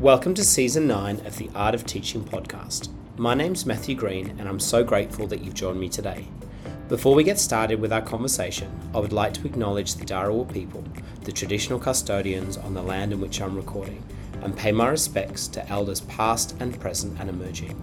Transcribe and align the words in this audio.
Welcome 0.00 0.32
to 0.36 0.44
season 0.44 0.86
9 0.86 1.26
of 1.26 1.36
the 1.36 1.50
Art 1.54 1.74
of 1.74 1.84
Teaching 1.84 2.24
podcast. 2.24 2.88
My 3.18 3.34
name's 3.34 3.66
Matthew 3.66 3.94
Green, 3.94 4.30
and 4.38 4.48
I'm 4.48 4.58
so 4.58 4.82
grateful 4.82 5.26
that 5.26 5.42
you've 5.44 5.52
joined 5.52 5.78
me 5.78 5.90
today. 5.90 6.26
Before 6.88 7.14
we 7.14 7.22
get 7.22 7.38
started 7.38 7.78
with 7.82 7.92
our 7.92 8.00
conversation, 8.00 8.72
I 8.94 8.98
would 8.98 9.12
like 9.12 9.34
to 9.34 9.46
acknowledge 9.46 9.96
the 9.96 10.06
Dharawal 10.06 10.50
people, 10.50 10.82
the 11.24 11.32
traditional 11.32 11.78
custodians 11.78 12.56
on 12.56 12.72
the 12.72 12.80
land 12.80 13.12
in 13.12 13.20
which 13.20 13.42
I'm 13.42 13.54
recording, 13.54 14.02
and 14.40 14.56
pay 14.56 14.72
my 14.72 14.88
respects 14.88 15.46
to 15.48 15.68
elders 15.68 16.00
past 16.00 16.56
and 16.60 16.80
present 16.80 17.20
and 17.20 17.28
emerging. 17.28 17.76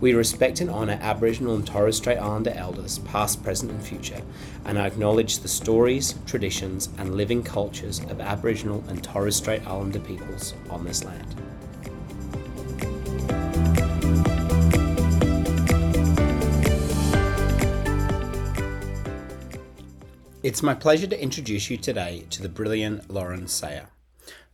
We 0.00 0.14
respect 0.14 0.62
and 0.62 0.70
honour 0.70 0.98
Aboriginal 1.02 1.54
and 1.54 1.66
Torres 1.66 1.98
Strait 1.98 2.16
Islander 2.16 2.52
elders, 2.52 3.00
past, 3.00 3.44
present, 3.44 3.72
and 3.72 3.82
future, 3.82 4.22
and 4.64 4.78
I 4.78 4.86
acknowledge 4.86 5.40
the 5.40 5.48
stories, 5.48 6.14
traditions, 6.24 6.88
and 6.96 7.14
living 7.14 7.42
cultures 7.42 7.98
of 8.08 8.22
Aboriginal 8.22 8.82
and 8.88 9.04
Torres 9.04 9.36
Strait 9.36 9.66
Islander 9.66 10.00
peoples 10.00 10.54
on 10.70 10.82
this 10.86 11.04
land. 11.04 11.34
It's 20.48 20.62
my 20.62 20.72
pleasure 20.72 21.06
to 21.06 21.22
introduce 21.22 21.68
you 21.68 21.76
today 21.76 22.24
to 22.30 22.40
the 22.40 22.48
brilliant 22.48 23.10
Lauren 23.10 23.48
Sayer. 23.48 23.88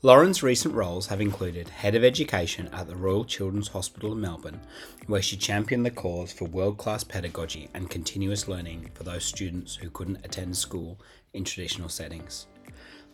Lauren's 0.02 0.42
recent 0.42 0.74
roles 0.74 1.06
have 1.06 1.20
included 1.20 1.68
Head 1.68 1.94
of 1.94 2.02
Education 2.02 2.68
at 2.72 2.88
the 2.88 2.96
Royal 2.96 3.24
Children's 3.24 3.68
Hospital 3.68 4.10
in 4.10 4.20
Melbourne, 4.20 4.60
where 5.06 5.22
she 5.22 5.36
championed 5.36 5.86
the 5.86 5.92
cause 5.92 6.32
for 6.32 6.46
world 6.46 6.78
class 6.78 7.04
pedagogy 7.04 7.68
and 7.74 7.88
continuous 7.88 8.48
learning 8.48 8.90
for 8.94 9.04
those 9.04 9.24
students 9.24 9.76
who 9.76 9.88
couldn't 9.88 10.24
attend 10.24 10.56
school 10.56 10.98
in 11.32 11.44
traditional 11.44 11.88
settings. 11.88 12.48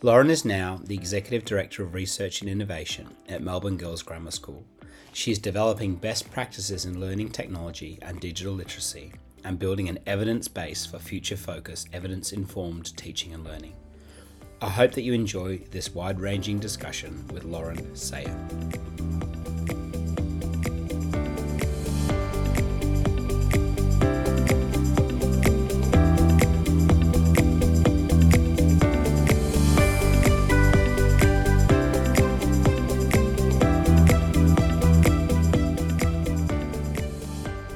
Lauren 0.00 0.30
is 0.30 0.46
now 0.46 0.80
the 0.82 0.94
Executive 0.94 1.44
Director 1.44 1.82
of 1.82 1.92
Research 1.92 2.40
and 2.40 2.48
Innovation 2.48 3.14
at 3.28 3.42
Melbourne 3.42 3.76
Girls 3.76 4.02
Grammar 4.02 4.30
School. 4.30 4.64
She 5.12 5.30
is 5.30 5.38
developing 5.38 5.96
best 5.96 6.30
practices 6.30 6.86
in 6.86 6.98
learning 6.98 7.32
technology 7.32 7.98
and 8.00 8.18
digital 8.20 8.54
literacy 8.54 9.12
and 9.44 9.58
building 9.58 9.88
an 9.88 9.98
evidence 10.06 10.48
base 10.48 10.86
for 10.86 10.98
future 10.98 11.36
focused, 11.36 11.88
evidence 11.92 12.32
informed 12.32 12.96
teaching 12.96 13.34
and 13.34 13.44
learning. 13.44 13.74
I 14.62 14.68
hope 14.68 14.92
that 14.92 15.02
you 15.02 15.14
enjoy 15.14 15.58
this 15.70 15.94
wide 15.94 16.20
ranging 16.20 16.58
discussion 16.58 17.26
with 17.32 17.44
Lauren 17.44 17.96
Sayer. 17.96 18.36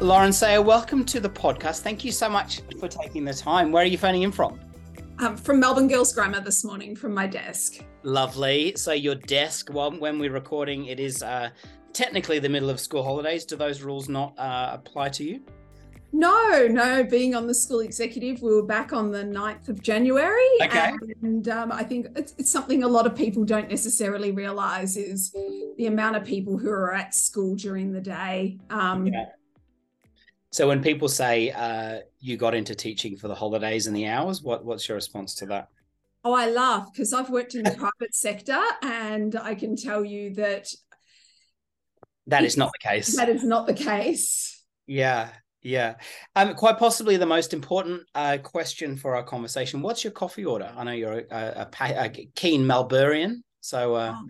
Lauren 0.05 0.34
Sayer, 0.34 0.60
welcome 0.60 1.02
to 1.06 1.19
the 1.19 1.30
podcast. 1.30 1.80
Thank 1.80 2.05
you 2.05 2.12
so 2.12 2.28
much 2.28 2.60
for 2.78 2.88
taking 2.88 3.24
the 3.24 3.33
time. 3.33 3.72
Where 3.72 3.83
are 3.83 3.86
you 3.86 3.97
phoning 3.97 4.20
in 4.20 4.33
from? 4.33 4.61
Um, 5.19 5.34
from 5.34 5.58
Melbourne 5.58 5.88
Girls 5.88 6.12
Grammar 6.12 6.41
this 6.41 6.62
morning 6.62 6.94
from 6.94 7.14
my 7.14 7.27
desk. 7.27 7.83
Lovely. 8.02 8.74
So 8.77 8.92
your 8.92 9.14
desk, 9.14 9.70
well, 9.72 9.92
when 9.92 10.19
we're 10.19 10.30
recording, 10.30 10.84
it 10.86 11.00
is 11.00 11.22
uh, 11.22 11.48
technically 11.94 12.38
the 12.38 12.50
middle 12.50 12.69
of 12.69 12.80
school 12.80 13.02
holidays. 13.02 13.46
Do 13.46 13.56
those 13.56 13.80
rules 13.80 14.11
not 14.11 14.38
uh, 14.38 14.72
apply 14.74 15.08
to 15.08 15.24
you? 15.24 15.41
No, 16.12 16.68
no. 16.68 17.02
Being 17.02 17.34
on 17.34 17.46
the 17.46 17.55
school 17.55 17.80
executive, 17.80 18.42
we 18.42 18.55
were 18.55 18.62
back 18.62 18.92
on 18.92 19.11
the 19.11 19.24
9th 19.24 19.70
of 19.70 19.80
January. 19.80 20.46
Okay. 20.62 20.92
And 21.22 21.48
um, 21.48 21.72
I 21.72 21.83
think 21.83 22.08
it's, 22.14 22.34
it's, 22.36 22.50
something 22.50 22.83
a 22.83 22.89
lot 22.89 23.06
of 23.06 23.16
people 23.16 23.42
don't 23.44 23.70
necessarily 23.70 24.33
realize 24.33 24.98
is 24.98 25.34
the 25.78 25.86
amount 25.86 26.16
of 26.16 26.24
people 26.24 26.58
who 26.58 26.68
are 26.68 26.92
at 26.92 27.14
school 27.14 27.55
during 27.55 27.91
the 27.91 28.02
day. 28.02 28.58
Um, 28.68 29.06
yeah. 29.06 29.24
So 30.54 30.68
when 30.68 30.80
people 30.80 31.08
say 31.08 31.50
uh, 31.50 32.02
you 32.20 32.36
got 32.36 32.54
into 32.54 32.76
teaching 32.76 33.16
for 33.16 33.26
the 33.26 33.34
holidays 33.34 33.88
and 33.88 33.96
the 33.96 34.06
hours, 34.06 34.40
what 34.40 34.64
what's 34.64 34.88
your 34.88 34.94
response 34.94 35.34
to 35.36 35.46
that? 35.46 35.66
Oh, 36.22 36.32
I 36.32 36.48
laugh 36.48 36.92
because 36.92 37.12
I've 37.12 37.28
worked 37.28 37.56
in 37.56 37.64
the 37.64 37.72
private 37.72 38.14
sector, 38.14 38.62
and 38.80 39.34
I 39.34 39.56
can 39.56 39.74
tell 39.74 40.04
you 40.04 40.32
that 40.34 40.68
that 42.28 42.44
is 42.44 42.56
not 42.56 42.70
the 42.70 42.88
case. 42.88 43.16
That 43.16 43.28
is 43.28 43.42
not 43.42 43.66
the 43.66 43.74
case. 43.74 44.62
Yeah, 44.86 45.30
yeah. 45.60 45.96
Um, 46.36 46.54
quite 46.54 46.78
possibly 46.78 47.16
the 47.16 47.26
most 47.26 47.52
important 47.52 48.02
uh, 48.14 48.38
question 48.40 48.96
for 48.96 49.16
our 49.16 49.24
conversation. 49.24 49.82
What's 49.82 50.04
your 50.04 50.12
coffee 50.12 50.44
order? 50.44 50.72
I 50.76 50.84
know 50.84 50.92
you're 50.92 51.24
a, 51.32 51.68
a, 51.80 52.04
a 52.04 52.08
keen 52.36 52.62
Melburnian, 52.64 53.42
so. 53.60 53.96
Uh... 53.96 54.14
Oh 54.16 54.28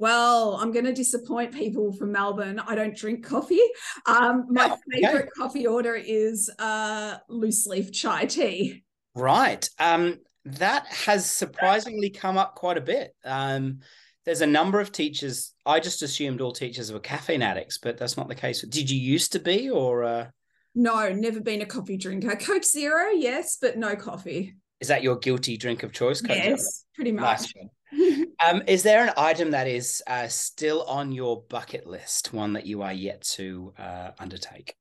well, 0.00 0.56
I'm 0.56 0.72
going 0.72 0.86
to 0.86 0.94
disappoint 0.94 1.52
people 1.52 1.92
from 1.92 2.10
Melbourne. 2.10 2.58
I 2.58 2.74
don't 2.74 2.96
drink 2.96 3.24
coffee. 3.24 3.60
Um, 4.06 4.46
my 4.48 4.70
oh, 4.70 4.78
favorite 4.90 5.14
okay. 5.14 5.30
coffee 5.36 5.66
order 5.66 5.94
is 5.94 6.50
uh, 6.58 7.18
loose 7.28 7.66
leaf 7.66 7.92
chai 7.92 8.24
tea. 8.24 8.82
Right. 9.14 9.68
Um, 9.78 10.18
that 10.46 10.86
has 10.86 11.30
surprisingly 11.30 12.08
come 12.08 12.38
up 12.38 12.54
quite 12.54 12.78
a 12.78 12.80
bit. 12.80 13.14
Um, 13.26 13.80
there's 14.24 14.40
a 14.40 14.46
number 14.46 14.80
of 14.80 14.90
teachers. 14.90 15.52
I 15.66 15.80
just 15.80 16.00
assumed 16.00 16.40
all 16.40 16.52
teachers 16.52 16.90
were 16.90 17.00
caffeine 17.00 17.42
addicts, 17.42 17.76
but 17.76 17.98
that's 17.98 18.16
not 18.16 18.28
the 18.28 18.34
case. 18.34 18.62
Did 18.62 18.90
you 18.90 18.98
used 18.98 19.32
to 19.32 19.38
be, 19.38 19.68
or? 19.68 20.04
Uh... 20.04 20.26
No, 20.74 21.12
never 21.12 21.40
been 21.40 21.60
a 21.60 21.66
coffee 21.66 21.98
drinker. 21.98 22.36
Coke 22.36 22.64
Zero, 22.64 23.10
yes, 23.10 23.58
but 23.60 23.76
no 23.76 23.96
coffee. 23.96 24.54
Is 24.80 24.88
that 24.88 25.02
your 25.02 25.16
guilty 25.16 25.58
drink 25.58 25.82
of 25.82 25.92
choice? 25.92 26.22
Coke 26.22 26.36
yes, 26.36 26.44
Zero? 26.46 26.64
pretty 26.94 27.12
much. 27.12 27.22
Nice 27.22 27.52
um, 28.46 28.62
is 28.66 28.82
there 28.82 29.04
an 29.06 29.12
item 29.16 29.50
that 29.52 29.66
is 29.66 30.02
uh, 30.06 30.28
still 30.28 30.82
on 30.84 31.12
your 31.12 31.42
bucket 31.48 31.86
list, 31.86 32.32
one 32.32 32.54
that 32.54 32.66
you 32.66 32.82
are 32.82 32.92
yet 32.92 33.22
to 33.22 33.72
uh, 33.78 34.10
undertake? 34.18 34.74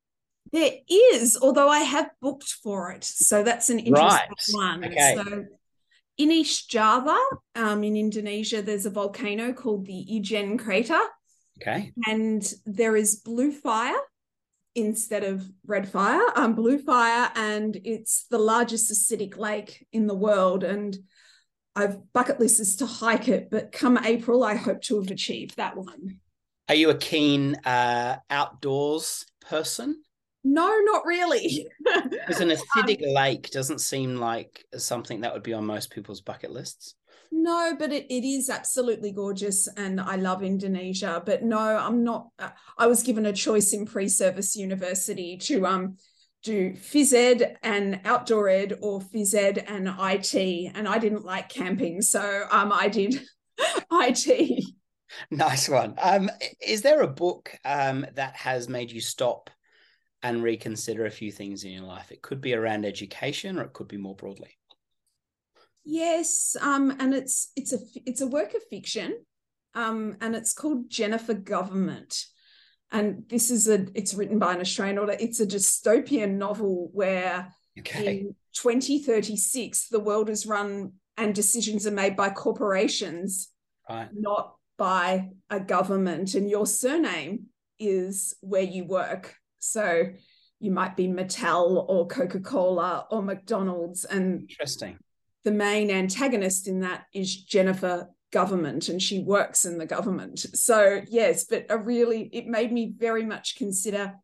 There 0.52 0.72
is, 0.90 1.38
although 1.42 1.70
I 1.70 1.80
have 1.80 2.10
booked 2.22 2.56
for 2.64 2.92
it. 2.92 3.04
So 3.04 3.44
that's 3.44 3.70
an 3.70 3.80
interesting 3.80 4.10
right. 4.58 4.80
one. 4.80 4.86
Okay. 4.86 5.16
So 5.16 5.46
in 6.18 6.32
East 6.32 6.70
Java, 6.70 7.18
um, 7.56 7.84
in 7.84 7.96
Indonesia, 7.96 8.62
there's 8.62 8.86
a 8.86 8.90
volcano 8.90 9.54
called 9.54 9.86
the 9.86 10.06
Ijen 10.12 10.58
crater. 10.58 11.00
Okay. 11.62 11.92
And 12.08 12.52
there 12.66 12.96
is 12.96 13.18
blue 13.18 13.52
fire 13.52 14.00
instead 14.76 15.24
of 15.24 15.46
red 15.66 15.90
fire, 15.90 16.22
um, 16.36 16.56
blue 16.56 16.80
fire, 16.80 17.32
and 17.36 17.80
it's 17.84 18.26
the 18.30 18.38
largest 18.38 18.92
acidic 18.92 19.38
lake 19.38 19.86
in 19.92 20.08
the 20.08 20.16
world. 20.16 20.64
And 20.64 20.98
I've 21.80 22.14
bucket 22.14 22.40
list 22.40 22.60
is 22.60 22.76
to 22.78 22.86
hike 22.86 23.30
it, 23.30 23.50
but 23.50 23.72
come 23.72 23.98
April, 24.04 24.44
I 24.44 24.56
hope 24.56 24.82
to 24.84 25.00
have 25.00 25.10
achieved 25.10 25.56
that 25.56 25.78
one. 25.78 26.20
Are 26.68 26.76
you 26.76 26.90
a 26.90 26.98
keen 26.98 27.56
uh, 27.66 28.18
outdoors 28.30 29.26
person? 29.40 30.04
No, 30.44 30.80
not 30.82 31.06
really. 31.06 31.68
Because 32.10 32.42
an 32.42 32.50
acidic 32.50 33.02
um, 33.08 33.14
lake 33.16 33.50
doesn't 33.50 33.80
seem 33.80 34.18
like 34.18 34.64
something 34.78 35.22
that 35.22 35.34
would 35.34 35.42
be 35.42 35.54
on 35.54 35.66
most 35.66 35.90
people's 35.90 36.22
bucket 36.22 36.52
lists. 36.52 36.96
No, 37.32 37.76
but 37.78 37.92
it, 37.92 38.06
it 38.10 38.24
is 38.24 38.50
absolutely 38.50 39.12
gorgeous 39.12 39.68
and 39.76 40.00
I 40.00 40.16
love 40.16 40.44
Indonesia. 40.44 41.24
But 41.26 41.44
no, 41.44 41.58
I'm 41.58 42.04
not. 42.04 42.30
Uh, 42.38 42.50
I 42.78 42.86
was 42.86 43.02
given 43.02 43.26
a 43.26 43.34
choice 43.34 43.74
in 43.74 43.86
pre 43.86 44.08
service 44.08 44.56
university 44.56 45.38
to 45.38 45.66
um 45.66 45.98
do 46.44 46.72
phys 46.74 47.14
ed 47.14 47.58
and 47.64 48.00
outdoor 48.06 48.48
ed 48.48 48.78
or 48.82 49.02
phys 49.02 49.34
ed 49.34 49.58
and 49.68 49.88
IT. 49.88 50.72
And 50.76 50.88
I 50.88 50.98
didn't 50.98 51.26
like 51.26 51.50
camping. 51.50 52.02
So 52.02 52.48
um, 52.52 52.72
I 52.72 52.88
did 52.88 53.22
IT. 53.92 54.64
Nice 55.32 55.68
one. 55.68 55.96
Um, 56.02 56.30
is 56.66 56.82
there 56.82 57.02
a 57.02 57.08
book 57.08 57.56
um, 57.66 58.06
that 58.16 58.36
has 58.36 58.70
made 58.70 58.92
you 58.92 59.02
stop 59.02 59.50
and 60.22 60.44
reconsider 60.44 61.06
a 61.06 61.12
few 61.12 61.32
things 61.32 61.64
in 61.64 61.72
your 61.72 61.84
life? 61.84 62.12
It 62.12 62.22
could 62.22 62.42
be 62.42 62.54
around 62.54 62.86
education 62.86 63.58
or 63.58 63.64
it 63.64 63.74
could 63.74 63.88
be 63.88 63.98
more 63.98 64.16
broadly. 64.16 64.56
Yes, 65.84 66.56
um, 66.62 66.96
and 67.00 67.16
it's 67.16 67.52
it's 67.56 67.74
a 67.74 67.80
it's 68.06 68.22
a 68.22 68.28
work 68.28 68.54
of 68.54 68.62
fiction, 68.70 69.18
um, 69.74 70.18
and 70.22 70.36
it's 70.36 70.54
called 70.54 70.90
Jennifer 70.90 71.34
Government 71.34 72.26
and 72.92 73.24
this 73.30 73.52
is 73.52 73.68
a 73.68 73.86
it's 73.94 74.14
written 74.14 74.40
by 74.40 74.54
an 74.54 74.62
australian 74.62 75.00
author. 75.00 75.16
It's 75.20 75.40
a 75.40 75.46
dystopian 75.46 76.38
novel 76.38 76.90
where 76.94 77.54
okay. 77.78 78.20
in 78.20 78.36
2036 78.54 79.90
the 79.90 80.00
world 80.00 80.30
is 80.30 80.46
run 80.46 80.94
and 81.18 81.36
decisions 81.36 81.86
are 81.86 81.92
made 81.92 82.16
by 82.16 82.30
corporations 82.30 83.50
right. 83.90 84.10
not 84.14 84.56
by 84.78 85.30
a 85.50 85.60
government. 85.60 86.34
And 86.34 86.50
your 86.50 86.66
surname 86.66 87.48
is 87.78 88.36
where 88.42 88.64
you 88.64 88.86
work. 88.86 89.36
So 89.60 90.06
you 90.60 90.72
might 90.72 90.96
be 90.96 91.08
mattel 91.08 91.86
or 91.88 92.08
coca-cola 92.08 93.06
or 93.12 93.22
mcdonald's. 93.22 94.06
And 94.06 94.42
interesting. 94.42 94.98
the 95.44 95.52
main 95.52 95.92
antagonist 95.92 96.68
in 96.68 96.80
that 96.82 97.06
is 97.14 97.44
jennifer 97.44 98.10
government 98.32 98.90
and 98.90 99.02
she 99.02 99.20
works 99.20 99.66
in 99.66 99.78
the 99.78 99.86
government. 99.86 100.40
So, 100.56 101.02
yes, 101.10 101.46
but 101.46 101.66
a 101.70 101.78
really, 101.78 102.30
it 102.34 102.48
made 102.48 102.72
me 102.72 102.94
very 102.96 103.26
much 103.26 103.56
consider 103.56 104.16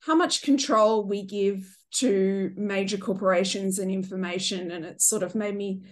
how 0.00 0.14
much 0.14 0.42
control 0.42 1.04
we 1.04 1.24
give 1.24 1.76
to 1.96 2.52
major 2.56 2.98
corporations 2.98 3.78
and 3.78 3.90
information. 3.90 4.70
And 4.70 4.84
it 4.84 5.00
sort 5.00 5.22
of 5.22 5.34
made 5.34 5.56
me 5.56 5.82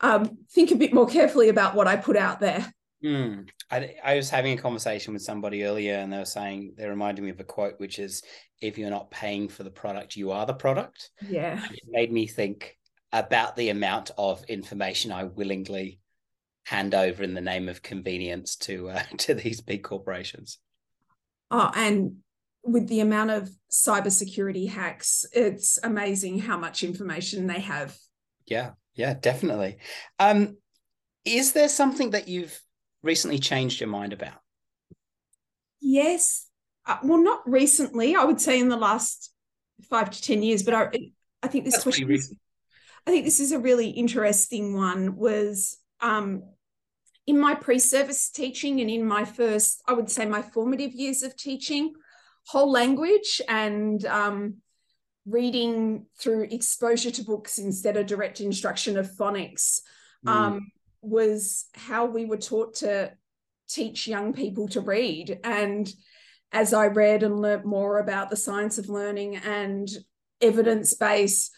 um, 0.00 0.38
think 0.50 0.70
a 0.70 0.76
bit 0.76 0.92
more 0.92 1.06
carefully 1.06 1.48
about 1.48 1.74
what 1.74 1.86
I 1.86 1.96
put 1.96 2.16
out 2.16 2.40
there. 2.40 2.72
Mm. 3.04 3.48
I, 3.70 3.94
I 4.02 4.16
was 4.16 4.30
having 4.30 4.58
a 4.58 4.62
conversation 4.62 5.12
with 5.12 5.22
somebody 5.22 5.64
earlier, 5.64 5.94
and 5.96 6.12
they 6.12 6.18
were 6.18 6.24
saying 6.24 6.74
they 6.76 6.88
reminded 6.88 7.24
me 7.24 7.30
of 7.30 7.40
a 7.40 7.44
quote, 7.44 7.78
which 7.78 7.98
is, 7.98 8.22
"If 8.60 8.78
you're 8.78 8.90
not 8.90 9.10
paying 9.10 9.48
for 9.48 9.64
the 9.64 9.70
product, 9.70 10.16
you 10.16 10.30
are 10.30 10.46
the 10.46 10.54
product." 10.54 11.10
Yeah, 11.28 11.62
it 11.70 11.82
made 11.88 12.10
me 12.10 12.26
think 12.26 12.76
about 13.12 13.56
the 13.56 13.68
amount 13.68 14.12
of 14.16 14.44
information 14.44 15.12
I 15.12 15.24
willingly 15.24 16.00
hand 16.66 16.96
over 16.96 17.22
in 17.22 17.32
the 17.34 17.40
name 17.40 17.68
of 17.68 17.80
convenience 17.80 18.56
to 18.56 18.88
uh, 18.88 19.02
to 19.18 19.34
these 19.34 19.60
big 19.60 19.82
corporations. 19.82 20.58
Oh, 21.50 21.70
and 21.74 22.16
with 22.64 22.88
the 22.88 23.00
amount 23.00 23.30
of 23.30 23.48
cybersecurity 23.70 24.68
hacks, 24.68 25.24
it's 25.32 25.78
amazing 25.82 26.40
how 26.40 26.58
much 26.58 26.82
information 26.82 27.46
they 27.46 27.60
have. 27.60 27.96
Yeah, 28.46 28.72
yeah, 28.94 29.14
definitely. 29.14 29.78
Um, 30.18 30.56
is 31.24 31.52
there 31.52 31.68
something 31.68 32.10
that 32.10 32.26
you've 32.26 32.60
recently 33.02 33.38
changed 33.38 33.80
your 33.80 33.88
mind 33.88 34.12
about? 34.12 34.40
Yes. 35.80 36.48
Uh, 36.84 36.98
well, 37.04 37.22
not 37.22 37.48
recently. 37.48 38.16
I 38.16 38.24
would 38.24 38.40
say 38.40 38.58
in 38.58 38.68
the 38.68 38.76
last 38.76 39.32
five 39.88 40.10
to 40.10 40.20
ten 40.20 40.42
years, 40.42 40.64
but 40.64 40.74
I, 40.74 40.90
I 41.44 41.48
think 41.48 41.64
this 41.64 41.74
That's 41.74 41.84
question. 41.84 42.10
Is, 42.10 42.34
I 43.06 43.12
think 43.12 43.24
this 43.24 43.38
is 43.38 43.52
a 43.52 43.60
really 43.60 43.90
interesting 43.90 44.74
one. 44.74 45.14
Was 45.14 45.76
um, 46.00 46.42
in 47.26 47.38
my 47.38 47.54
pre-service 47.54 48.30
teaching 48.30 48.80
and 48.80 48.88
in 48.88 49.04
my 49.04 49.24
first, 49.24 49.82
I 49.86 49.92
would 49.92 50.10
say, 50.10 50.26
my 50.26 50.42
formative 50.42 50.92
years 50.92 51.22
of 51.22 51.36
teaching, 51.36 51.94
whole 52.46 52.70
language 52.70 53.40
and 53.48 54.04
um, 54.06 54.56
reading 55.26 56.06
through 56.20 56.44
exposure 56.44 57.10
to 57.10 57.24
books 57.24 57.58
instead 57.58 57.96
of 57.96 58.06
direct 58.06 58.40
instruction 58.40 58.96
of 58.96 59.10
phonics 59.10 59.80
mm. 60.24 60.30
um, 60.30 60.70
was 61.02 61.66
how 61.74 62.06
we 62.06 62.24
were 62.24 62.36
taught 62.36 62.74
to 62.74 63.12
teach 63.68 64.06
young 64.06 64.32
people 64.32 64.68
to 64.68 64.80
read. 64.80 65.40
And 65.42 65.92
as 66.52 66.72
I 66.72 66.86
read 66.86 67.24
and 67.24 67.40
learnt 67.40 67.64
more 67.64 67.98
about 67.98 68.30
the 68.30 68.36
science 68.36 68.78
of 68.78 68.88
learning 68.88 69.36
and 69.36 69.88
evidence 70.40 70.94
base, 70.94 71.50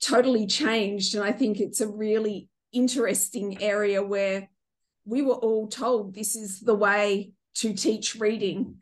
totally 0.00 0.46
changed. 0.46 1.14
And 1.14 1.22
I 1.22 1.30
think 1.30 1.60
it's 1.60 1.80
a 1.80 1.88
really 1.88 2.48
interesting 2.72 3.62
area 3.62 4.02
where 4.02 4.48
we 5.04 5.22
were 5.22 5.34
all 5.34 5.68
told 5.68 6.14
this 6.14 6.34
is 6.36 6.60
the 6.60 6.74
way 6.74 7.32
to 7.56 7.72
teach 7.72 8.16
reading. 8.16 8.76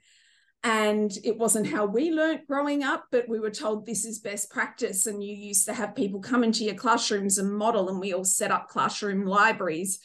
And 0.65 1.11
it 1.25 1.37
wasn't 1.37 1.67
how 1.67 1.87
we 1.87 2.13
learnt 2.13 2.47
growing 2.47 2.85
up, 2.85 3.07
but 3.11 3.29
we 3.29 3.41
were 3.41 3.51
told 3.51 3.85
this 3.85 4.05
is 4.05 4.21
best 4.21 4.49
practice. 4.51 5.07
And 5.07 5.23
you 5.23 5.35
used 5.35 5.67
to 5.67 5.75
have 5.75 5.97
people 5.97 6.21
come 6.21 6.45
into 6.45 6.65
your 6.65 6.77
classrooms 6.77 7.39
and 7.39 7.53
model, 7.53 7.89
and 7.89 7.99
we 7.99 8.13
all 8.13 8.25
set 8.25 8.53
up 8.53 8.69
classroom 8.69 9.27
libraries 9.27 9.99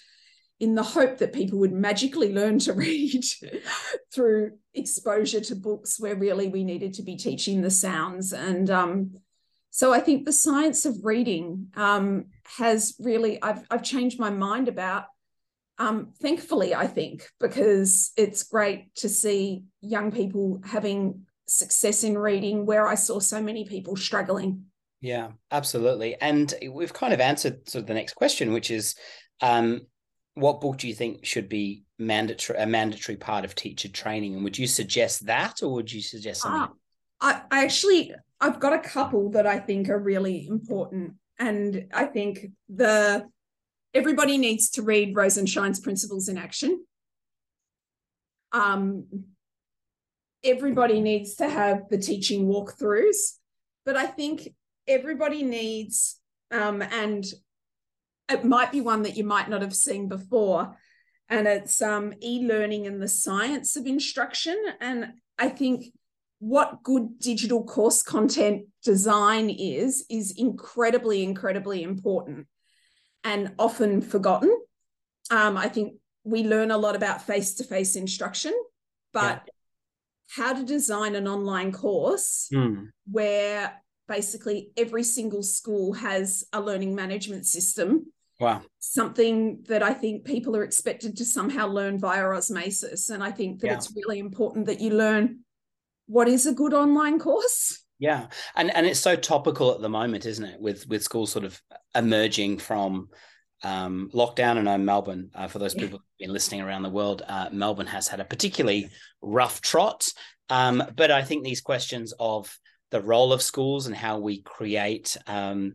in 0.60 0.74
the 0.74 0.82
hope 0.82 1.20
that 1.20 1.34
people 1.34 1.60
would 1.60 1.74
magically 1.74 2.34
learn 2.34 2.58
to 2.58 2.74
read 2.74 3.24
through 4.14 4.54
exposure 4.74 5.42
to 5.42 5.56
books 5.56 6.00
where 6.00 6.16
really 6.16 6.48
we 6.48 6.64
needed 6.64 6.94
to 6.96 7.04
be 7.04 7.16
teaching 7.16 7.62
the 7.62 7.70
sounds. 7.70 8.34
And 8.34 8.70
um, 8.72 9.12
so 9.70 9.94
I 9.94 10.00
think 10.00 10.26
the 10.26 10.34
science 10.34 10.86
of 10.86 11.04
reading 11.04 11.68
um, 11.76 12.26
has 12.58 12.96
really, 13.00 13.40
I've, 13.44 13.64
I've 13.70 13.84
changed 13.84 14.20
my 14.20 14.32
mind 14.32 14.68
about 14.68 15.06
um, 15.80 16.14
thankfully, 16.22 16.74
I 16.74 16.88
think, 16.88 17.30
because 17.40 18.12
it's 18.18 18.44
great 18.44 18.94
to 18.96 19.10
see 19.10 19.64
young 19.82 20.12
people 20.12 20.62
having 20.66 21.22
success 21.48 22.04
in 22.04 22.18
reading 22.18 22.66
where 22.66 22.88
I 22.88 22.96
saw 22.96 23.20
so 23.20 23.42
many 23.42 23.66
people 23.66 23.96
struggling. 23.96 24.66
Yeah, 25.02 25.30
absolutely. 25.52 26.16
And 26.20 26.54
we've 26.72 26.94
kind 26.94 27.14
of 27.14 27.20
answered 27.20 27.70
sort 27.70 27.84
of 27.84 27.88
the 27.88 27.94
next 27.94 28.14
question, 28.14 28.54
which 28.54 28.72
is 28.72 28.96
um, 29.42 29.82
what 30.34 30.62
book 30.62 30.78
do 30.78 30.88
you 30.88 30.96
think 30.96 31.26
should 31.26 31.48
be 31.48 31.84
mandatory 32.00 32.60
a 32.60 32.66
mandatory 32.66 33.16
part 33.16 33.46
of 33.46 33.54
teacher 33.54 33.90
training? 33.90 34.34
And 34.34 34.44
would 34.44 34.58
you 34.58 34.68
suggest 34.68 35.28
that 35.28 35.62
or 35.62 35.74
would 35.74 35.92
you 35.92 36.02
suggest 36.02 36.42
something? 36.42 36.62
Uh, 36.62 36.68
I, 37.22 37.42
I 37.52 37.64
actually 37.64 38.14
I've 38.40 38.60
got 38.60 38.74
a 38.74 38.80
couple 38.80 39.32
that 39.32 39.48
I 39.48 39.60
think 39.60 39.90
are 39.90 40.00
really 40.00 40.48
important. 40.48 41.14
And 41.40 41.86
I 41.94 42.06
think 42.06 42.48
the 42.68 43.26
everybody 43.94 44.38
needs 44.38 44.70
to 44.72 44.82
read 44.82 45.16
Rosenshine's 45.16 45.80
Principles 45.80 46.30
in 46.30 46.38
Action. 46.38 46.86
Um, 48.52 49.06
everybody 50.44 51.02
needs 51.02 51.36
to 51.36 51.50
have 51.50 51.90
the 51.90 51.98
teaching 51.98 52.48
walkthroughs, 52.48 53.34
but 53.86 53.96
I 53.96 54.06
think 54.06 54.50
everybody 54.88 55.44
needs, 55.44 56.20
um, 56.52 56.82
and 56.82 57.26
it 58.30 58.46
might 58.46 58.72
be 58.72 58.82
one 58.82 59.04
that 59.04 59.18
you 59.18 59.24
might 59.24 59.50
not 59.50 59.62
have 59.62 59.76
seen 59.76 60.08
before, 60.08 60.78
and 61.30 61.48
it's 61.48 61.82
um, 61.82 62.14
e-learning 62.22 62.88
and 62.88 63.02
the 63.02 63.08
science 63.08 63.76
of 63.76 63.86
instruction. 63.86 64.58
And 64.80 65.14
I 65.38 65.50
think 65.50 65.86
what 66.40 66.84
good 66.84 67.20
digital 67.20 67.64
course 67.64 68.02
content 68.02 68.68
design 68.84 69.50
is 69.50 70.06
is 70.10 70.32
incredibly, 70.38 71.24
incredibly 71.24 71.84
important 71.84 72.48
and 73.28 73.52
often 73.60 74.02
forgotten. 74.02 74.50
Um, 75.30 75.58
I 75.58 75.68
think 75.68 75.96
we 76.24 76.44
learn 76.44 76.72
a 76.72 76.78
lot 76.78 76.96
about 76.96 77.22
face 77.22 77.56
to 77.56 77.66
face 77.66 77.98
instruction, 77.98 78.54
but 79.12 79.44
yeah. 79.46 79.54
how 80.30 80.54
to 80.54 80.64
design 80.64 81.14
an 81.14 81.28
online 81.28 81.74
course 81.74 82.48
mm. 82.54 82.88
where 83.12 83.82
basically 84.08 84.72
every 84.78 85.04
single 85.04 85.44
school 85.44 85.92
has 85.92 86.46
a 86.54 86.62
learning 86.62 86.96
management 86.96 87.46
system. 87.46 88.14
Wow. 88.40 88.62
Something 88.80 89.64
that 89.68 89.84
I 89.84 89.94
think 89.94 90.24
people 90.24 90.56
are 90.56 90.64
expected 90.64 91.18
to 91.18 91.26
somehow 91.26 91.68
learn 91.68 92.00
via 92.00 92.30
osmosis. 92.30 93.10
And 93.10 93.22
I 93.22 93.32
think 93.32 93.60
that 93.60 93.68
yeah. 93.68 93.74
it's 93.74 93.94
really 93.94 94.20
important 94.20 94.68
that 94.68 94.80
you 94.80 94.92
learn 94.92 95.40
what 96.06 96.30
is 96.30 96.46
a 96.46 96.54
good 96.54 96.74
online 96.74 97.20
course 97.20 97.84
yeah, 98.00 98.28
and 98.56 98.74
and 98.76 98.86
it's 98.86 99.00
so 99.00 99.16
topical 99.16 99.74
at 99.74 99.82
the 99.82 99.90
moment, 99.90 100.26
isn't 100.26 100.46
it? 100.46 100.60
With 100.60 100.88
with 100.88 101.04
schools 101.04 101.32
sort 101.32 101.46
of 101.46 101.62
emerging 101.96 102.60
from 102.60 103.10
um, 103.64 104.10
lockdown. 104.14 104.58
And 104.58 104.70
I 104.70 104.78
know 104.78 104.84
Melbourne, 104.84 105.32
uh, 105.34 105.48
for 105.48 105.60
those 105.60 105.76
yeah. 105.76 105.82
people 105.82 106.00
who've 106.00 106.28
been 106.28 106.34
listening 106.34 106.62
around 106.62 106.84
the 106.84 106.90
world, 106.90 107.24
uh, 107.28 107.50
Melbourne 107.52 107.88
has 107.88 108.08
had 108.08 108.20
a 108.20 108.26
particularly 108.26 108.90
rough 109.22 109.62
trot. 109.62 110.06
Um, 110.50 110.84
but 110.96 111.12
I 111.12 111.24
think 111.24 111.44
these 111.44 111.62
questions 111.62 112.14
of 112.20 112.56
the 112.92 113.02
role 113.02 113.34
of 113.34 113.42
schools 113.42 113.88
and 113.88 113.96
how 113.96 114.20
we 114.20 114.42
create 114.42 115.18
um, 115.28 115.74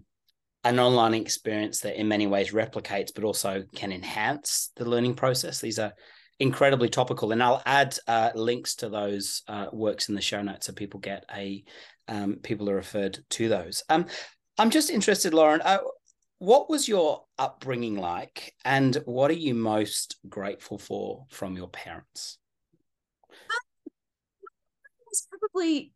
an 0.65 0.79
online 0.79 1.15
experience 1.15 1.81
that 1.81 1.99
in 1.99 2.09
many 2.09 2.27
ways 2.27 2.53
replicates, 2.53 3.11
but 3.15 3.25
also 3.25 3.65
can 3.75 3.93
enhance 3.93 4.71
the 4.77 4.89
learning 4.89 5.15
process. 5.15 5.61
These 5.61 5.79
are 5.79 5.93
incredibly 6.39 6.89
topical. 6.89 7.33
And 7.33 7.43
I'll 7.43 7.63
add 7.67 7.99
uh, 8.09 8.31
links 8.35 8.77
to 8.77 8.89
those 8.89 9.43
uh, 9.49 9.67
works 9.73 10.09
in 10.09 10.15
the 10.15 10.21
show 10.21 10.43
notes 10.43 10.67
so 10.67 10.73
people 10.73 11.01
get 11.01 11.25
a 11.35 11.65
um, 12.09 12.37
people 12.43 12.69
are 12.71 12.75
referred 12.75 13.25
to 13.31 13.49
those. 13.49 13.83
Um, 13.89 14.07
I'm 14.59 14.71
just 14.71 14.91
interested, 14.91 15.35
Lauren. 15.35 15.63
Uh, 15.63 15.79
what 16.39 16.69
was 16.69 16.89
your 16.89 17.25
upbringing 17.39 17.97
like, 17.97 18.53
and 18.65 18.97
what 19.05 19.31
are 19.31 19.35
you 19.35 19.55
most 19.55 20.17
grateful 20.29 20.77
for 20.77 21.27
from 21.31 21.57
your 21.57 21.69
parents? 21.69 22.39
It 23.87 25.07
was 25.09 25.29
probably 25.31 25.93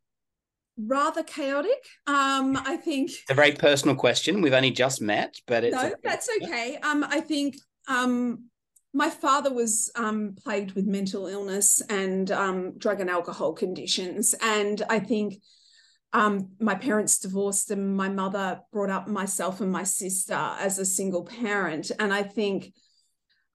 rather 0.78 1.22
chaotic. 1.22 1.84
Um, 2.06 2.56
I 2.56 2.76
think 2.76 3.10
it's 3.10 3.30
a 3.30 3.34
very 3.34 3.52
personal 3.52 3.96
question. 3.96 4.40
We've 4.40 4.52
only 4.52 4.70
just 4.70 5.00
met, 5.00 5.36
but 5.46 5.64
it's 5.64 5.74
no, 5.74 5.92
that's 6.04 6.28
okay. 6.42 6.78
Um, 6.82 7.04
I 7.08 7.20
think 7.20 7.56
um, 7.88 8.44
my 8.94 9.10
father 9.10 9.52
was 9.52 9.90
um, 9.96 10.36
plagued 10.42 10.72
with 10.72 10.86
mental 10.86 11.26
illness 11.26 11.82
and 11.88 12.30
um, 12.30 12.78
drug 12.78 13.00
and 13.00 13.10
alcohol 13.10 13.52
conditions, 13.52 14.34
and 14.40 14.82
I 14.88 15.00
think 15.00 15.42
um, 16.16 16.48
my 16.58 16.74
parents 16.74 17.18
divorced 17.18 17.70
and 17.70 17.94
my 17.94 18.08
mother 18.08 18.62
brought 18.72 18.88
up 18.88 19.06
myself 19.06 19.60
and 19.60 19.70
my 19.70 19.84
sister 19.84 20.32
as 20.32 20.78
a 20.78 20.86
single 20.86 21.26
parent. 21.26 21.90
And 21.98 22.10
I 22.10 22.22
think 22.22 22.72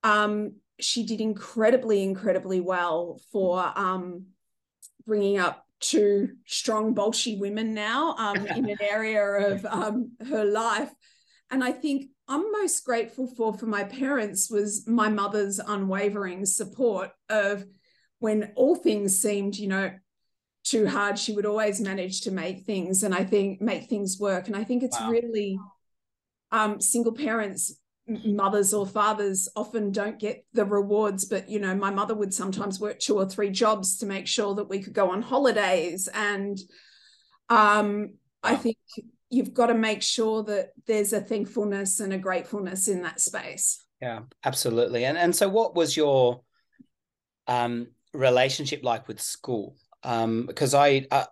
um, 0.04 0.54
she 0.80 1.04
did 1.04 1.22
incredibly, 1.22 2.04
incredibly 2.04 2.60
well 2.60 3.20
for 3.32 3.74
um, 3.76 4.28
bringing 5.08 5.40
up 5.40 5.66
two 5.80 6.34
strong 6.46 6.94
Bolshi 6.94 7.40
women 7.40 7.74
now 7.74 8.14
um, 8.20 8.46
in 8.46 8.70
an 8.70 8.78
area 8.80 9.24
of 9.24 9.66
um, 9.66 10.12
her 10.30 10.46
life. 10.46 10.92
And 11.50 11.64
I 11.64 11.72
think 11.72 12.12
I'm 12.28 12.52
most 12.52 12.86
grateful 12.86 13.26
for 13.26 13.56
for 13.56 13.66
my 13.66 13.86
parents 13.86 14.52
was 14.52 14.88
my 14.88 15.10
mother's 15.10 15.58
unwavering 15.58 16.46
support 16.46 17.10
of 17.28 17.66
when 18.20 18.52
all 18.56 18.76
things 18.76 19.20
seemed, 19.20 19.56
you 19.56 19.68
know, 19.68 19.92
too 20.64 20.88
hard 20.88 21.18
she 21.18 21.34
would 21.34 21.46
always 21.46 21.82
manage 21.82 22.22
to 22.22 22.32
make 22.32 22.66
things 22.66 23.04
and 23.04 23.16
i 23.16 23.24
think 23.24 23.62
make 23.62 23.90
things 23.90 24.18
work. 24.20 24.48
And 24.48 24.56
i 24.56 24.64
think 24.64 24.84
it's 24.84 25.00
wow. 25.00 25.10
really 25.10 25.60
um, 26.52 26.82
single 26.82 27.14
parents 27.14 27.76
mothers 28.08 28.74
or 28.74 28.86
fathers 28.86 29.48
often 29.56 29.92
don't 29.92 30.20
get 30.20 30.46
the 30.54 30.66
rewards 30.66 31.26
but 31.26 31.50
you 31.50 31.60
know 31.60 31.74
my 31.76 31.90
mother 31.90 32.16
would 32.16 32.34
sometimes 32.34 32.80
work 32.80 33.00
two 33.00 33.16
or 33.16 33.26
three 33.26 33.50
jobs 33.50 33.98
to 33.98 34.06
make 34.06 34.28
sure 34.28 34.56
that 34.56 34.70
we 34.70 34.82
could 34.82 34.94
go 34.94 35.12
on 35.12 35.22
holidays. 35.22 36.10
And 36.14 36.60
um, 37.50 38.16
i 38.44 38.56
think 38.56 38.78
you've 39.30 39.54
got 39.54 39.68
to 39.68 39.74
make 39.74 40.02
sure 40.02 40.44
that 40.44 40.72
there's 40.88 41.14
a 41.14 41.22
thankfulness 41.22 42.02
and 42.02 42.12
a 42.12 42.18
gratefulness 42.18 42.88
in 42.88 43.02
that 43.04 43.22
space. 43.22 43.84
Yeah 44.02 44.22
absolutely. 44.44 45.06
And 45.06 45.18
and 45.18 45.36
so 45.36 45.48
what 45.48 45.76
was 45.76 45.96
your 45.96 46.42
um, 47.48 47.88
relationship 48.14 48.84
like 48.84 49.08
with 49.08 49.22
school? 49.22 49.78
Um, 50.04 50.46
because 50.46 50.74
I, 50.74 51.06
I 51.12 51.26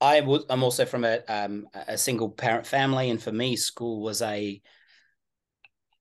I 0.00 0.42
I'm 0.50 0.62
also 0.62 0.84
from 0.84 1.04
a 1.04 1.20
um, 1.28 1.66
a 1.74 1.96
single 1.96 2.30
parent 2.30 2.66
family, 2.66 3.10
and 3.10 3.22
for 3.22 3.32
me, 3.32 3.56
school 3.56 4.02
was 4.02 4.22
a 4.22 4.60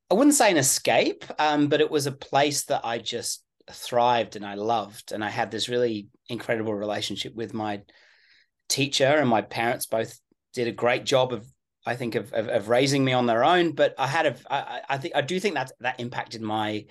I 0.10 0.14
wouldn't 0.14 0.36
say 0.36 0.52
an 0.52 0.58
escape, 0.58 1.26
um, 1.40 1.68
but 1.68 1.82
it 1.82 1.90
was 1.90 2.06
a 2.06 2.12
place 2.12 2.66
that 2.66 2.82
I 2.84 3.00
just 3.00 3.44
thrived 3.72 4.36
and 4.36 4.46
I 4.46 4.56
loved, 4.56 5.12
and 5.12 5.24
I 5.24 5.30
had 5.30 5.50
this 5.50 5.70
really 5.70 6.08
incredible 6.30 6.74
relationship 6.74 7.36
with 7.36 7.54
my 7.54 7.82
teacher, 8.70 9.06
and 9.06 9.30
my 9.30 9.42
parents 9.42 9.86
both 9.86 10.20
did 10.54 10.68
a 10.68 10.74
great 10.74 11.06
job 11.06 11.34
of 11.34 11.46
I 11.86 11.96
think 11.96 12.16
of, 12.16 12.34
of, 12.34 12.48
of 12.48 12.70
raising 12.70 13.06
me 13.06 13.14
on 13.14 13.28
their 13.28 13.44
own. 13.44 13.74
But 13.74 13.96
I 13.98 14.08
had 14.08 14.26
a 14.26 14.36
I, 14.50 14.82
I 14.90 14.98
think 14.98 15.16
I 15.16 15.22
do 15.22 15.40
think 15.40 15.56
that 15.56 15.72
that 15.80 16.00
impacted 16.00 16.42
my 16.42 16.86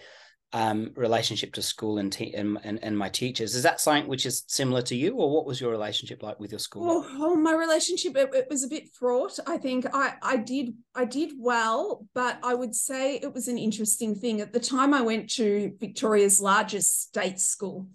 um, 0.55 0.93
relationship 0.95 1.53
to 1.55 1.63
school 1.63 1.99
and, 1.99 2.13
te- 2.13 2.33
and, 2.33 2.59
and, 2.63 2.79
and 2.83 2.97
my 2.97 3.09
teachers. 3.09 3.57
Is 3.57 3.65
that 3.65 3.81
something 3.81 4.07
which 4.07 4.25
is 4.25 4.45
similar 4.47 4.83
to 4.83 4.95
you, 4.95 5.17
or 5.17 5.29
what 5.29 5.47
was 5.47 5.61
your 5.61 5.73
relationship 5.73 6.23
like 6.23 6.39
with 6.39 6.53
your 6.53 6.61
school? 6.61 6.89
Oh, 6.89 7.07
oh 7.19 7.35
my 7.35 7.53
relationship 7.53 8.17
it, 8.17 8.31
it, 8.33 8.47
was 8.49 8.63
a 8.63 8.69
bit 8.69 8.89
fraught. 8.95 9.37
I 9.49 9.59
think 9.59 9.85
I 9.93 10.15
I 10.23 10.37
did 10.37 10.75
I 10.95 11.07
did 11.07 11.33
well, 11.37 12.07
but 12.15 12.39
I 12.45 12.55
would 12.55 12.73
say 12.73 13.17
it 13.17 13.35
was 13.35 13.49
an 13.49 13.59
interesting 13.59 14.15
thing. 14.15 14.41
At 14.41 14.53
the 14.53 14.61
time, 14.61 14.95
I 14.95 15.03
went 15.03 15.29
to 15.31 15.73
Victoria's 15.81 16.41
largest 16.41 17.03
state 17.03 17.41
school. 17.41 17.89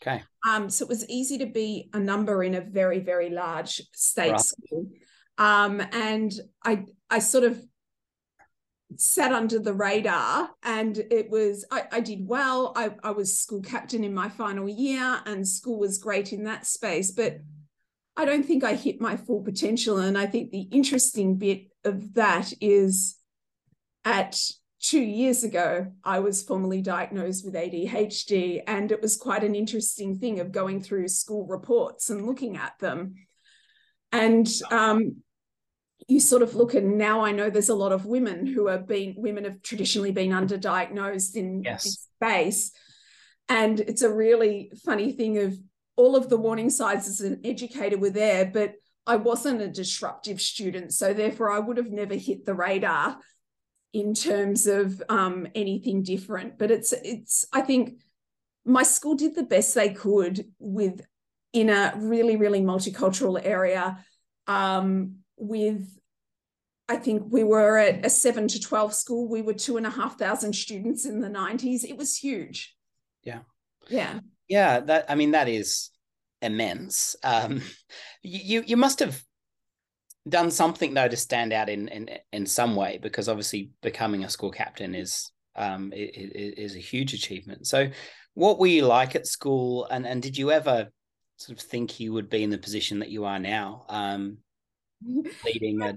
Okay. 0.00 0.22
Um, 0.48 0.70
so 0.70 0.86
it 0.86 0.88
was 0.88 1.06
easy 1.10 1.36
to 1.38 1.46
be 1.46 1.90
a 1.92 2.00
number 2.00 2.42
in 2.42 2.54
a 2.54 2.62
very 2.62 3.00
very 3.00 3.28
large 3.28 3.82
state 3.94 4.32
right. 4.32 4.40
school. 4.40 4.86
Um, 5.36 5.82
and 5.92 6.32
I 6.64 6.86
I 7.10 7.18
sort 7.18 7.44
of 7.44 7.62
sat 8.96 9.32
under 9.32 9.58
the 9.58 9.74
radar 9.74 10.50
and 10.62 10.98
it 11.10 11.30
was 11.30 11.64
I, 11.70 11.84
I, 11.92 12.00
did 12.00 12.26
well. 12.26 12.72
I, 12.76 12.90
I 13.02 13.10
was 13.10 13.38
school 13.38 13.62
captain 13.62 14.04
in 14.04 14.14
my 14.14 14.28
final 14.28 14.68
year 14.68 15.20
and 15.26 15.46
school 15.46 15.78
was 15.78 15.98
great 15.98 16.32
in 16.32 16.44
that 16.44 16.66
space 16.66 17.10
but 17.10 17.38
i 18.16 18.24
don't 18.24 18.44
think 18.44 18.64
i 18.64 18.74
hit 18.74 19.00
my 19.00 19.16
full 19.16 19.42
potential. 19.42 19.98
And 19.98 20.16
i 20.16 20.26
think 20.26 20.50
the 20.50 20.68
interesting 20.72 21.36
bit 21.36 21.68
of 21.84 22.14
that 22.14 22.52
is 22.60 23.16
at 24.04 24.38
two 24.80 25.02
years 25.02 25.42
ago 25.42 25.86
i 26.04 26.18
was 26.20 26.42
formally 26.42 26.82
diagnosed 26.82 27.44
with 27.44 27.54
adhd 27.54 28.62
and 28.66 28.92
it 28.92 29.02
was 29.02 29.16
quite 29.16 29.42
an 29.42 29.54
interesting 29.54 30.18
thing 30.18 30.38
of 30.40 30.52
going 30.52 30.80
through 30.80 31.08
school 31.08 31.46
reports 31.46 32.10
and 32.10 32.26
looking 32.26 32.56
at 32.56 32.78
them. 32.78 33.14
And 34.12 34.48
um, 34.70 35.16
you 36.08 36.20
sort 36.20 36.42
of 36.42 36.54
look 36.54 36.74
and 36.74 36.98
now 36.98 37.24
I 37.24 37.32
know 37.32 37.50
there's 37.50 37.68
a 37.68 37.74
lot 37.74 37.92
of 37.92 38.06
women 38.06 38.46
who 38.46 38.66
have 38.68 38.86
been 38.86 39.14
women 39.16 39.44
have 39.44 39.62
traditionally 39.62 40.12
been 40.12 40.30
underdiagnosed 40.30 41.34
in 41.36 41.62
yes. 41.64 41.84
this 41.84 42.08
space. 42.16 42.72
And 43.48 43.80
it's 43.80 44.02
a 44.02 44.12
really 44.12 44.72
funny 44.84 45.12
thing 45.12 45.38
of 45.38 45.56
all 45.96 46.16
of 46.16 46.28
the 46.28 46.36
warning 46.36 46.70
signs 46.70 47.08
as 47.08 47.20
an 47.20 47.40
educator 47.44 47.96
were 47.96 48.10
there, 48.10 48.44
but 48.44 48.74
I 49.06 49.16
wasn't 49.16 49.62
a 49.62 49.68
disruptive 49.68 50.40
student. 50.40 50.92
So 50.92 51.14
therefore 51.14 51.50
I 51.50 51.60
would 51.60 51.76
have 51.76 51.90
never 51.90 52.14
hit 52.14 52.44
the 52.44 52.54
radar 52.54 53.18
in 53.92 54.14
terms 54.14 54.66
of 54.66 55.02
um, 55.08 55.46
anything 55.54 56.02
different. 56.02 56.58
But 56.58 56.70
it's 56.70 56.92
it's 56.92 57.46
I 57.52 57.62
think 57.62 58.00
my 58.64 58.82
school 58.82 59.14
did 59.14 59.34
the 59.34 59.44
best 59.44 59.74
they 59.74 59.90
could 59.90 60.44
with 60.58 61.00
in 61.52 61.70
a 61.70 61.94
really, 61.96 62.36
really 62.36 62.60
multicultural 62.60 63.40
area. 63.42 64.04
Um, 64.46 65.20
with 65.36 65.96
I 66.88 66.96
think 66.96 67.24
we 67.30 67.42
were 67.42 67.78
at 67.78 68.06
a 68.06 68.10
seven 68.10 68.46
to 68.48 68.60
12 68.60 68.94
school. 68.94 69.28
We 69.28 69.42
were 69.42 69.54
two 69.54 69.76
and 69.76 69.86
a 69.86 69.90
half 69.90 70.18
thousand 70.18 70.54
students 70.54 71.04
in 71.04 71.20
the 71.20 71.28
90s. 71.28 71.84
It 71.84 71.96
was 71.96 72.16
huge. 72.16 72.76
Yeah. 73.24 73.40
Yeah. 73.88 74.20
Yeah. 74.48 74.80
That, 74.80 75.06
I 75.08 75.16
mean, 75.16 75.32
that 75.32 75.48
is 75.48 75.90
immense. 76.42 77.16
Um, 77.24 77.60
you, 78.22 78.62
you 78.64 78.76
must 78.76 79.00
have 79.00 79.20
done 80.28 80.50
something 80.50 80.94
though 80.94 81.08
to 81.08 81.16
stand 81.16 81.52
out 81.52 81.68
in, 81.68 81.88
in, 81.88 82.10
in 82.32 82.46
some 82.46 82.76
way, 82.76 83.00
because 83.02 83.28
obviously 83.28 83.70
becoming 83.82 84.22
a 84.22 84.30
school 84.30 84.52
captain 84.52 84.94
is, 84.94 85.30
um, 85.56 85.92
is 85.92 86.76
a 86.76 86.80
huge 86.80 87.14
achievement. 87.14 87.66
So 87.66 87.90
what 88.34 88.60
were 88.60 88.66
you 88.68 88.86
like 88.86 89.16
at 89.16 89.26
school? 89.26 89.88
And, 89.90 90.06
and 90.06 90.22
did 90.22 90.38
you 90.38 90.52
ever 90.52 90.88
sort 91.36 91.58
of 91.58 91.64
think 91.64 91.98
you 91.98 92.12
would 92.12 92.30
be 92.30 92.44
in 92.44 92.50
the 92.50 92.58
position 92.58 93.00
that 93.00 93.10
you 93.10 93.24
are 93.24 93.40
now? 93.40 93.86
Um, 93.88 94.38
leading 95.44 95.82
a 95.82 95.94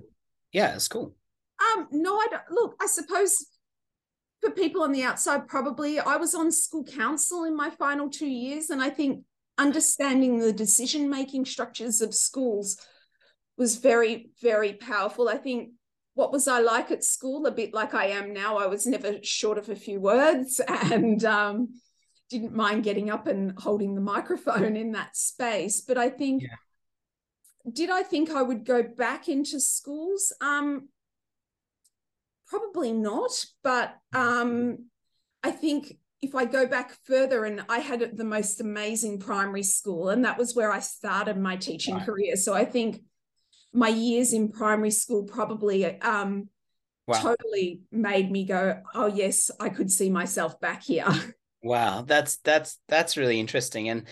yeah 0.51 0.75
it's 0.75 0.87
cool. 0.87 1.15
um 1.61 1.87
no 1.91 2.15
i 2.17 2.27
don't 2.29 2.51
look 2.51 2.75
i 2.81 2.85
suppose 2.85 3.45
for 4.41 4.51
people 4.51 4.81
on 4.83 4.91
the 4.91 5.03
outside 5.03 5.47
probably 5.47 5.99
i 5.99 6.15
was 6.15 6.33
on 6.33 6.51
school 6.51 6.83
council 6.83 7.43
in 7.43 7.55
my 7.55 7.69
final 7.69 8.09
two 8.09 8.29
years 8.29 8.69
and 8.69 8.81
i 8.81 8.89
think 8.89 9.23
understanding 9.59 10.39
the 10.39 10.53
decision 10.53 11.09
making 11.09 11.45
structures 11.45 12.01
of 12.01 12.15
schools 12.15 12.77
was 13.57 13.75
very 13.75 14.31
very 14.41 14.73
powerful. 14.73 15.27
I 15.27 15.37
think 15.37 15.71
what 16.15 16.31
was 16.31 16.47
i 16.47 16.59
like 16.59 16.91
at 16.91 17.03
school? 17.03 17.45
A 17.45 17.51
bit 17.51 17.73
like 17.73 17.93
i 17.93 18.05
am 18.05 18.33
now 18.33 18.57
i 18.57 18.65
was 18.65 18.87
never 18.87 19.17
short 19.21 19.57
of 19.57 19.69
a 19.69 19.75
few 19.75 19.99
words 19.99 20.61
and 20.67 21.23
um, 21.25 21.67
didn't 22.29 22.55
mind 22.55 22.83
getting 22.83 23.09
up 23.09 23.27
and 23.27 23.53
holding 23.59 23.95
the 23.95 24.01
microphone 24.01 24.75
in 24.77 24.93
that 24.93 25.15
space. 25.15 25.81
But 25.81 25.97
i 25.97 26.09
think 26.09 26.43
yeah 26.43 26.55
did 27.71 27.89
I 27.89 28.03
think 28.03 28.31
I 28.31 28.41
would 28.41 28.65
go 28.65 28.83
back 28.83 29.27
into 29.27 29.59
schools? 29.59 30.33
Um, 30.41 30.89
probably 32.47 32.91
not, 32.91 33.45
but 33.63 33.95
um, 34.13 34.85
I 35.43 35.51
think 35.51 35.97
if 36.21 36.35
I 36.35 36.45
go 36.45 36.65
back 36.67 36.97
further, 37.05 37.45
and 37.45 37.63
I 37.69 37.79
had 37.79 38.17
the 38.17 38.25
most 38.25 38.59
amazing 38.59 39.19
primary 39.19 39.63
school, 39.63 40.09
and 40.09 40.25
that 40.25 40.37
was 40.37 40.55
where 40.55 40.71
I 40.71 40.79
started 40.79 41.37
my 41.37 41.55
teaching 41.55 41.99
career. 41.99 42.35
So 42.35 42.53
I 42.53 42.65
think 42.65 43.01
my 43.71 43.87
years 43.87 44.33
in 44.33 44.51
primary 44.51 44.91
school 44.91 45.23
probably 45.23 45.85
um, 46.01 46.49
wow. 47.07 47.21
totally 47.21 47.81
made 47.91 48.31
me 48.31 48.45
go, 48.45 48.81
"Oh 48.93 49.07
yes, 49.07 49.49
I 49.59 49.69
could 49.69 49.91
see 49.91 50.09
myself 50.09 50.59
back 50.59 50.83
here." 50.83 51.07
Wow, 51.61 52.03
that's 52.03 52.37
that's 52.37 52.79
that's 52.87 53.17
really 53.17 53.37
interesting, 53.37 53.89
and 53.89 54.07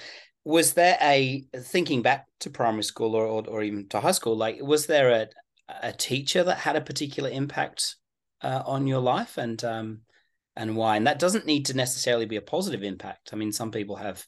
was 0.47 0.71
there 0.75 0.97
a 1.01 1.43
thinking 1.57 2.01
back 2.01 2.25
to 2.39 2.49
primary 2.49 2.83
school 2.83 3.15
or, 3.15 3.25
or, 3.25 3.45
or 3.49 3.63
even 3.63 3.85
to 3.89 3.99
high 3.99 4.11
school 4.11 4.37
like 4.37 4.57
was 4.61 4.85
there 4.85 5.09
a, 5.09 5.27
a 5.83 5.91
teacher 5.91 6.41
that 6.41 6.57
had 6.57 6.77
a 6.77 6.81
particular 6.81 7.29
impact 7.29 7.97
uh, 8.41 8.63
on 8.65 8.87
your 8.87 9.01
life? 9.01 9.37
And 9.37 9.61
um, 9.65 9.99
and 10.55 10.77
why? 10.77 10.95
And 10.95 11.05
that 11.05 11.19
doesn't 11.19 11.45
need 11.45 11.65
to 11.65 11.75
necessarily 11.75 12.25
be 12.25 12.37
a 12.37 12.41
positive 12.41 12.81
impact. 12.81 13.31
I 13.33 13.35
mean 13.35 13.51
some 13.51 13.71
people 13.71 13.97
have 13.97 14.25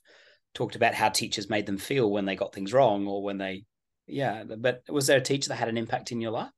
talked 0.53 0.75
about 0.75 0.93
how 0.93 1.07
teachers 1.07 1.49
made 1.49 1.65
them 1.65 1.77
feel 1.77 2.11
when 2.11 2.25
they 2.25 2.35
got 2.35 2.53
things 2.53 2.73
wrong 2.73 3.07
or 3.07 3.23
when 3.23 3.37
they 3.37 3.63
yeah 4.05 4.43
but 4.43 4.81
was 4.89 5.07
there 5.07 5.19
a 5.19 5.21
teacher 5.21 5.47
that 5.47 5.55
had 5.55 5.69
an 5.69 5.77
impact 5.77 6.11
in 6.11 6.19
your 6.19 6.31
life? 6.31 6.51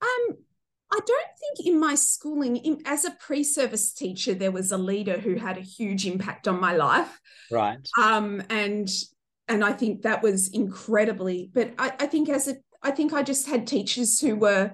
Um 0.00 0.38
I 0.90 1.00
don't 1.06 1.28
think 1.38 1.68
in 1.68 1.78
my 1.78 1.94
schooling, 1.94 2.56
in, 2.56 2.82
as 2.86 3.04
a 3.04 3.10
pre-service 3.10 3.92
teacher, 3.92 4.34
there 4.34 4.50
was 4.50 4.72
a 4.72 4.78
leader 4.78 5.18
who 5.18 5.34
had 5.34 5.58
a 5.58 5.62
huge 5.62 6.06
impact 6.06 6.48
on 6.48 6.60
my 6.60 6.74
life. 6.74 7.20
Right. 7.50 7.86
Um, 8.02 8.42
and 8.48 8.88
and 9.48 9.64
I 9.64 9.72
think 9.72 10.02
that 10.02 10.22
was 10.22 10.48
incredibly. 10.48 11.50
But 11.52 11.74
I, 11.78 11.92
I 12.00 12.06
think 12.06 12.28
as 12.28 12.48
a, 12.48 12.56
I 12.82 12.90
think 12.90 13.12
I 13.12 13.22
just 13.22 13.46
had 13.46 13.66
teachers 13.66 14.20
who 14.20 14.36
were 14.36 14.72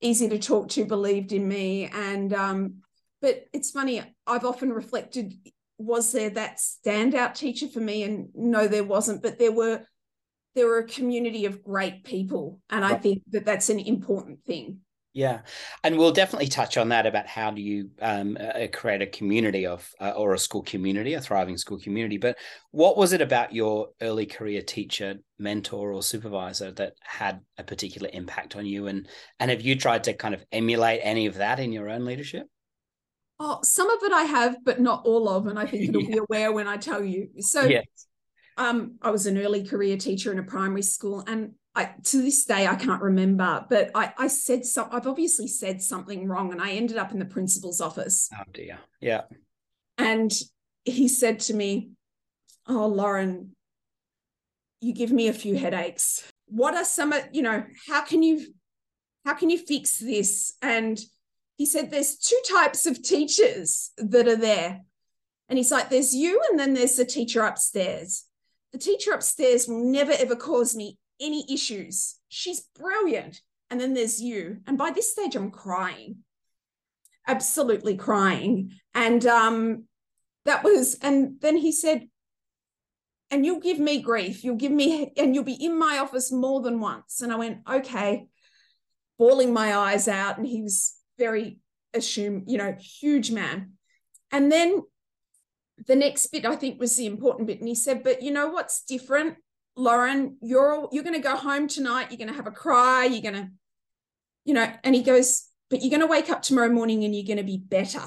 easy 0.00 0.28
to 0.28 0.38
talk 0.38 0.68
to, 0.70 0.84
believed 0.84 1.32
in 1.32 1.46
me, 1.46 1.90
and 1.92 2.32
um. 2.32 2.74
But 3.22 3.44
it's 3.52 3.70
funny. 3.70 4.02
I've 4.26 4.46
often 4.46 4.72
reflected: 4.72 5.34
was 5.76 6.10
there 6.12 6.30
that 6.30 6.56
standout 6.56 7.34
teacher 7.34 7.68
for 7.68 7.80
me? 7.80 8.02
And 8.02 8.28
no, 8.34 8.66
there 8.66 8.84
wasn't. 8.84 9.22
But 9.22 9.38
there 9.38 9.52
were 9.52 9.84
there 10.54 10.66
were 10.66 10.78
a 10.78 10.86
community 10.86 11.44
of 11.44 11.62
great 11.62 12.02
people, 12.02 12.60
and 12.70 12.80
right. 12.80 12.94
I 12.94 12.98
think 12.98 13.22
that 13.32 13.44
that's 13.44 13.68
an 13.68 13.78
important 13.78 14.42
thing. 14.46 14.78
Yeah, 15.12 15.40
and 15.82 15.98
we'll 15.98 16.12
definitely 16.12 16.46
touch 16.46 16.76
on 16.76 16.90
that 16.90 17.04
about 17.04 17.26
how 17.26 17.50
do 17.50 17.60
you 17.60 17.90
um, 18.00 18.38
uh, 18.40 18.68
create 18.72 19.02
a 19.02 19.06
community 19.06 19.66
of 19.66 19.92
uh, 20.00 20.10
or 20.10 20.34
a 20.34 20.38
school 20.38 20.62
community, 20.62 21.14
a 21.14 21.20
thriving 21.20 21.56
school 21.56 21.80
community. 21.80 22.16
But 22.16 22.38
what 22.70 22.96
was 22.96 23.12
it 23.12 23.20
about 23.20 23.52
your 23.52 23.88
early 24.00 24.24
career 24.26 24.62
teacher, 24.62 25.16
mentor, 25.36 25.92
or 25.92 26.04
supervisor 26.04 26.70
that 26.72 26.92
had 27.00 27.40
a 27.58 27.64
particular 27.64 28.08
impact 28.12 28.54
on 28.54 28.66
you? 28.66 28.86
And 28.86 29.08
and 29.40 29.50
have 29.50 29.62
you 29.62 29.74
tried 29.74 30.04
to 30.04 30.12
kind 30.12 30.32
of 30.32 30.44
emulate 30.52 31.00
any 31.02 31.26
of 31.26 31.34
that 31.36 31.58
in 31.58 31.72
your 31.72 31.88
own 31.88 32.04
leadership? 32.04 32.46
Oh, 33.40 33.58
some 33.64 33.90
of 33.90 34.00
it 34.04 34.12
I 34.12 34.22
have, 34.22 34.58
but 34.64 34.80
not 34.80 35.04
all 35.06 35.28
of, 35.28 35.48
and 35.48 35.58
I 35.58 35.66
think 35.66 35.88
it'll 35.88 36.02
yeah. 36.08 36.08
be 36.08 36.18
aware 36.18 36.52
when 36.52 36.68
I 36.68 36.76
tell 36.76 37.02
you. 37.02 37.30
So, 37.38 37.64
yes. 37.64 37.86
um, 38.58 38.96
I 39.02 39.10
was 39.10 39.26
an 39.26 39.38
early 39.38 39.64
career 39.64 39.96
teacher 39.96 40.30
in 40.30 40.38
a 40.38 40.44
primary 40.44 40.82
school, 40.82 41.24
and 41.26 41.54
I, 41.74 41.90
to 42.04 42.22
this 42.22 42.44
day 42.44 42.66
I 42.66 42.74
can't 42.74 43.02
remember, 43.02 43.64
but 43.68 43.90
I, 43.94 44.12
I 44.18 44.26
said 44.26 44.64
some. 44.64 44.88
I've 44.90 45.06
obviously 45.06 45.46
said 45.46 45.80
something 45.80 46.26
wrong, 46.26 46.52
and 46.52 46.60
I 46.60 46.72
ended 46.72 46.96
up 46.96 47.12
in 47.12 47.18
the 47.18 47.24
principal's 47.24 47.80
office. 47.80 48.28
Oh 48.34 48.42
dear, 48.52 48.78
yeah. 49.00 49.22
And 49.96 50.32
he 50.84 51.06
said 51.06 51.40
to 51.40 51.54
me, 51.54 51.90
"Oh, 52.66 52.86
Lauren, 52.86 53.54
you 54.80 54.92
give 54.92 55.12
me 55.12 55.28
a 55.28 55.32
few 55.32 55.56
headaches. 55.56 56.24
What 56.46 56.74
are 56.74 56.84
some 56.84 57.12
of 57.12 57.22
you 57.32 57.42
know? 57.42 57.64
How 57.86 58.02
can 58.02 58.24
you, 58.24 58.52
how 59.24 59.34
can 59.34 59.48
you 59.48 59.58
fix 59.58 59.98
this?" 59.98 60.54
And 60.60 61.00
he 61.56 61.66
said, 61.66 61.90
"There's 61.90 62.16
two 62.16 62.40
types 62.48 62.84
of 62.86 63.00
teachers 63.02 63.92
that 63.96 64.26
are 64.26 64.36
there." 64.36 64.80
And 65.48 65.58
he's 65.58 65.72
like, 65.72 65.90
there's 65.90 66.14
you, 66.14 66.40
and 66.48 66.56
then 66.56 66.74
there's 66.74 66.94
the 66.94 67.04
teacher 67.04 67.42
upstairs. 67.42 68.24
The 68.70 68.78
teacher 68.78 69.12
upstairs 69.12 69.66
will 69.66 69.82
never 69.82 70.12
ever 70.12 70.36
cause 70.36 70.76
me 70.76 70.96
any 71.20 71.44
issues. 71.52 72.16
She's 72.28 72.60
brilliant. 72.78 73.40
And 73.70 73.80
then 73.80 73.94
there's 73.94 74.20
you. 74.20 74.58
And 74.66 74.76
by 74.76 74.90
this 74.90 75.12
stage, 75.12 75.36
I'm 75.36 75.50
crying, 75.50 76.18
absolutely 77.26 77.96
crying. 77.96 78.72
And 78.94 79.24
um, 79.26 79.84
that 80.44 80.64
was, 80.64 80.96
and 81.02 81.36
then 81.40 81.56
he 81.56 81.70
said, 81.70 82.08
and 83.30 83.46
you'll 83.46 83.60
give 83.60 83.78
me 83.78 84.02
grief. 84.02 84.42
You'll 84.42 84.56
give 84.56 84.72
me, 84.72 85.12
and 85.16 85.34
you'll 85.34 85.44
be 85.44 85.64
in 85.64 85.78
my 85.78 85.98
office 85.98 86.32
more 86.32 86.62
than 86.62 86.80
once. 86.80 87.20
And 87.20 87.32
I 87.32 87.36
went, 87.36 87.58
okay, 87.70 88.26
bawling 89.18 89.52
my 89.52 89.76
eyes 89.76 90.08
out. 90.08 90.36
And 90.36 90.46
he 90.46 90.62
was 90.62 90.96
very 91.16 91.60
assume, 91.94 92.42
you 92.48 92.58
know, 92.58 92.74
huge 92.80 93.30
man. 93.30 93.74
And 94.32 94.50
then 94.50 94.82
the 95.86 95.94
next 95.94 96.26
bit 96.28 96.44
I 96.44 96.56
think 96.56 96.80
was 96.80 96.96
the 96.96 97.06
important 97.06 97.46
bit. 97.46 97.60
And 97.60 97.68
he 97.68 97.76
said, 97.76 98.02
but 98.02 98.20
you 98.20 98.32
know 98.32 98.48
what's 98.48 98.82
different, 98.82 99.36
Lauren? 99.76 100.36
You're 100.40 100.88
you're 100.92 101.04
going 101.04 101.14
to 101.14 101.20
go 101.20 101.36
home 101.36 101.68
tonight. 101.68 102.08
You're 102.10 102.18
going 102.18 102.28
to 102.28 102.34
have 102.34 102.46
a 102.46 102.52
cry. 102.52 103.04
You're 103.04 103.22
going 103.22 103.42
to, 103.44 103.50
you 104.44 104.54
know. 104.54 104.72
And 104.84 104.94
he 104.94 105.02
goes, 105.02 105.50
but 105.70 105.82
you're 105.82 105.90
going 105.90 106.00
to 106.00 106.06
wake 106.06 106.28
up 106.28 106.42
tomorrow 106.42 106.68
morning 106.68 107.04
and 107.04 107.14
you're 107.14 107.26
going 107.26 107.38
to 107.38 107.44
be 107.44 107.56
better 107.56 108.02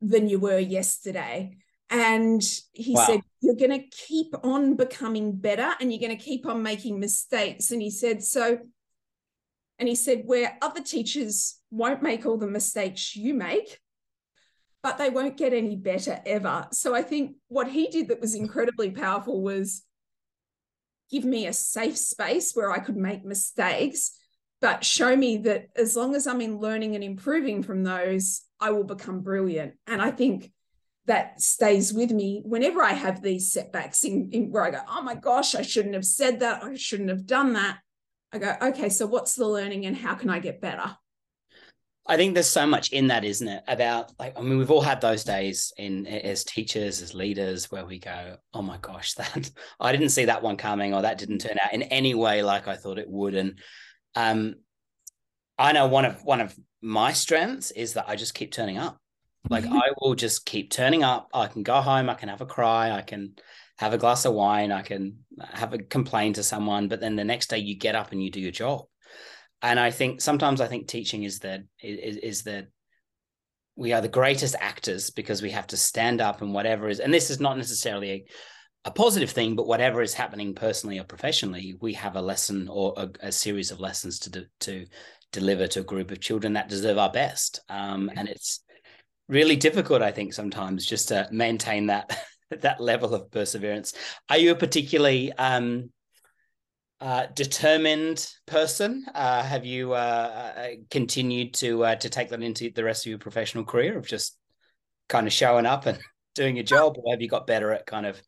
than 0.00 0.28
you 0.28 0.38
were 0.38 0.58
yesterday. 0.58 1.58
And 1.90 2.42
he 2.72 2.94
wow. 2.94 3.06
said, 3.06 3.20
You're 3.40 3.56
going 3.56 3.78
to 3.78 3.86
keep 3.88 4.34
on 4.42 4.74
becoming 4.74 5.36
better 5.36 5.74
and 5.80 5.92
you're 5.92 6.00
going 6.00 6.16
to 6.16 6.22
keep 6.22 6.46
on 6.46 6.62
making 6.62 6.98
mistakes. 6.98 7.70
And 7.70 7.80
he 7.80 7.90
said, 7.90 8.22
So, 8.22 8.58
and 9.78 9.88
he 9.88 9.94
said, 9.94 10.22
Where 10.24 10.56
other 10.60 10.82
teachers 10.82 11.58
won't 11.70 12.02
make 12.02 12.26
all 12.26 12.38
the 12.38 12.46
mistakes 12.46 13.14
you 13.14 13.34
make, 13.34 13.78
but 14.82 14.98
they 14.98 15.10
won't 15.10 15.36
get 15.36 15.52
any 15.52 15.76
better 15.76 16.20
ever. 16.24 16.68
So 16.72 16.94
I 16.94 17.02
think 17.02 17.36
what 17.48 17.68
he 17.68 17.88
did 17.88 18.08
that 18.08 18.20
was 18.20 18.34
incredibly 18.34 18.90
powerful 18.90 19.42
was 19.42 19.82
give 21.10 21.24
me 21.24 21.46
a 21.46 21.52
safe 21.52 21.96
space 21.96 22.52
where 22.52 22.70
I 22.70 22.78
could 22.78 22.96
make 22.96 23.24
mistakes, 23.24 24.12
but 24.60 24.84
show 24.84 25.16
me 25.16 25.38
that 25.38 25.68
as 25.76 25.96
long 25.96 26.14
as 26.14 26.26
I'm 26.26 26.40
in 26.40 26.58
learning 26.58 26.94
and 26.94 27.04
improving 27.04 27.62
from 27.62 27.84
those, 27.84 28.42
I 28.60 28.70
will 28.70 28.84
become 28.84 29.20
brilliant. 29.20 29.74
And 29.86 30.02
I 30.02 30.10
think 30.10 30.52
that 31.06 31.40
stays 31.40 31.92
with 31.92 32.10
me 32.10 32.42
whenever 32.44 32.82
I 32.82 32.92
have 32.92 33.22
these 33.22 33.50
setbacks 33.50 34.04
in, 34.04 34.30
in, 34.32 34.50
where 34.50 34.64
I 34.64 34.70
go, 34.70 34.80
oh 34.88 35.02
my 35.02 35.14
gosh, 35.14 35.54
I 35.54 35.62
shouldn't 35.62 35.94
have 35.94 36.04
said 36.04 36.40
that. 36.40 36.62
I 36.62 36.74
shouldn't 36.74 37.08
have 37.08 37.26
done 37.26 37.54
that. 37.54 37.78
I 38.32 38.38
go, 38.38 38.54
okay, 38.60 38.90
so 38.90 39.06
what's 39.06 39.34
the 39.34 39.48
learning 39.48 39.86
and 39.86 39.96
how 39.96 40.14
can 40.14 40.28
I 40.28 40.38
get 40.38 40.60
better? 40.60 40.96
I 42.10 42.16
think 42.16 42.32
there's 42.32 42.48
so 42.48 42.66
much 42.66 42.90
in 42.90 43.08
that, 43.08 43.22
isn't 43.22 43.46
it? 43.46 43.62
About 43.68 44.12
like, 44.18 44.38
I 44.38 44.40
mean, 44.40 44.56
we've 44.56 44.70
all 44.70 44.80
had 44.80 45.02
those 45.02 45.24
days 45.24 45.72
in 45.76 46.06
as 46.06 46.42
teachers, 46.42 47.02
as 47.02 47.14
leaders, 47.14 47.70
where 47.70 47.84
we 47.84 47.98
go, 47.98 48.36
"Oh 48.54 48.62
my 48.62 48.78
gosh, 48.78 49.12
that 49.14 49.50
I 49.78 49.92
didn't 49.92 50.08
see 50.08 50.24
that 50.24 50.42
one 50.42 50.56
coming, 50.56 50.94
or 50.94 51.02
that 51.02 51.18
didn't 51.18 51.40
turn 51.40 51.58
out 51.62 51.74
in 51.74 51.82
any 51.82 52.14
way 52.14 52.42
like 52.42 52.66
I 52.66 52.76
thought 52.76 52.98
it 52.98 53.10
would." 53.10 53.34
And 53.34 53.58
um, 54.14 54.54
I 55.58 55.72
know 55.72 55.86
one 55.86 56.06
of 56.06 56.24
one 56.24 56.40
of 56.40 56.56
my 56.80 57.12
strengths 57.12 57.70
is 57.72 57.94
that 57.94 58.08
I 58.08 58.16
just 58.16 58.34
keep 58.34 58.52
turning 58.52 58.78
up. 58.78 58.98
Like 59.50 59.64
mm-hmm. 59.64 59.76
I 59.76 59.90
will 60.00 60.14
just 60.14 60.46
keep 60.46 60.70
turning 60.70 61.02
up. 61.02 61.28
I 61.34 61.46
can 61.46 61.62
go 61.62 61.80
home. 61.80 62.08
I 62.08 62.14
can 62.14 62.30
have 62.30 62.40
a 62.40 62.46
cry. 62.46 62.90
I 62.90 63.02
can 63.02 63.34
have 63.78 63.92
a 63.92 63.98
glass 63.98 64.24
of 64.24 64.32
wine. 64.34 64.72
I 64.72 64.82
can 64.82 65.18
have 65.40 65.74
a 65.74 65.78
complain 65.78 66.32
to 66.34 66.42
someone. 66.42 66.88
But 66.88 67.00
then 67.00 67.16
the 67.16 67.24
next 67.24 67.50
day, 67.50 67.58
you 67.58 67.76
get 67.76 67.94
up 67.94 68.12
and 68.12 68.22
you 68.22 68.30
do 68.30 68.40
your 68.40 68.50
job. 68.50 68.86
And 69.62 69.78
I 69.78 69.90
think 69.90 70.20
sometimes 70.20 70.60
I 70.60 70.66
think 70.66 70.86
teaching 70.86 71.24
is 71.24 71.40
that 71.40 71.62
is, 71.82 72.16
is 72.16 72.42
that 72.44 72.68
we 73.76 73.92
are 73.92 74.00
the 74.00 74.08
greatest 74.08 74.56
actors 74.58 75.10
because 75.10 75.40
we 75.40 75.50
have 75.50 75.68
to 75.68 75.76
stand 75.76 76.20
up 76.20 76.42
and 76.42 76.52
whatever 76.52 76.88
is. 76.88 77.00
And 77.00 77.14
this 77.14 77.30
is 77.30 77.38
not 77.38 77.56
necessarily 77.56 78.10
a, 78.10 78.24
a 78.86 78.90
positive 78.90 79.30
thing, 79.30 79.54
but 79.54 79.68
whatever 79.68 80.02
is 80.02 80.14
happening 80.14 80.54
personally 80.54 80.98
or 80.98 81.04
professionally, 81.04 81.76
we 81.80 81.92
have 81.94 82.16
a 82.16 82.22
lesson 82.22 82.68
or 82.68 82.94
a, 82.96 83.08
a 83.20 83.32
series 83.32 83.70
of 83.70 83.78
lessons 83.78 84.18
to 84.20 84.30
do, 84.30 84.44
to 84.60 84.86
deliver 85.32 85.68
to 85.68 85.80
a 85.80 85.84
group 85.84 86.10
of 86.10 86.20
children 86.20 86.54
that 86.54 86.68
deserve 86.68 86.98
our 86.98 87.12
best. 87.12 87.60
Um, 87.68 88.10
and 88.16 88.28
it's 88.28 88.64
really 89.28 89.56
difficult, 89.56 90.02
I 90.02 90.10
think, 90.10 90.34
sometimes 90.34 90.84
just 90.84 91.08
to 91.08 91.28
maintain 91.30 91.86
that 91.86 92.18
that 92.50 92.80
level 92.80 93.14
of 93.14 93.30
perseverance. 93.30 93.92
Are 94.28 94.38
you 94.38 94.52
a 94.52 94.56
particularly 94.56 95.32
um, 95.34 95.90
uh, 97.00 97.26
determined 97.34 98.26
person? 98.46 99.06
Uh, 99.14 99.42
have 99.42 99.64
you 99.64 99.92
uh, 99.92 99.96
uh 100.56 100.68
continued 100.90 101.54
to 101.54 101.84
uh, 101.84 101.94
to 101.96 102.08
take 102.08 102.30
that 102.30 102.42
into 102.42 102.70
the 102.70 102.84
rest 102.84 103.06
of 103.06 103.10
your 103.10 103.18
professional 103.18 103.64
career 103.64 103.96
of 103.98 104.06
just 104.06 104.36
kind 105.08 105.26
of 105.26 105.32
showing 105.32 105.66
up 105.66 105.86
and 105.86 105.98
doing 106.34 106.56
your 106.56 106.64
job, 106.64 106.96
or 106.98 107.12
have 107.12 107.22
you 107.22 107.28
got 107.28 107.46
better 107.46 107.72
at 107.72 107.86
kind 107.86 108.06
of 108.06 108.20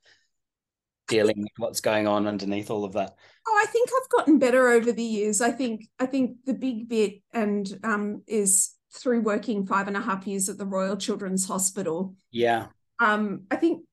dealing 1.09 1.39
with 1.39 1.53
what's 1.57 1.81
going 1.81 2.07
on 2.07 2.27
underneath 2.27 2.71
all 2.71 2.85
of 2.85 2.93
that? 2.93 3.15
Oh, 3.47 3.61
I 3.63 3.67
think 3.67 3.91
I've 3.91 4.09
gotten 4.11 4.39
better 4.39 4.69
over 4.69 4.93
the 4.93 5.03
years. 5.03 5.41
I 5.41 5.51
think 5.51 5.87
I 5.99 6.07
think 6.07 6.37
the 6.47 6.55
big 6.55 6.89
bit 6.89 7.23
and 7.33 7.69
um, 7.83 8.23
is 8.27 8.73
through 8.93 9.21
working 9.21 9.67
five 9.67 9.89
and 9.89 9.97
a 9.97 10.01
half 10.01 10.27
years 10.27 10.49
at 10.49 10.59
the 10.59 10.67
Royal 10.67 10.97
Children's 10.97 11.47
Hospital. 11.47 12.15
Yeah. 12.31 12.67
Um, 13.01 13.43
I 13.51 13.57
think 13.57 13.85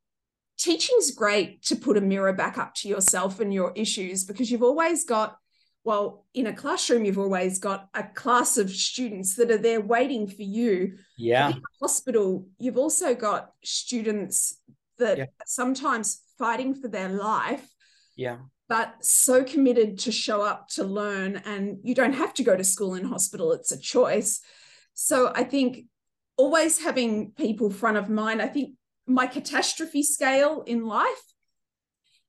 teaching's 0.58 1.12
great 1.12 1.62
to 1.63 1.76
put 1.76 1.98
a 1.98 2.02
mirror 2.02 2.34
back 2.34 2.58
up 2.58 2.74
to 2.76 2.88
yourself 2.88 3.39
and 3.39 3.54
your 3.54 3.72
issues 3.76 4.24
because 4.24 4.52
you've 4.52 4.63
always 4.63 5.06
got 5.06 5.38
well 5.84 6.26
in 6.34 6.48
a 6.48 6.54
classroom 6.54 7.06
you've 7.06 7.20
always 7.20 7.60
got 7.60 7.88
a 7.93 8.04
class 8.04 8.58
of 8.58 8.70
students 8.70 9.36
that 9.36 9.52
are 9.52 9.58
there 9.58 9.80
waiting 9.82 10.28
for 10.28 10.41
you. 10.41 10.98
Yeah. 11.17 11.50
In 11.50 11.62
hospital 11.80 12.48
you've 12.58 12.78
also 12.78 13.13
got 13.13 13.52
students 13.63 14.60
that 14.98 15.17
yeah. 15.17 15.26
sometimes 15.46 16.24
fighting 16.39 16.74
for 16.74 16.88
their 16.88 17.10
life 17.10 17.67
yeah. 18.15 18.38
but 18.67 18.96
so 19.02 19.43
committed 19.43 20.00
to 20.00 20.12
show 20.12 20.41
up 20.41 20.67
to 20.70 20.84
learn 20.84 21.41
and 21.46 21.78
you 21.84 21.93
don't 21.93 22.13
have 22.13 22.34
to 22.34 22.43
go 22.43 22.58
to 22.58 22.63
school 22.63 22.96
in 22.96 23.06
hospital 23.06 23.54
it's 23.54 23.72
a 23.72 23.80
choice. 23.80 24.41
So 24.96 25.32
i 25.36 25.43
think 25.43 25.86
always 26.36 26.84
having 26.84 27.32
people 27.32 27.70
front 27.70 27.98
of 27.98 28.10
mind 28.10 28.41
i 28.41 28.48
think 28.48 28.74
my 29.08 29.26
catastrophe 29.26 30.04
scale 30.04 30.63
in 30.67 30.86
life 30.86 31.34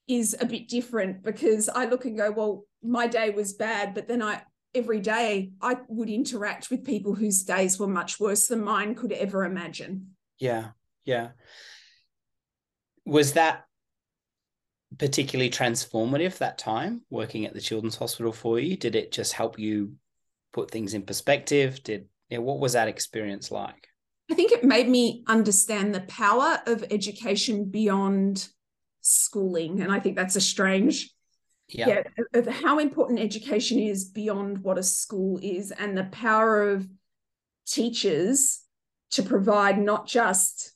is 0.06 0.34
a 0.40 0.46
bit 0.46 0.68
different 0.68 1.22
because 1.22 1.68
I 1.68 1.84
look 1.84 2.04
and 2.04 2.16
go, 2.16 2.30
well, 2.30 2.64
my 2.82 3.06
day 3.06 3.30
was 3.30 3.52
bad, 3.52 3.94
but 3.94 4.08
then 4.08 4.22
I 4.22 4.42
every 4.74 5.00
day 5.00 5.50
I 5.60 5.76
would 5.88 6.08
interact 6.08 6.70
with 6.70 6.84
people 6.84 7.14
whose 7.14 7.42
days 7.42 7.78
were 7.78 7.88
much 7.88 8.20
worse 8.20 8.46
than 8.46 8.62
mine 8.62 8.94
could 8.94 9.12
ever 9.12 9.44
imagine. 9.44 10.14
Yeah. 10.38 10.68
Yeah. 11.04 11.30
Was 13.04 13.32
that 13.32 13.64
particularly 14.96 15.50
transformative 15.50 16.38
that 16.38 16.58
time 16.58 17.02
working 17.10 17.46
at 17.46 17.54
the 17.54 17.60
children's 17.60 17.96
hospital 17.96 18.32
for 18.32 18.58
you? 18.58 18.76
Did 18.76 18.94
it 18.94 19.10
just 19.10 19.32
help 19.32 19.58
you 19.58 19.94
put 20.52 20.70
things 20.70 20.94
in 20.94 21.02
perspective? 21.02 21.82
Did 21.82 22.08
yeah, 22.28 22.38
what 22.38 22.60
was 22.60 22.74
that 22.74 22.88
experience 22.88 23.50
like? 23.50 23.88
I 24.30 24.34
think 24.34 24.52
it 24.52 24.64
made 24.64 24.88
me 24.88 25.24
understand 25.26 25.94
the 25.94 26.00
power 26.02 26.60
of 26.66 26.84
education 26.90 27.70
beyond 27.70 28.48
schooling. 29.00 29.80
And 29.80 29.90
I 29.90 30.00
think 30.00 30.16
that's 30.16 30.36
a 30.36 30.40
strange, 30.40 31.10
yeah, 31.68 31.88
yeah 31.88 32.24
of 32.34 32.46
how 32.46 32.78
important 32.78 33.20
education 33.20 33.78
is 33.78 34.04
beyond 34.04 34.58
what 34.58 34.78
a 34.78 34.82
school 34.82 35.38
is 35.42 35.70
and 35.70 35.96
the 35.96 36.04
power 36.04 36.70
of 36.70 36.86
teachers 37.66 38.60
to 39.12 39.22
provide 39.22 39.78
not 39.78 40.06
just 40.06 40.72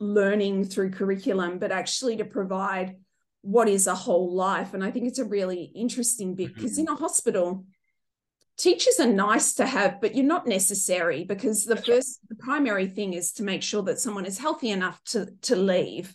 learning 0.00 0.64
through 0.64 0.90
curriculum, 0.90 1.58
but 1.58 1.72
actually 1.72 2.16
to 2.16 2.24
provide 2.24 2.96
what 3.42 3.68
is 3.68 3.86
a 3.86 3.94
whole 3.94 4.34
life. 4.34 4.74
And 4.74 4.82
I 4.82 4.90
think 4.90 5.06
it's 5.06 5.18
a 5.18 5.24
really 5.24 5.70
interesting 5.74 6.34
bit 6.34 6.54
because 6.54 6.72
mm-hmm. 6.72 6.88
in 6.88 6.94
a 6.94 6.96
hospital, 6.96 7.64
teachers 8.58 8.98
are 9.00 9.06
nice 9.06 9.54
to 9.54 9.64
have 9.64 10.00
but 10.00 10.14
you're 10.14 10.26
not 10.26 10.46
necessary 10.46 11.24
because 11.24 11.64
the 11.64 11.76
first 11.76 12.20
the 12.28 12.34
primary 12.34 12.86
thing 12.86 13.14
is 13.14 13.32
to 13.32 13.42
make 13.42 13.62
sure 13.62 13.82
that 13.82 14.00
someone 14.00 14.26
is 14.26 14.38
healthy 14.38 14.70
enough 14.70 15.02
to 15.04 15.28
to 15.42 15.56
leave. 15.56 16.14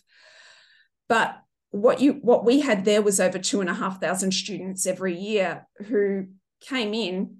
But 1.08 1.36
what 1.70 2.00
you 2.00 2.12
what 2.14 2.44
we 2.44 2.60
had 2.60 2.84
there 2.84 3.02
was 3.02 3.18
over 3.18 3.38
two 3.38 3.60
and 3.60 3.68
a 3.68 3.74
half 3.74 4.00
thousand 4.00 4.32
students 4.32 4.86
every 4.86 5.18
year 5.18 5.66
who 5.86 6.26
came 6.60 6.94
in 6.94 7.38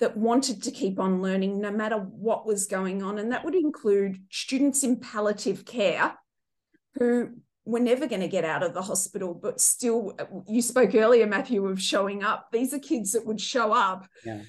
that 0.00 0.16
wanted 0.16 0.62
to 0.62 0.70
keep 0.70 0.98
on 0.98 1.22
learning 1.22 1.60
no 1.60 1.70
matter 1.70 1.96
what 1.96 2.46
was 2.46 2.66
going 2.66 3.02
on. 3.02 3.18
And 3.18 3.32
that 3.32 3.44
would 3.44 3.54
include 3.54 4.18
students 4.30 4.82
in 4.82 4.98
palliative 4.98 5.64
care 5.64 6.14
who 6.94 7.30
we're 7.64 7.82
never 7.82 8.06
going 8.06 8.20
to 8.20 8.28
get 8.28 8.44
out 8.44 8.62
of 8.62 8.74
the 8.74 8.82
hospital, 8.82 9.34
but 9.34 9.60
still, 9.60 10.16
you 10.46 10.60
spoke 10.60 10.94
earlier, 10.94 11.26
Matthew, 11.26 11.66
of 11.66 11.80
showing 11.80 12.22
up. 12.22 12.48
These 12.52 12.74
are 12.74 12.78
kids 12.78 13.12
that 13.12 13.26
would 13.26 13.40
show 13.40 13.72
up 13.72 14.06
yeah. 14.24 14.42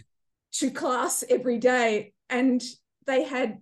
to 0.54 0.69
class 0.69 1.23
every 1.30 1.58
day 1.58 2.13
and 2.30 2.62
they 3.08 3.23
had 3.23 3.60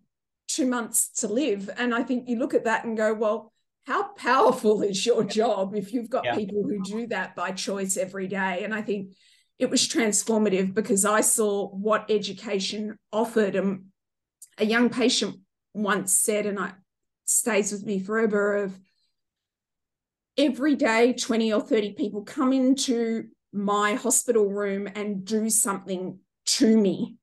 two 0.48 0.66
months 0.66 1.10
to 1.22 1.28
live. 1.28 1.70
And 1.78 1.94
I 1.94 2.04
think 2.04 2.28
you 2.28 2.38
look 2.38 2.54
at 2.54 2.66
that 2.66 2.86
and 2.86 2.98
go, 2.98 3.14
well, 3.14 3.54
how 3.86 4.14
powerful 4.14 4.82
is 4.82 5.06
your 5.06 5.24
job 5.24 5.76
if 5.76 5.94
you've 5.94 6.10
got 6.10 6.26
yeah. 6.26 6.36
people 6.36 6.64
who 6.64 6.82
do 6.84 7.08
that 7.08 7.36
by 7.36 7.52
choice 7.52 7.98
every 7.98 8.28
day? 8.28 8.64
And 8.64 8.74
I 8.74 8.82
think 8.82 9.14
it 9.60 9.70
was 9.70 9.88
transformative 9.88 10.74
because 10.74 11.06
I 11.06 11.22
saw 11.22 11.68
what 11.70 12.10
education 12.10 12.98
offered. 13.12 13.56
And 13.56 13.86
a 14.58 14.66
young 14.66 14.90
patient 14.90 15.38
once 15.74 16.14
said, 16.14 16.46
and 16.46 16.58
I, 16.60 16.74
stays 17.26 17.72
with 17.72 17.86
me 17.86 18.00
forever 18.00 18.58
of 18.58 18.78
every 20.38 20.76
day 20.76 21.14
20 21.14 21.54
or 21.54 21.62
30 21.62 21.94
people 21.94 22.24
come 22.24 22.54
into 22.54 23.26
my 23.52 23.94
hospital 23.94 24.50
room 24.50 24.88
and 24.96 25.26
do 25.26 25.50
something 25.50 26.20
to 26.46 26.78
me. 26.78 27.18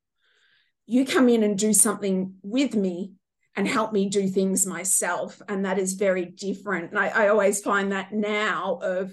You 0.86 1.04
come 1.04 1.28
in 1.28 1.42
and 1.42 1.58
do 1.58 1.72
something 1.72 2.34
with 2.42 2.74
me 2.74 3.12
and 3.56 3.66
help 3.66 3.92
me 3.92 4.08
do 4.08 4.28
things 4.28 4.64
myself 4.64 5.42
and 5.48 5.64
that 5.64 5.78
is 5.78 5.94
very 5.94 6.24
different. 6.24 6.90
And 6.90 6.98
I, 6.98 7.08
I 7.08 7.28
always 7.28 7.60
find 7.60 7.92
that 7.92 8.12
now 8.12 8.78
of 8.82 9.12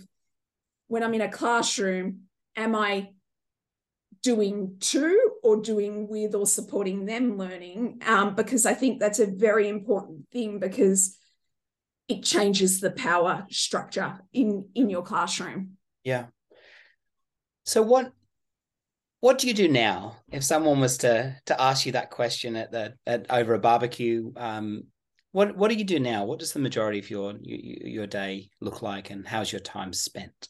when 0.88 1.04
i'm 1.04 1.14
in 1.14 1.22
a 1.22 1.30
classroom 1.30 2.22
am 2.56 2.76
i 2.76 3.10
doing 4.24 4.78
to 4.80 5.32
or 5.44 5.62
doing 5.62 6.08
with 6.08 6.34
or 6.34 6.48
supporting 6.48 7.06
them 7.06 7.38
learning? 7.38 8.02
Um, 8.06 8.36
because 8.36 8.66
i 8.66 8.74
think 8.74 9.00
that's 9.00 9.20
a 9.20 9.28
very 9.28 9.70
important 9.70 10.28
thing 10.32 10.60
because 10.60 11.17
it 12.08 12.24
changes 12.24 12.80
the 12.80 12.92
power 12.92 13.46
structure 13.50 14.20
in 14.34 14.70
in 14.76 14.90
your 14.90 15.04
classroom. 15.04 15.78
Yeah. 16.04 16.28
So 17.66 17.82
what 17.82 18.12
what 19.20 19.40
do 19.40 19.48
you 19.48 19.54
do 19.54 19.68
now 19.68 20.18
if 20.32 20.44
someone 20.44 20.80
was 20.80 21.00
to 21.00 21.36
to 21.48 21.62
ask 21.62 21.86
you 21.86 21.94
that 21.94 22.12
question 22.12 22.56
at 22.56 22.72
the 22.72 22.94
at 23.06 23.26
over 23.30 23.54
a 23.54 23.60
barbecue? 23.60 24.32
Um, 24.38 24.84
what 25.32 25.58
what 25.58 25.70
do 25.70 25.76
you 25.76 25.84
do 25.84 26.00
now? 26.00 26.26
What 26.26 26.40
does 26.40 26.54
the 26.54 26.60
majority 26.60 27.00
of 27.00 27.10
your 27.10 27.34
your, 27.42 27.88
your 27.88 28.08
day 28.08 28.50
look 28.62 28.82
like 28.82 29.10
and 29.10 29.28
how's 29.28 29.52
your 29.52 29.62
time 29.62 29.92
spent? 29.92 30.50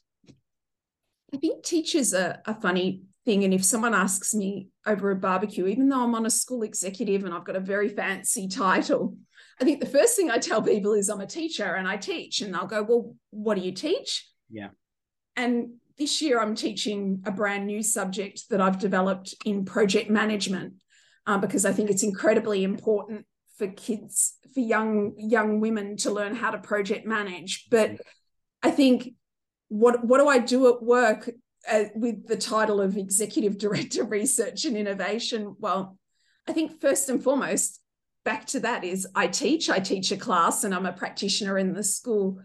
I 1.34 1.38
think 1.38 1.64
teachers 1.64 2.14
are 2.14 2.42
a 2.46 2.54
funny 2.54 3.02
thing 3.26 3.44
and 3.44 3.54
if 3.54 3.66
someone 3.66 3.94
asks 3.94 4.34
me 4.34 4.70
over 4.86 5.12
a 5.12 5.16
barbecue 5.16 5.68
even 5.68 5.90
though 5.90 6.02
i'm 6.02 6.16
on 6.16 6.26
a 6.26 6.30
school 6.30 6.64
executive 6.64 7.26
and 7.26 7.34
i've 7.34 7.44
got 7.44 7.58
a 7.58 7.60
very 7.60 7.90
fancy 7.90 8.48
title 8.48 9.18
i 9.60 9.64
think 9.64 9.80
the 9.80 9.86
first 9.86 10.16
thing 10.16 10.30
i 10.30 10.38
tell 10.38 10.62
people 10.62 10.94
is 10.94 11.10
i'm 11.10 11.22
a 11.22 11.28
teacher 11.28 11.76
and 11.76 11.88
i 11.88 11.98
teach 11.98 12.42
and 12.42 12.54
they'll 12.54 12.68
go 12.68 12.84
well 12.84 13.16
what 13.32 13.56
do 13.56 13.62
you 13.62 13.72
teach 13.72 14.28
yeah 14.50 14.70
and 15.36 15.70
this 15.98 16.22
year 16.22 16.40
I'm 16.40 16.56
teaching 16.56 17.24
a 17.26 17.32
brand 17.32 17.66
new 17.66 17.82
subject 17.82 18.50
that 18.50 18.62
I've 18.62 18.80
developed 18.80 19.34
in 19.46 19.66
project 19.66 20.10
management 20.10 20.74
uh, 21.26 21.38
because 21.38 21.66
I 21.66 21.74
think 21.74 21.90
it's 21.90 22.04
incredibly 22.04 22.64
important 22.64 23.26
for 23.58 23.68
kids, 23.68 24.36
for 24.54 24.60
young 24.60 25.14
young 25.18 25.60
women 25.60 25.98
to 25.98 26.12
learn 26.12 26.36
how 26.36 26.52
to 26.52 26.60
project 26.60 27.06
manage. 27.06 27.68
But 27.72 28.00
I 28.62 28.72
think 28.72 29.14
what 29.70 30.06
what 30.06 30.20
do 30.20 30.28
I 30.28 30.38
do 30.38 30.68
at 30.70 30.84
work 30.84 31.30
uh, 31.70 31.86
with 31.96 32.28
the 32.28 32.38
title 32.38 32.80
of 32.80 32.96
executive 32.96 33.58
director 33.66 34.04
research 34.04 34.66
and 34.66 34.78
innovation? 34.78 35.56
Well, 35.60 35.98
I 36.48 36.54
think 36.54 36.80
first 36.80 37.10
and 37.10 37.24
foremost, 37.24 37.82
back 38.28 38.46
to 38.46 38.60
that 38.60 38.84
is 38.84 39.08
I 39.16 39.28
teach. 39.28 39.70
I 39.70 39.80
teach 39.80 40.12
a 40.12 40.18
class, 40.18 40.66
and 40.66 40.76
I'm 40.76 40.86
a 40.86 40.92
practitioner 40.92 41.58
in 41.58 41.72
the 41.72 41.82
school. 41.82 42.42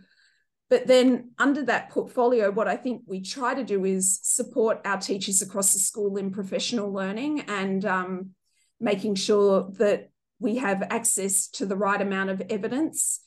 But 0.70 0.86
then 0.86 1.32
under 1.40 1.64
that 1.64 1.90
portfolio, 1.90 2.52
what 2.52 2.68
I 2.68 2.76
think 2.76 3.02
we 3.04 3.20
try 3.20 3.52
to 3.52 3.64
do 3.64 3.84
is 3.84 4.20
support 4.22 4.80
our 4.84 4.98
teachers 4.98 5.42
across 5.42 5.72
the 5.72 5.80
school 5.80 6.18
in 6.18 6.30
professional 6.30 6.92
learning 6.92 7.40
and 7.48 7.84
um, 7.84 8.30
making 8.78 9.16
sure 9.16 9.72
that 9.80 10.10
we 10.38 10.58
have 10.58 10.84
access 10.88 11.48
to 11.48 11.66
the 11.66 11.76
right 11.76 12.00
amount 12.00 12.30
of 12.30 12.40
evidence 12.48 13.20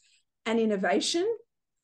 and 0.46 0.58
innovation. 0.58 1.28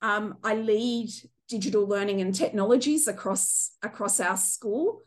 Um, 0.01 0.37
I 0.41 0.55
lead 0.55 1.09
digital 1.49 1.85
learning 1.85 2.21
and 2.21 2.33
technologies 2.33 3.09
across 3.09 3.71
across 3.83 4.21
our 4.21 4.37
school, 4.37 5.01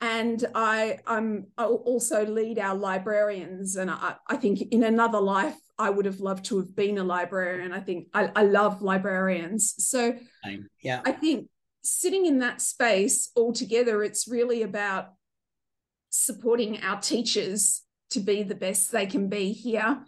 and 0.00 0.44
I 0.54 0.98
I'm 1.06 1.46
I 1.56 1.64
also 1.64 2.26
lead 2.26 2.58
our 2.58 2.74
librarians. 2.74 3.76
And 3.76 3.90
I, 3.90 4.16
I 4.26 4.36
think 4.36 4.60
in 4.70 4.82
another 4.82 5.20
life 5.20 5.56
I 5.78 5.90
would 5.90 6.06
have 6.06 6.20
loved 6.20 6.44
to 6.46 6.58
have 6.58 6.74
been 6.74 6.98
a 6.98 7.04
librarian. 7.04 7.72
I 7.72 7.80
think 7.80 8.08
I, 8.14 8.30
I 8.34 8.44
love 8.44 8.82
librarians. 8.82 9.74
So 9.78 10.16
yeah, 10.82 11.02
I 11.04 11.12
think 11.12 11.48
sitting 11.82 12.26
in 12.26 12.40
that 12.40 12.60
space 12.60 13.30
altogether, 13.36 14.02
it's 14.02 14.28
really 14.28 14.62
about 14.62 15.12
supporting 16.10 16.82
our 16.82 17.00
teachers 17.00 17.82
to 18.10 18.20
be 18.20 18.42
the 18.42 18.54
best 18.54 18.92
they 18.92 19.06
can 19.06 19.28
be 19.28 19.52
here 19.52 20.04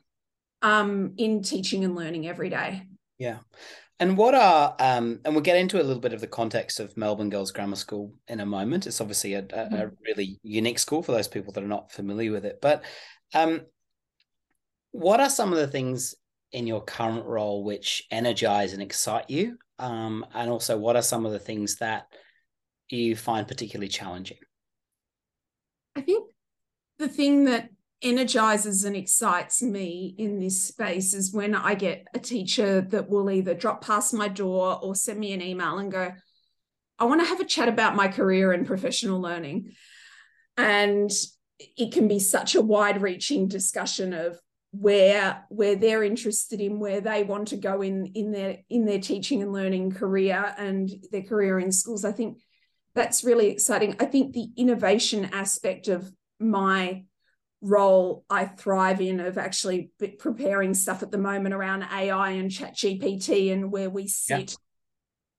um, 0.62 1.14
in 1.16 1.42
teaching 1.42 1.84
and 1.84 1.94
learning 1.94 2.26
every 2.26 2.48
day. 2.48 2.82
Yeah. 3.18 3.38
And 4.00 4.16
what 4.16 4.34
are 4.34 4.76
um, 4.78 5.20
and 5.24 5.34
we'll 5.34 5.42
get 5.42 5.56
into 5.56 5.80
a 5.80 5.82
little 5.82 6.00
bit 6.00 6.12
of 6.12 6.20
the 6.20 6.26
context 6.28 6.78
of 6.78 6.96
Melbourne 6.96 7.30
Girls 7.30 7.50
Grammar 7.50 7.76
School 7.76 8.14
in 8.28 8.40
a 8.40 8.46
moment. 8.46 8.86
It's 8.86 9.00
obviously 9.00 9.34
a, 9.34 9.40
a, 9.40 9.42
mm-hmm. 9.42 9.74
a 9.74 9.90
really 10.06 10.38
unique 10.42 10.78
school 10.78 11.02
for 11.02 11.12
those 11.12 11.28
people 11.28 11.52
that 11.52 11.64
are 11.64 11.68
not 11.68 11.90
familiar 11.90 12.30
with 12.30 12.44
it. 12.44 12.60
But 12.62 12.84
um, 13.34 13.62
what 14.92 15.20
are 15.20 15.30
some 15.30 15.52
of 15.52 15.58
the 15.58 15.66
things 15.66 16.14
in 16.52 16.66
your 16.66 16.82
current 16.82 17.26
role 17.26 17.64
which 17.64 18.04
energize 18.10 18.72
and 18.72 18.82
excite 18.82 19.28
you? 19.30 19.58
Um, 19.80 20.24
and 20.32 20.50
also, 20.50 20.78
what 20.78 20.96
are 20.96 21.02
some 21.02 21.26
of 21.26 21.32
the 21.32 21.38
things 21.38 21.76
that 21.76 22.06
you 22.88 23.16
find 23.16 23.48
particularly 23.48 23.88
challenging? 23.88 24.38
I 25.96 26.02
think 26.02 26.30
the 26.98 27.08
thing 27.08 27.44
that 27.44 27.70
energizes 28.02 28.84
and 28.84 28.94
excites 28.94 29.60
me 29.60 30.14
in 30.18 30.38
this 30.38 30.62
space 30.62 31.14
is 31.14 31.32
when 31.32 31.54
I 31.54 31.74
get 31.74 32.06
a 32.14 32.18
teacher 32.18 32.80
that 32.80 33.08
will 33.08 33.30
either 33.30 33.54
drop 33.54 33.84
past 33.84 34.14
my 34.14 34.28
door 34.28 34.78
or 34.80 34.94
send 34.94 35.18
me 35.18 35.32
an 35.32 35.42
email 35.42 35.78
and 35.78 35.90
go, 35.90 36.12
I 36.98 37.04
want 37.04 37.20
to 37.20 37.26
have 37.26 37.40
a 37.40 37.44
chat 37.44 37.68
about 37.68 37.96
my 37.96 38.08
career 38.08 38.52
and 38.52 38.66
professional 38.66 39.20
learning. 39.20 39.72
And 40.56 41.10
it 41.58 41.92
can 41.92 42.08
be 42.08 42.18
such 42.18 42.54
a 42.54 42.62
wide 42.62 43.02
reaching 43.02 43.48
discussion 43.48 44.12
of 44.12 44.38
where 44.70 45.44
where 45.48 45.76
they're 45.76 46.04
interested 46.04 46.60
in 46.60 46.78
where 46.78 47.00
they 47.00 47.22
want 47.22 47.48
to 47.48 47.56
go 47.56 47.80
in 47.80 48.06
in 48.14 48.32
their 48.32 48.58
in 48.68 48.84
their 48.84 49.00
teaching 49.00 49.40
and 49.40 49.52
learning 49.52 49.90
career 49.90 50.54
and 50.58 50.90
their 51.10 51.22
career 51.22 51.58
in 51.58 51.72
schools 51.72 52.04
i 52.04 52.12
think 52.12 52.36
that's 52.94 53.24
really 53.24 53.48
exciting 53.48 53.96
i 53.98 54.04
think 54.04 54.34
the 54.34 54.48
innovation 54.58 55.24
aspect 55.32 55.88
of 55.88 56.12
my 56.38 57.02
role 57.60 58.24
i 58.30 58.44
thrive 58.44 59.00
in 59.00 59.18
of 59.18 59.36
actually 59.36 59.90
preparing 60.18 60.74
stuff 60.74 61.02
at 61.02 61.10
the 61.10 61.18
moment 61.18 61.54
around 61.54 61.82
ai 61.82 62.30
and 62.30 62.52
chat 62.52 62.76
gpt 62.76 63.52
and 63.52 63.72
where 63.72 63.90
we 63.90 64.06
sit 64.06 64.56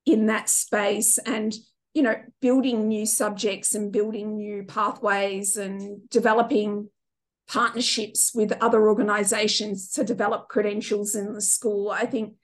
yeah. 0.05 0.13
in 0.15 0.25
that 0.25 0.49
space 0.49 1.17
and 1.19 1.53
you 1.93 2.01
know 2.01 2.15
building 2.41 2.87
new 2.87 3.05
subjects 3.05 3.73
and 3.73 3.91
building 3.91 4.35
new 4.35 4.63
pathways 4.63 5.55
and 5.55 6.09
developing 6.09 6.89
partnerships 7.49 8.31
with 8.33 8.53
other 8.61 8.87
organizations 8.87 9.91
to 9.91 10.03
develop 10.03 10.47
credentials 10.47 11.15
in 11.15 11.33
the 11.33 11.41
school. 11.41 11.89
I 11.89 12.05
think 12.05 12.35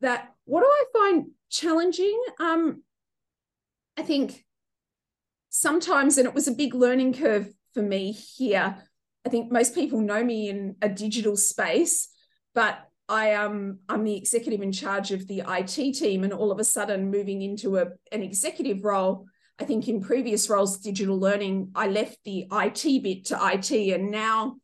that 0.00 0.32
what 0.44 0.60
do 0.60 0.66
I 0.66 0.84
find 0.92 1.30
challenging? 1.50 2.18
Um, 2.38 2.82
I 3.96 4.02
think 4.02 4.44
sometimes, 5.50 6.16
and 6.16 6.28
it 6.28 6.34
was 6.34 6.46
a 6.46 6.52
big 6.52 6.74
learning 6.74 7.14
curve 7.14 7.52
for 7.74 7.82
me 7.82 8.12
here. 8.12 8.76
I 9.26 9.28
think 9.28 9.52
most 9.52 9.74
people 9.74 10.00
know 10.00 10.24
me 10.24 10.48
in 10.48 10.76
a 10.80 10.88
digital 10.88 11.36
space, 11.36 12.08
but 12.54 12.78
I 13.08 13.28
am 13.30 13.50
um, 13.50 13.78
I'm 13.88 14.04
the 14.04 14.16
executive 14.16 14.62
in 14.62 14.72
charge 14.72 15.10
of 15.10 15.26
the 15.26 15.42
IT 15.46 15.92
team, 15.94 16.24
and 16.24 16.32
all 16.32 16.50
of 16.50 16.58
a 16.58 16.64
sudden 16.64 17.10
moving 17.10 17.42
into 17.42 17.76
a, 17.76 17.86
an 18.12 18.22
executive 18.22 18.84
role 18.84 19.26
I 19.58 19.64
think 19.64 19.88
in 19.88 20.02
previous 20.02 20.50
roles, 20.50 20.78
digital 20.78 21.18
learning, 21.18 21.70
I 21.74 21.86
left 21.88 22.18
the 22.24 22.46
IT 22.52 23.02
bit 23.02 23.24
to 23.26 23.38
IT, 23.54 23.70
and 23.70 24.10
now, 24.10 24.56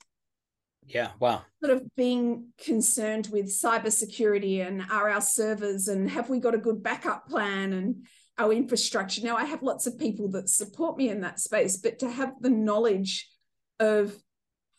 yeah, 0.86 1.12
wow, 1.18 1.42
sort 1.64 1.76
of 1.76 1.82
being 1.96 2.48
concerned 2.62 3.28
with 3.32 3.46
cybersecurity 3.46 4.66
and 4.66 4.82
are 4.90 5.08
our 5.08 5.22
servers 5.22 5.88
and 5.88 6.10
have 6.10 6.28
we 6.28 6.40
got 6.40 6.54
a 6.54 6.58
good 6.58 6.82
backup 6.82 7.26
plan 7.26 7.72
and 7.72 8.06
our 8.38 8.52
infrastructure. 8.52 9.22
Now 9.22 9.36
I 9.36 9.44
have 9.44 9.62
lots 9.62 9.86
of 9.86 9.98
people 9.98 10.28
that 10.32 10.48
support 10.48 10.98
me 10.98 11.08
in 11.08 11.22
that 11.22 11.40
space, 11.40 11.78
but 11.78 12.00
to 12.00 12.10
have 12.10 12.34
the 12.40 12.50
knowledge 12.50 13.30
of 13.80 14.14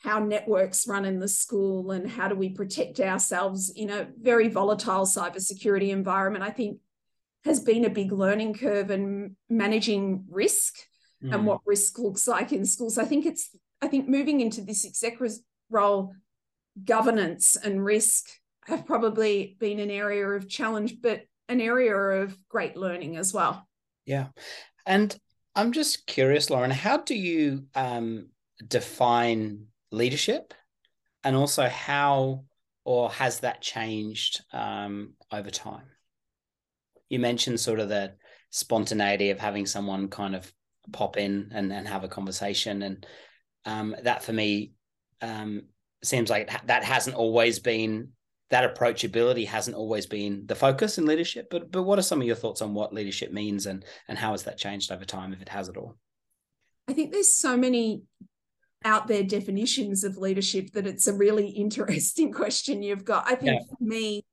how 0.04 0.20
networks 0.20 0.86
run 0.88 1.06
in 1.06 1.20
the 1.20 1.28
school 1.28 1.92
and 1.92 2.10
how 2.10 2.28
do 2.28 2.36
we 2.36 2.50
protect 2.50 3.00
ourselves 3.00 3.70
in 3.74 3.90
a 3.90 4.08
very 4.22 4.50
volatile 4.50 5.06
cybersecurity 5.06 5.90
environment, 5.90 6.44
I 6.44 6.50
think 6.50 6.80
has 7.46 7.62
been 7.62 7.86
a 7.86 7.90
big 7.90 8.12
learning 8.12 8.54
curve 8.54 8.90
and 8.90 9.36
managing 9.50 10.26
risk 10.30 10.76
mm. 11.24 11.34
and 11.34 11.46
what 11.46 11.62
risk 11.66 12.00
looks 12.00 12.28
like 12.28 12.52
in 12.52 12.66
schools. 12.66 12.98
I 12.98 13.06
think 13.06 13.26
it's 13.26 13.56
I 13.82 13.88
think 13.88 14.08
moving 14.08 14.42
into 14.42 14.62
this 14.62 14.86
exec 14.86 15.20
role, 15.70 16.14
governance 16.84 17.56
and 17.56 17.84
risk 17.84 18.26
have 18.66 18.86
probably 18.86 19.58
been 19.60 19.80
an 19.80 19.90
area 19.90 20.26
of 20.28 20.50
challenge, 20.50 21.02
but 21.02 21.22
an 21.50 21.60
area 21.60 21.96
of 21.96 22.38
great 22.50 22.78
learning 22.78 23.18
as 23.18 23.34
well. 23.34 23.68
Yeah. 24.06 24.28
And 24.86 25.18
I'm 25.56 25.72
just 25.72 26.08
curious, 26.08 26.50
Lauren, 26.50 26.72
how 26.72 26.98
do 26.98 27.16
you 27.16 27.66
um, 27.76 28.28
define 28.66 29.68
leadership? 29.94 30.54
And 31.24 31.36
also, 31.36 31.70
how 31.70 32.44
or 32.84 33.10
has 33.12 33.40
that 33.40 33.62
changed 33.62 34.42
um, 34.52 35.14
over 35.32 35.50
time? 35.50 35.86
you 37.14 37.20
mentioned 37.20 37.60
sort 37.60 37.80
of 37.80 37.90
the 37.90 38.16
spontaneity 38.50 39.30
of 39.30 39.40
having 39.40 39.68
someone 39.68 40.08
kind 40.08 40.36
of 40.36 40.52
pop 40.92 41.16
in 41.16 41.52
and, 41.54 41.72
and 41.72 41.88
have 41.88 42.04
a 42.04 42.08
conversation 42.08 42.82
and 42.82 43.06
um, 43.66 43.96
that 44.02 44.24
for 44.24 44.34
me 44.34 44.74
um, 45.22 45.62
seems 46.04 46.32
like 46.32 46.50
that 46.66 46.84
hasn't 46.84 47.16
always 47.16 47.60
been 47.60 48.10
that 48.50 48.76
approachability 48.76 49.48
hasn't 49.48 49.78
always 49.78 50.08
been 50.08 50.44
the 50.48 50.56
focus 50.56 50.98
in 50.98 51.06
leadership. 51.06 51.48
But 51.50 51.72
but 51.72 51.84
what 51.84 51.98
are 51.98 52.04
some 52.04 52.20
of 52.20 52.28
your 52.28 52.36
thoughts 52.36 52.62
on 52.62 52.74
what 52.74 52.94
leadership 52.94 53.32
means 53.32 53.68
and 53.68 53.86
and 54.08 54.18
how 54.18 54.32
has 54.32 54.44
that 54.44 54.58
changed 54.58 54.92
over 54.92 55.06
time, 55.06 55.34
if 55.34 55.42
it 55.42 55.50
has 55.50 55.70
at 55.70 55.78
all? 55.78 55.96
I 56.88 56.94
think 56.94 57.12
there's 57.12 57.34
so 57.34 57.56
many 57.56 58.04
out 58.86 59.08
there 59.08 59.24
definitions 59.24 60.04
of 60.04 60.18
leadership 60.18 60.72
that 60.72 60.88
it's 60.88 61.08
a 61.08 61.14
really 61.14 61.48
interesting 61.48 62.32
question 62.34 62.84
you've 62.84 63.06
got. 63.06 63.26
I 63.28 63.36
think 63.36 63.62
yeah. 63.62 63.76
for 63.78 63.84
me, 63.84 64.24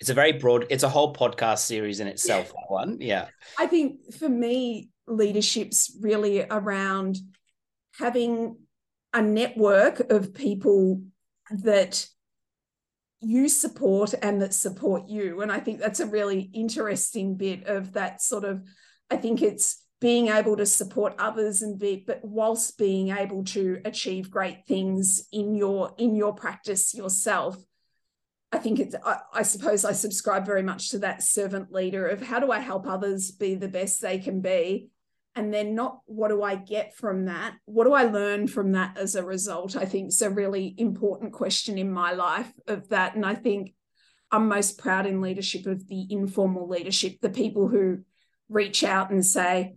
it's 0.00 0.10
a 0.10 0.14
very 0.14 0.32
broad, 0.32 0.66
it's 0.70 0.82
a 0.82 0.88
whole 0.88 1.12
podcast 1.14 1.58
series 1.58 2.00
in 2.00 2.06
itself, 2.06 2.48
that 2.48 2.64
one. 2.68 2.96
Yeah. 3.00 3.28
I 3.58 3.66
think 3.66 4.14
for 4.14 4.28
me, 4.28 4.88
leadership's 5.06 5.96
really 6.00 6.42
around 6.42 7.18
having 7.98 8.56
a 9.12 9.20
network 9.20 10.00
of 10.10 10.32
people 10.32 11.02
that 11.50 12.06
you 13.20 13.48
support 13.48 14.14
and 14.22 14.40
that 14.40 14.54
support 14.54 15.08
you. 15.08 15.42
And 15.42 15.52
I 15.52 15.60
think 15.60 15.80
that's 15.80 16.00
a 16.00 16.06
really 16.06 16.50
interesting 16.54 17.36
bit 17.36 17.66
of 17.66 17.92
that 17.92 18.22
sort 18.22 18.44
of, 18.44 18.62
I 19.10 19.16
think 19.16 19.42
it's 19.42 19.84
being 20.00 20.28
able 20.28 20.56
to 20.56 20.66
support 20.66 21.14
others 21.18 21.62
and 21.62 21.78
be 21.78 22.02
but 22.06 22.20
whilst 22.24 22.78
being 22.78 23.10
able 23.10 23.44
to 23.44 23.80
achieve 23.84 24.30
great 24.30 24.66
things 24.66 25.26
in 25.32 25.54
your 25.54 25.94
in 25.98 26.14
your 26.14 26.34
practice 26.34 26.94
yourself 26.94 27.56
i 28.52 28.58
think 28.58 28.80
it's 28.80 28.94
I, 29.04 29.18
I, 29.32 29.42
suppose 29.42 29.84
i 29.84 29.92
subscribe 29.92 30.46
very 30.46 30.62
much 30.62 30.90
to 30.90 30.98
that 31.00 31.22
servant 31.22 31.70
leader 31.72 32.06
of 32.06 32.22
how 32.22 32.40
do 32.40 32.50
i 32.50 32.58
help 32.58 32.86
others 32.86 33.30
be 33.30 33.54
the 33.54 33.68
best 33.68 34.00
they 34.00 34.18
can 34.18 34.40
be? 34.40 34.90
And 35.36 35.54
then 35.54 35.76
not 35.76 36.00
what 36.06 36.28
do 36.28 36.42
i 36.42 36.56
get 36.56 36.96
from 36.96 37.26
that? 37.26 37.54
What 37.64 37.84
do 37.84 37.92
i 37.92 38.02
learn 38.02 38.48
from 38.48 38.72
that 38.72 38.98
as 38.98 39.14
a 39.14 39.24
result? 39.24 39.76
I 39.76 39.84
think 39.84 40.08
is 40.08 40.22
a 40.22 40.28
really 40.28 40.74
important 40.76 41.32
question 41.32 41.78
in 41.78 41.92
my 41.92 42.12
life 42.12 42.52
of 42.66 42.88
that. 42.88 43.14
And 43.14 43.24
i 43.24 43.36
think 43.36 43.72
i'm 44.32 44.48
most 44.48 44.78
proud 44.78 45.06
in 45.06 45.20
leadership 45.20 45.66
of 45.66 45.86
the 45.86 46.06
informal 46.10 46.68
leadership 46.68 47.20
the 47.20 47.30
people 47.30 47.68
who 47.68 47.98
reach 48.48 48.82
out 48.82 49.10
and 49.10 49.24
say 49.24 49.76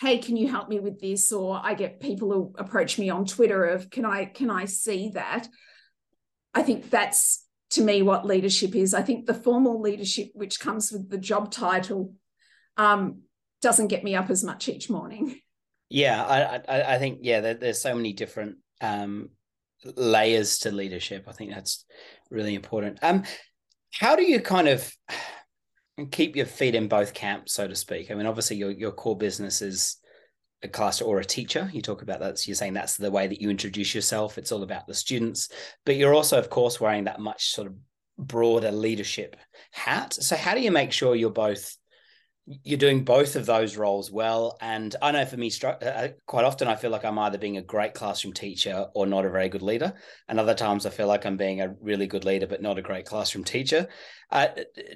hey 0.00 0.18
can 0.18 0.36
you 0.36 0.48
help 0.48 0.68
me 0.68 0.80
with 0.80 1.00
this? 1.00 1.32
Or 1.32 1.60
i 1.62 1.74
get 1.74 2.00
people 2.00 2.32
who 2.32 2.54
approach 2.58 2.98
me 2.98 3.10
on 3.10 3.24
twitter 3.24 3.64
of 3.64 3.90
can 3.90 4.04
i 4.04 4.24
can 4.24 4.50
i 4.50 4.64
see 4.64 5.10
that? 5.14 5.48
I 6.52 6.62
think 6.62 6.90
that's 6.90 7.44
to 7.70 7.82
me 7.82 8.02
what 8.02 8.24
leadership 8.24 8.76
is. 8.76 8.94
I 8.94 9.02
think 9.02 9.26
the 9.26 9.34
formal 9.34 9.80
leadership 9.80 10.28
which 10.34 10.60
comes 10.60 10.92
with 10.92 11.10
the 11.10 11.18
job 11.18 11.50
title 11.50 12.14
um, 12.76 13.22
doesn't 13.60 13.88
get 13.88 14.04
me 14.04 14.14
up 14.14 14.30
as 14.30 14.44
much 14.44 14.68
each 14.68 14.88
morning. 14.90 15.40
Yeah 15.90 16.24
i 16.24 16.60
i, 16.68 16.94
I 16.94 16.98
think 16.98 17.20
yeah 17.22 17.40
there, 17.40 17.54
there's 17.54 17.80
so 17.80 17.94
many 17.94 18.12
different 18.12 18.56
um, 18.80 19.30
layers 19.96 20.58
to 20.60 20.70
leadership. 20.70 21.24
I 21.28 21.32
think 21.32 21.50
that's 21.50 21.84
really 22.30 22.54
important. 22.54 22.98
Um 23.02 23.24
how 23.92 24.16
do 24.16 24.22
you 24.22 24.40
kind 24.40 24.68
of 24.68 24.90
and 25.96 26.10
keep 26.10 26.36
your 26.36 26.46
feet 26.46 26.74
in 26.74 26.88
both 26.88 27.14
camps, 27.14 27.52
so 27.52 27.68
to 27.68 27.74
speak. 27.74 28.10
I 28.10 28.14
mean, 28.14 28.26
obviously, 28.26 28.56
your 28.56 28.70
your 28.70 28.92
core 28.92 29.16
business 29.16 29.62
is 29.62 29.98
a 30.62 30.68
class 30.68 31.00
or 31.00 31.20
a 31.20 31.24
teacher. 31.24 31.70
You 31.72 31.82
talk 31.82 32.02
about 32.02 32.20
that. 32.20 32.38
So 32.38 32.48
you're 32.48 32.56
saying 32.56 32.72
that's 32.72 32.96
the 32.96 33.10
way 33.10 33.26
that 33.26 33.40
you 33.40 33.50
introduce 33.50 33.94
yourself. 33.94 34.38
It's 34.38 34.50
all 34.50 34.62
about 34.62 34.86
the 34.86 34.94
students, 34.94 35.50
but 35.84 35.96
you're 35.96 36.14
also, 36.14 36.38
of 36.38 36.50
course, 36.50 36.80
wearing 36.80 37.04
that 37.04 37.20
much 37.20 37.52
sort 37.52 37.68
of 37.68 37.74
broader 38.18 38.70
leadership 38.70 39.36
hat. 39.72 40.14
So 40.14 40.36
how 40.36 40.54
do 40.54 40.60
you 40.60 40.70
make 40.70 40.92
sure 40.92 41.14
you're 41.14 41.30
both 41.30 41.76
you're 42.46 42.78
doing 42.78 43.04
both 43.04 43.36
of 43.36 43.46
those 43.46 43.76
roles 43.76 44.10
well. 44.10 44.58
And 44.60 44.94
I 45.00 45.12
know 45.12 45.24
for 45.24 45.36
me, 45.36 45.50
uh, 45.62 45.68
uh, 45.68 46.08
quite 46.26 46.44
often 46.44 46.68
I 46.68 46.76
feel 46.76 46.90
like 46.90 47.04
I'm 47.04 47.18
either 47.18 47.38
being 47.38 47.56
a 47.56 47.62
great 47.62 47.94
classroom 47.94 48.34
teacher 48.34 48.86
or 48.94 49.06
not 49.06 49.24
a 49.24 49.30
very 49.30 49.48
good 49.48 49.62
leader. 49.62 49.94
And 50.28 50.38
other 50.38 50.54
times 50.54 50.84
I 50.84 50.90
feel 50.90 51.06
like 51.06 51.24
I'm 51.24 51.38
being 51.38 51.62
a 51.62 51.74
really 51.80 52.06
good 52.06 52.24
leader, 52.24 52.46
but 52.46 52.60
not 52.60 52.78
a 52.78 52.82
great 52.82 53.06
classroom 53.06 53.44
teacher. 53.44 53.88
Uh, 54.30 54.48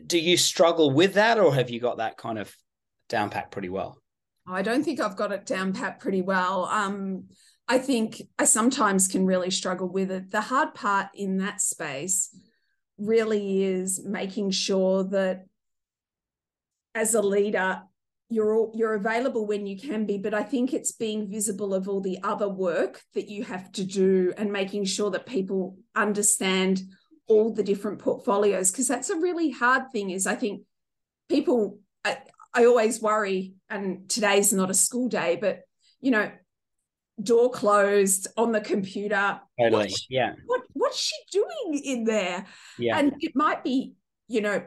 do 0.07 0.19
you 0.19 0.37
struggle 0.37 0.91
with 0.91 1.15
that, 1.15 1.39
or 1.39 1.55
have 1.55 1.71
you 1.71 1.81
got 1.81 1.99
that 1.99 2.19
kind 2.19 2.39
of 2.39 2.55
down 3.09 3.31
pat 3.31 3.51
pretty 3.51 3.71
well? 3.71 4.03
I 4.47 4.63
don't 4.63 4.83
think 4.83 5.01
I've 5.01 5.17
got 5.17 5.33
it 5.33 5.47
down 5.47 5.73
pat 5.73 6.01
pretty 6.01 6.23
well. 6.23 6.65
Um, 6.67 7.25
I 7.67 7.79
think 7.79 8.23
I 8.39 8.45
sometimes 8.45 9.09
can 9.09 9.27
really 9.27 9.51
struggle 9.51 9.89
with 9.89 10.11
it. 10.11 10.31
The 10.31 10.41
hard 10.41 10.75
part 10.75 11.09
in 11.15 11.39
that 11.39 11.61
space 11.61 12.35
really 12.99 13.63
is 13.63 14.03
making 14.05 14.51
sure 14.51 15.05
that 15.05 15.47
as 16.99 17.15
a 17.15 17.23
leader 17.23 17.81
you're 18.31 18.71
you're 18.75 18.95
available 18.95 19.47
when 19.47 19.67
you 19.67 19.79
can 19.79 20.05
be 20.05 20.19
but 20.19 20.35
i 20.35 20.43
think 20.43 20.73
it's 20.73 20.93
being 20.93 21.31
visible 21.31 21.73
of 21.73 21.89
all 21.89 22.01
the 22.01 22.19
other 22.23 22.49
work 22.49 23.01
that 23.15 23.29
you 23.29 23.43
have 23.43 23.71
to 23.73 23.85
do 23.85 24.33
and 24.37 24.53
making 24.53 24.85
sure 24.85 25.11
that 25.11 25.25
people 25.25 25.79
understand 25.95 26.83
all 27.27 27.53
the 27.53 27.63
different 27.63 27.99
portfolios 27.99 28.71
because 28.71 28.89
that's 28.89 29.11
a 29.11 29.17
really 29.17 29.51
hard 29.51 29.85
thing 29.93 30.11
is 30.11 30.27
i 30.27 30.35
think 30.35 30.63
people 31.29 31.79
I, 32.05 32.19
I 32.53 32.67
always 32.67 33.01
worry 33.01 33.55
and 33.71 34.09
today's 34.09 34.53
not 34.53 34.71
a 34.71 34.75
school 34.75 35.09
day 35.09 35.39
but 35.41 35.61
you 36.01 36.11
know 36.11 36.31
door 37.23 37.51
closed 37.51 38.29
on 38.37 38.53
the 38.53 38.61
computer. 38.61 39.41
Totally 39.59 39.87
what's, 39.87 40.07
yeah. 40.09 40.35
what 40.47 40.63
what's 40.73 40.99
she 40.99 41.17
doing 41.33 41.83
in 41.85 42.05
there? 42.05 42.47
Yeah. 42.79 42.99
And 42.99 43.15
it 43.21 43.33
might 43.35 43.65
be 43.65 43.95
you 44.29 44.41
know 44.41 44.63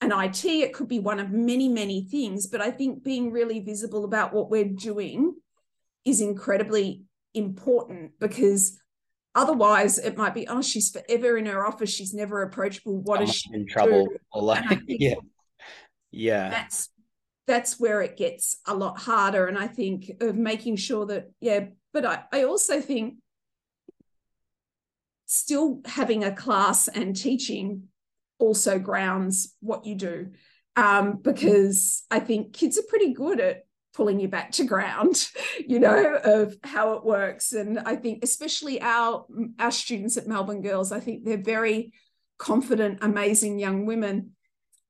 an 0.00 0.12
IT, 0.12 0.44
it 0.44 0.72
could 0.72 0.88
be 0.88 0.98
one 0.98 1.20
of 1.20 1.30
many, 1.30 1.68
many 1.68 2.02
things. 2.02 2.46
But 2.46 2.60
I 2.60 2.70
think 2.70 3.02
being 3.02 3.30
really 3.30 3.60
visible 3.60 4.04
about 4.04 4.32
what 4.32 4.50
we're 4.50 4.64
doing 4.64 5.34
is 6.04 6.20
incredibly 6.20 7.02
important 7.34 8.12
because 8.18 8.80
otherwise 9.34 9.98
it 9.98 10.16
might 10.16 10.34
be, 10.34 10.48
oh, 10.48 10.62
she's 10.62 10.90
forever 10.90 11.36
in 11.36 11.46
her 11.46 11.66
office, 11.66 11.90
she's 11.90 12.14
never 12.14 12.42
approachable. 12.42 12.96
What 12.96 13.20
What 13.20 13.28
is 13.28 13.34
she 13.34 13.50
in 13.52 13.66
trouble? 13.66 14.08
Or 14.32 14.42
like, 14.42 14.80
yeah. 14.86 15.14
Yeah. 16.10 16.50
That's 16.50 16.88
that's 17.46 17.80
where 17.80 18.00
it 18.00 18.16
gets 18.16 18.58
a 18.66 18.74
lot 18.74 18.98
harder. 18.98 19.46
And 19.46 19.58
I 19.58 19.66
think 19.66 20.10
of 20.20 20.36
making 20.36 20.76
sure 20.76 21.04
that, 21.06 21.32
yeah, 21.40 21.66
but 21.92 22.06
I, 22.06 22.22
I 22.32 22.44
also 22.44 22.80
think 22.80 23.14
still 25.26 25.80
having 25.84 26.22
a 26.22 26.34
class 26.34 26.86
and 26.86 27.14
teaching 27.16 27.88
also 28.40 28.78
grounds 28.78 29.54
what 29.60 29.86
you 29.86 29.94
do. 29.94 30.30
Um, 30.76 31.18
because 31.20 32.04
I 32.10 32.20
think 32.20 32.52
kids 32.52 32.78
are 32.78 32.88
pretty 32.88 33.12
good 33.12 33.40
at 33.40 33.64
pulling 33.94 34.20
you 34.20 34.28
back 34.28 34.52
to 34.52 34.64
ground, 34.64 35.28
you 35.66 35.78
know, 35.78 36.14
of 36.24 36.56
how 36.62 36.94
it 36.94 37.04
works. 37.04 37.52
And 37.52 37.78
I 37.80 37.96
think 37.96 38.24
especially 38.24 38.80
our 38.80 39.26
our 39.58 39.70
students 39.70 40.16
at 40.16 40.26
Melbourne 40.26 40.62
Girls, 40.62 40.92
I 40.92 41.00
think 41.00 41.24
they're 41.24 41.36
very 41.36 41.92
confident, 42.38 42.98
amazing 43.02 43.58
young 43.58 43.84
women. 43.84 44.32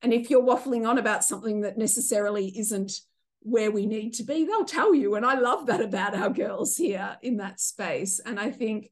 And 0.03 0.13
if 0.15 0.31
you're 0.31 0.43
waffling 0.43 0.89
on 0.89 0.99
about 0.99 1.25
something 1.25 1.63
that 1.63 1.77
necessarily 1.77 2.57
isn't 2.59 2.93
where 3.41 3.71
we 3.71 3.87
need 3.87 4.15
to 4.15 4.23
be, 4.23 4.45
they'll 4.45 4.65
tell 4.65 4.95
you. 4.95 5.15
And 5.15 5.27
I 5.27 5.35
love 5.35 5.67
that 5.67 5.81
about 5.81 6.15
our 6.15 6.31
girls 6.31 6.77
here 6.77 7.17
in 7.23 7.39
that 7.39 7.61
space. 7.61 8.21
And 8.21 8.39
I 8.39 8.51
think 8.51 8.91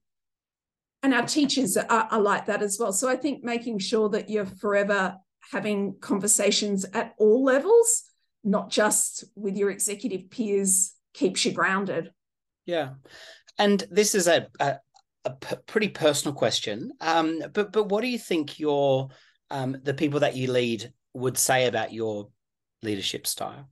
and 1.02 1.14
our 1.14 1.26
teachers 1.26 1.76
are, 1.76 2.08
are 2.10 2.20
like 2.20 2.46
that 2.46 2.62
as 2.62 2.78
well. 2.78 2.92
So 2.92 3.08
I 3.08 3.16
think 3.16 3.44
making 3.44 3.78
sure 3.78 4.08
that 4.10 4.28
you're 4.28 4.46
forever 4.46 5.16
having 5.52 5.96
conversations 6.00 6.84
at 6.92 7.14
all 7.18 7.44
levels, 7.44 8.04
not 8.44 8.70
just 8.70 9.24
with 9.34 9.56
your 9.56 9.70
executive 9.70 10.30
peers, 10.30 10.94
keeps 11.14 11.44
you 11.44 11.52
grounded. 11.52 12.12
Yeah, 12.66 12.90
and 13.58 13.82
this 13.90 14.14
is 14.14 14.28
a, 14.28 14.48
a, 14.60 14.76
a 15.24 15.30
p- 15.30 15.56
pretty 15.66 15.88
personal 15.88 16.34
question. 16.34 16.92
Um, 17.00 17.42
but 17.52 17.72
but 17.72 17.88
what 17.88 18.02
do 18.02 18.08
you 18.08 18.18
think 18.18 18.58
your 18.58 19.08
um, 19.50 19.78
the 19.82 19.94
people 19.94 20.20
that 20.20 20.36
you 20.36 20.52
lead 20.52 20.92
would 21.14 21.38
say 21.38 21.66
about 21.66 21.92
your 21.92 22.28
leadership 22.82 23.26
style? 23.26 23.68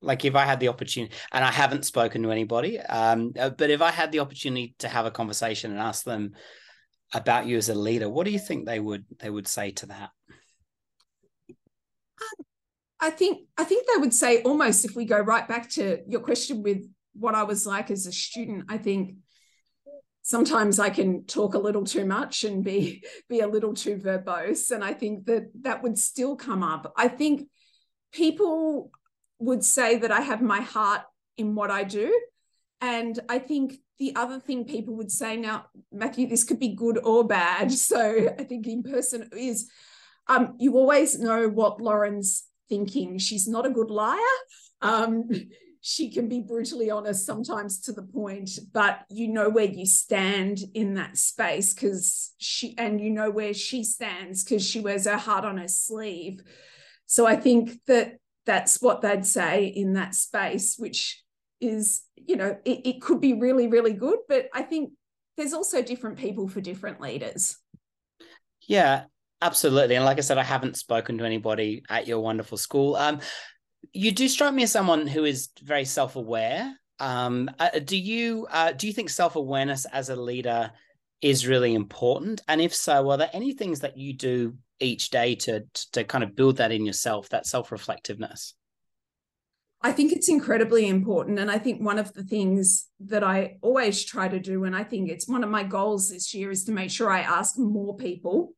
Like 0.00 0.24
if 0.24 0.34
i 0.34 0.44
had 0.44 0.60
the 0.60 0.68
opportunity 0.68 1.14
and 1.32 1.44
i 1.44 1.50
haven't 1.50 1.84
spoken 1.84 2.22
to 2.22 2.30
anybody 2.30 2.78
um, 2.80 3.32
uh, 3.38 3.50
but 3.50 3.70
if 3.70 3.82
i 3.82 3.90
had 3.90 4.12
the 4.12 4.20
opportunity 4.20 4.74
to 4.78 4.88
have 4.88 5.06
a 5.06 5.10
conversation 5.10 5.70
and 5.70 5.80
ask 5.80 6.04
them 6.04 6.32
about 7.14 7.46
you 7.46 7.56
as 7.56 7.68
a 7.68 7.74
leader 7.74 8.08
what 8.08 8.24
do 8.24 8.30
you 8.30 8.38
think 8.38 8.66
they 8.66 8.80
would 8.80 9.04
they 9.18 9.30
would 9.30 9.48
say 9.48 9.70
to 9.70 9.86
that? 9.86 10.10
Um, 11.48 12.44
i 13.00 13.10
think 13.10 13.46
i 13.56 13.64
think 13.64 13.86
they 13.86 14.00
would 14.00 14.14
say 14.14 14.42
almost 14.42 14.84
if 14.84 14.94
we 14.94 15.04
go 15.04 15.18
right 15.18 15.48
back 15.48 15.70
to 15.70 15.98
your 16.06 16.20
question 16.20 16.62
with 16.62 16.82
what 17.14 17.34
i 17.34 17.42
was 17.42 17.66
like 17.66 17.90
as 17.90 18.06
a 18.06 18.12
student 18.12 18.64
i 18.68 18.78
think 18.78 19.14
sometimes 20.22 20.78
i 20.78 20.90
can 20.90 21.24
talk 21.24 21.54
a 21.54 21.58
little 21.58 21.84
too 21.84 22.04
much 22.04 22.44
and 22.44 22.62
be 22.62 23.02
be 23.28 23.40
a 23.40 23.48
little 23.48 23.72
too 23.72 23.96
verbose 23.96 24.70
and 24.70 24.84
i 24.84 24.92
think 24.92 25.24
that 25.24 25.50
that 25.62 25.82
would 25.82 25.98
still 25.98 26.36
come 26.36 26.62
up. 26.62 26.92
I 26.96 27.08
think 27.08 27.48
people 28.12 28.90
would 29.38 29.64
say 29.64 29.96
that 29.98 30.10
I 30.10 30.20
have 30.20 30.42
my 30.42 30.60
heart 30.60 31.02
in 31.36 31.54
what 31.54 31.70
I 31.70 31.84
do. 31.84 32.12
And 32.80 33.18
I 33.28 33.38
think 33.38 33.74
the 33.98 34.14
other 34.14 34.38
thing 34.38 34.64
people 34.64 34.96
would 34.96 35.10
say 35.10 35.36
now, 35.36 35.66
Matthew, 35.92 36.28
this 36.28 36.44
could 36.44 36.60
be 36.60 36.74
good 36.74 36.98
or 37.02 37.26
bad. 37.26 37.72
So 37.72 38.34
I 38.38 38.44
think 38.44 38.66
in 38.66 38.82
person 38.82 39.28
is 39.36 39.70
um, 40.28 40.54
you 40.58 40.76
always 40.76 41.18
know 41.18 41.48
what 41.48 41.80
Lauren's 41.80 42.44
thinking. 42.68 43.18
She's 43.18 43.48
not 43.48 43.66
a 43.66 43.70
good 43.70 43.90
liar. 43.90 44.18
Um, 44.82 45.28
she 45.80 46.10
can 46.10 46.28
be 46.28 46.40
brutally 46.40 46.90
honest 46.90 47.24
sometimes 47.24 47.80
to 47.80 47.92
the 47.92 48.02
point 48.02 48.50
but 48.72 49.04
you 49.08 49.28
know 49.28 49.48
where 49.48 49.64
you 49.64 49.86
stand 49.86 50.58
in 50.74 50.94
that 50.94 51.16
space 51.16 51.72
because 51.72 52.34
she 52.38 52.74
and 52.76 53.00
you 53.00 53.10
know 53.10 53.30
where 53.30 53.54
she 53.54 53.84
stands 53.84 54.42
because 54.42 54.66
she 54.66 54.80
wears 54.80 55.06
her 55.06 55.16
heart 55.16 55.44
on 55.44 55.56
her 55.56 55.68
sleeve 55.68 56.40
so 57.06 57.26
i 57.26 57.36
think 57.36 57.78
that 57.86 58.18
that's 58.48 58.80
what 58.80 59.02
they'd 59.02 59.26
say 59.26 59.66
in 59.66 59.92
that 59.92 60.14
space 60.14 60.76
which 60.78 61.22
is 61.60 62.00
you 62.16 62.34
know 62.34 62.56
it, 62.64 62.80
it 62.86 63.00
could 63.02 63.20
be 63.20 63.34
really 63.34 63.68
really 63.68 63.92
good 63.92 64.18
but 64.28 64.48
i 64.54 64.62
think 64.62 64.90
there's 65.36 65.52
also 65.52 65.82
different 65.82 66.18
people 66.18 66.48
for 66.48 66.60
different 66.60 67.00
leaders 67.00 67.58
yeah 68.66 69.04
absolutely 69.42 69.94
and 69.96 70.04
like 70.04 70.16
i 70.18 70.22
said 70.22 70.38
i 70.38 70.42
haven't 70.42 70.76
spoken 70.76 71.18
to 71.18 71.24
anybody 71.24 71.82
at 71.90 72.08
your 72.08 72.20
wonderful 72.20 72.56
school 72.56 72.96
um 72.96 73.20
you 73.92 74.12
do 74.12 74.28
strike 74.28 74.54
me 74.54 74.64
as 74.64 74.72
someone 74.72 75.06
who 75.06 75.24
is 75.24 75.48
very 75.62 75.84
self-aware. 75.84 76.74
Um, 77.00 77.50
uh, 77.58 77.78
do 77.84 77.96
you 77.96 78.46
uh, 78.50 78.72
do 78.72 78.86
you 78.86 78.92
think 78.92 79.10
self-awareness 79.10 79.86
as 79.86 80.08
a 80.08 80.16
leader 80.16 80.72
is 81.22 81.46
really 81.46 81.74
important? 81.74 82.40
And 82.48 82.60
if 82.60 82.74
so, 82.74 83.10
are 83.10 83.16
there 83.16 83.30
any 83.32 83.52
things 83.52 83.80
that 83.80 83.96
you 83.96 84.14
do 84.14 84.56
each 84.80 85.10
day 85.10 85.34
to 85.36 85.64
to 85.92 86.04
kind 86.04 86.24
of 86.24 86.36
build 86.36 86.56
that 86.56 86.72
in 86.72 86.86
yourself, 86.86 87.28
that 87.30 87.46
self-reflectiveness? 87.46 88.54
I 89.80 89.92
think 89.92 90.12
it's 90.12 90.28
incredibly 90.28 90.88
important. 90.88 91.38
And 91.38 91.50
I 91.50 91.58
think 91.58 91.80
one 91.80 91.98
of 91.98 92.12
the 92.12 92.24
things 92.24 92.88
that 93.00 93.22
I 93.22 93.58
always 93.62 94.04
try 94.04 94.26
to 94.26 94.40
do, 94.40 94.64
and 94.64 94.74
I 94.74 94.82
think 94.82 95.08
it's 95.08 95.28
one 95.28 95.44
of 95.44 95.50
my 95.50 95.62
goals 95.62 96.10
this 96.10 96.34
year, 96.34 96.50
is 96.50 96.64
to 96.64 96.72
make 96.72 96.90
sure 96.90 97.10
I 97.10 97.20
ask 97.20 97.56
more 97.56 97.96
people 97.96 98.54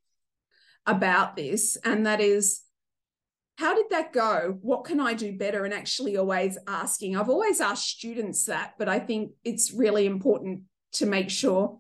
about 0.87 1.37
this. 1.37 1.77
And 1.85 2.07
that 2.07 2.21
is 2.21 2.63
how 3.57 3.75
did 3.75 3.91
that 3.91 4.15
go? 4.15 4.57
What 4.63 4.85
can 4.85 5.01
I 5.01 5.13
do 5.13 5.37
better? 5.37 5.67
And 5.67 5.75
actually, 5.75 6.17
always 6.17 6.57
asking. 6.67 7.17
I've 7.17 7.29
always 7.29 7.61
asked 7.61 7.91
students 7.91 8.47
that, 8.47 8.75
but 8.79 8.89
I 8.89 8.99
think 8.99 9.33
it's 9.45 9.73
really 9.73 10.07
important 10.07 10.63
to 10.93 11.05
make 11.05 11.29
sure. 11.29 11.79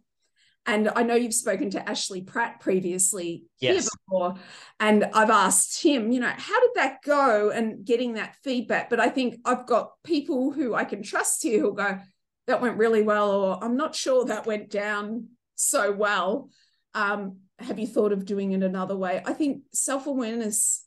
And 0.66 0.90
I 0.94 1.02
know 1.02 1.14
you've 1.14 1.34
spoken 1.34 1.70
to 1.70 1.88
Ashley 1.88 2.20
Pratt 2.20 2.60
previously 2.60 3.44
yes. 3.60 3.72
here 3.72 3.88
before, 4.06 4.34
and 4.78 5.04
I've 5.14 5.30
asked 5.30 5.82
him, 5.82 6.12
you 6.12 6.20
know, 6.20 6.32
how 6.36 6.60
did 6.60 6.70
that 6.74 6.98
go 7.02 7.50
and 7.50 7.84
getting 7.84 8.14
that 8.14 8.36
feedback? 8.44 8.90
But 8.90 9.00
I 9.00 9.08
think 9.08 9.36
I've 9.44 9.66
got 9.66 9.92
people 10.04 10.52
who 10.52 10.74
I 10.74 10.84
can 10.84 11.02
trust 11.02 11.42
here 11.42 11.60
who'll 11.60 11.72
go, 11.72 11.98
that 12.46 12.60
went 12.60 12.76
really 12.76 13.02
well, 13.02 13.30
or 13.30 13.64
I'm 13.64 13.76
not 13.76 13.94
sure 13.94 14.26
that 14.26 14.46
went 14.46 14.70
down 14.70 15.28
so 15.54 15.92
well. 15.92 16.50
Um, 16.94 17.38
have 17.58 17.78
you 17.78 17.86
thought 17.86 18.12
of 18.12 18.24
doing 18.24 18.52
it 18.52 18.62
another 18.62 18.96
way? 18.96 19.22
I 19.24 19.32
think 19.32 19.62
self 19.72 20.06
awareness 20.06 20.84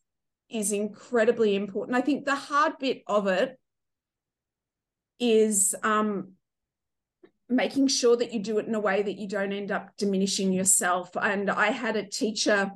is 0.49 0.71
incredibly 0.71 1.55
important. 1.55 1.97
I 1.97 2.01
think 2.01 2.25
the 2.25 2.36
hard 2.36 2.73
bit 2.79 3.01
of 3.07 3.27
it 3.27 3.57
is 5.19 5.75
um, 5.83 6.33
making 7.55 7.87
sure 7.87 8.17
that 8.17 8.33
you 8.33 8.39
do 8.39 8.57
it 8.57 8.67
in 8.67 8.75
a 8.75 8.79
way 8.79 9.01
that 9.01 9.17
you 9.17 9.27
don't 9.27 9.53
end 9.53 9.71
up 9.71 9.95
diminishing 9.97 10.51
yourself. 10.53 11.09
And 11.21 11.49
I 11.49 11.67
had 11.71 11.95
a 11.95 12.07
teacher, 12.07 12.71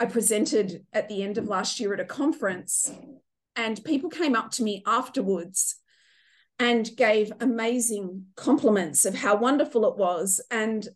I 0.00 0.06
presented 0.06 0.84
at 0.92 1.08
the 1.08 1.22
end 1.22 1.38
of 1.38 1.48
last 1.48 1.80
year 1.80 1.92
at 1.94 2.00
a 2.00 2.04
conference, 2.04 2.92
and 3.56 3.84
people 3.84 4.10
came 4.10 4.34
up 4.34 4.50
to 4.52 4.62
me 4.62 4.82
afterwards 4.86 5.76
and 6.58 6.88
gave 6.96 7.32
amazing 7.40 8.26
compliments 8.36 9.04
of 9.04 9.14
how 9.14 9.36
wonderful 9.36 9.84
it 9.86 9.96
was. 9.96 10.40
And 10.50 10.86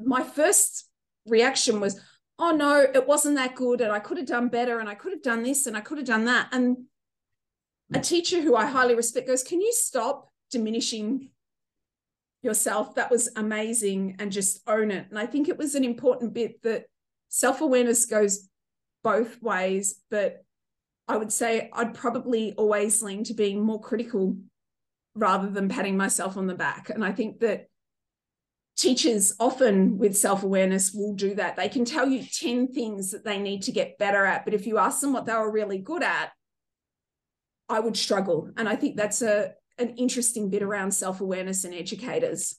my 0.00 0.22
first 0.22 0.88
reaction 1.26 1.80
was, 1.80 2.00
oh 2.38 2.52
no, 2.52 2.80
it 2.80 3.06
wasn't 3.06 3.36
that 3.36 3.54
good, 3.54 3.80
and 3.80 3.92
I 3.92 3.98
could 3.98 4.18
have 4.18 4.26
done 4.26 4.48
better, 4.48 4.78
and 4.78 4.88
I 4.88 4.94
could 4.94 5.12
have 5.12 5.22
done 5.22 5.42
this, 5.42 5.66
and 5.66 5.76
I 5.76 5.80
could 5.80 5.98
have 5.98 6.06
done 6.06 6.24
that. 6.26 6.48
And 6.52 6.84
a 7.94 8.00
teacher 8.00 8.40
who 8.40 8.54
I 8.54 8.66
highly 8.66 8.94
respect 8.94 9.26
goes, 9.26 9.42
Can 9.42 9.60
you 9.60 9.72
stop 9.72 10.28
diminishing 10.50 11.30
yourself? 12.48 12.94
That 12.94 13.10
was 13.10 13.28
amazing, 13.36 14.16
and 14.18 14.32
just 14.32 14.60
own 14.66 14.90
it. 14.90 15.06
And 15.10 15.18
I 15.18 15.26
think 15.26 15.48
it 15.48 15.58
was 15.58 15.74
an 15.74 15.84
important 15.84 16.32
bit 16.32 16.62
that 16.62 16.86
self 17.28 17.60
awareness 17.60 18.06
goes 18.06 18.48
both 19.04 19.40
ways, 19.42 20.00
but 20.10 20.44
I 21.06 21.16
would 21.16 21.32
say 21.32 21.70
I'd 21.72 21.94
probably 21.94 22.54
always 22.54 23.02
lean 23.02 23.24
to 23.24 23.34
being 23.34 23.62
more 23.62 23.80
critical 23.80 24.36
rather 25.14 25.48
than 25.48 25.68
patting 25.68 25.96
myself 25.96 26.36
on 26.36 26.46
the 26.46 26.54
back. 26.54 26.90
And 26.90 27.04
I 27.04 27.12
think 27.12 27.40
that 27.40 27.68
teachers 28.76 29.34
often 29.40 29.98
with 29.98 30.16
self-awareness 30.16 30.94
will 30.94 31.12
do 31.12 31.34
that 31.34 31.56
they 31.56 31.68
can 31.68 31.84
tell 31.84 32.08
you 32.08 32.22
10 32.22 32.68
things 32.68 33.10
that 33.10 33.24
they 33.24 33.36
need 33.36 33.60
to 33.60 33.72
get 33.72 33.98
better 33.98 34.24
at 34.24 34.44
but 34.44 34.54
if 34.54 34.68
you 34.68 34.78
ask 34.78 35.00
them 35.00 35.12
what 35.12 35.26
they 35.26 35.34
were 35.34 35.50
really 35.50 35.78
good 35.78 36.04
at 36.04 36.30
i 37.68 37.80
would 37.80 37.96
struggle 37.96 38.48
and 38.56 38.68
i 38.68 38.76
think 38.76 38.96
that's 38.96 39.20
a 39.20 39.52
an 39.78 39.90
interesting 39.96 40.50
bit 40.50 40.62
around 40.62 40.90
self-awareness 40.92 41.64
and 41.64 41.74
educators 41.74 42.56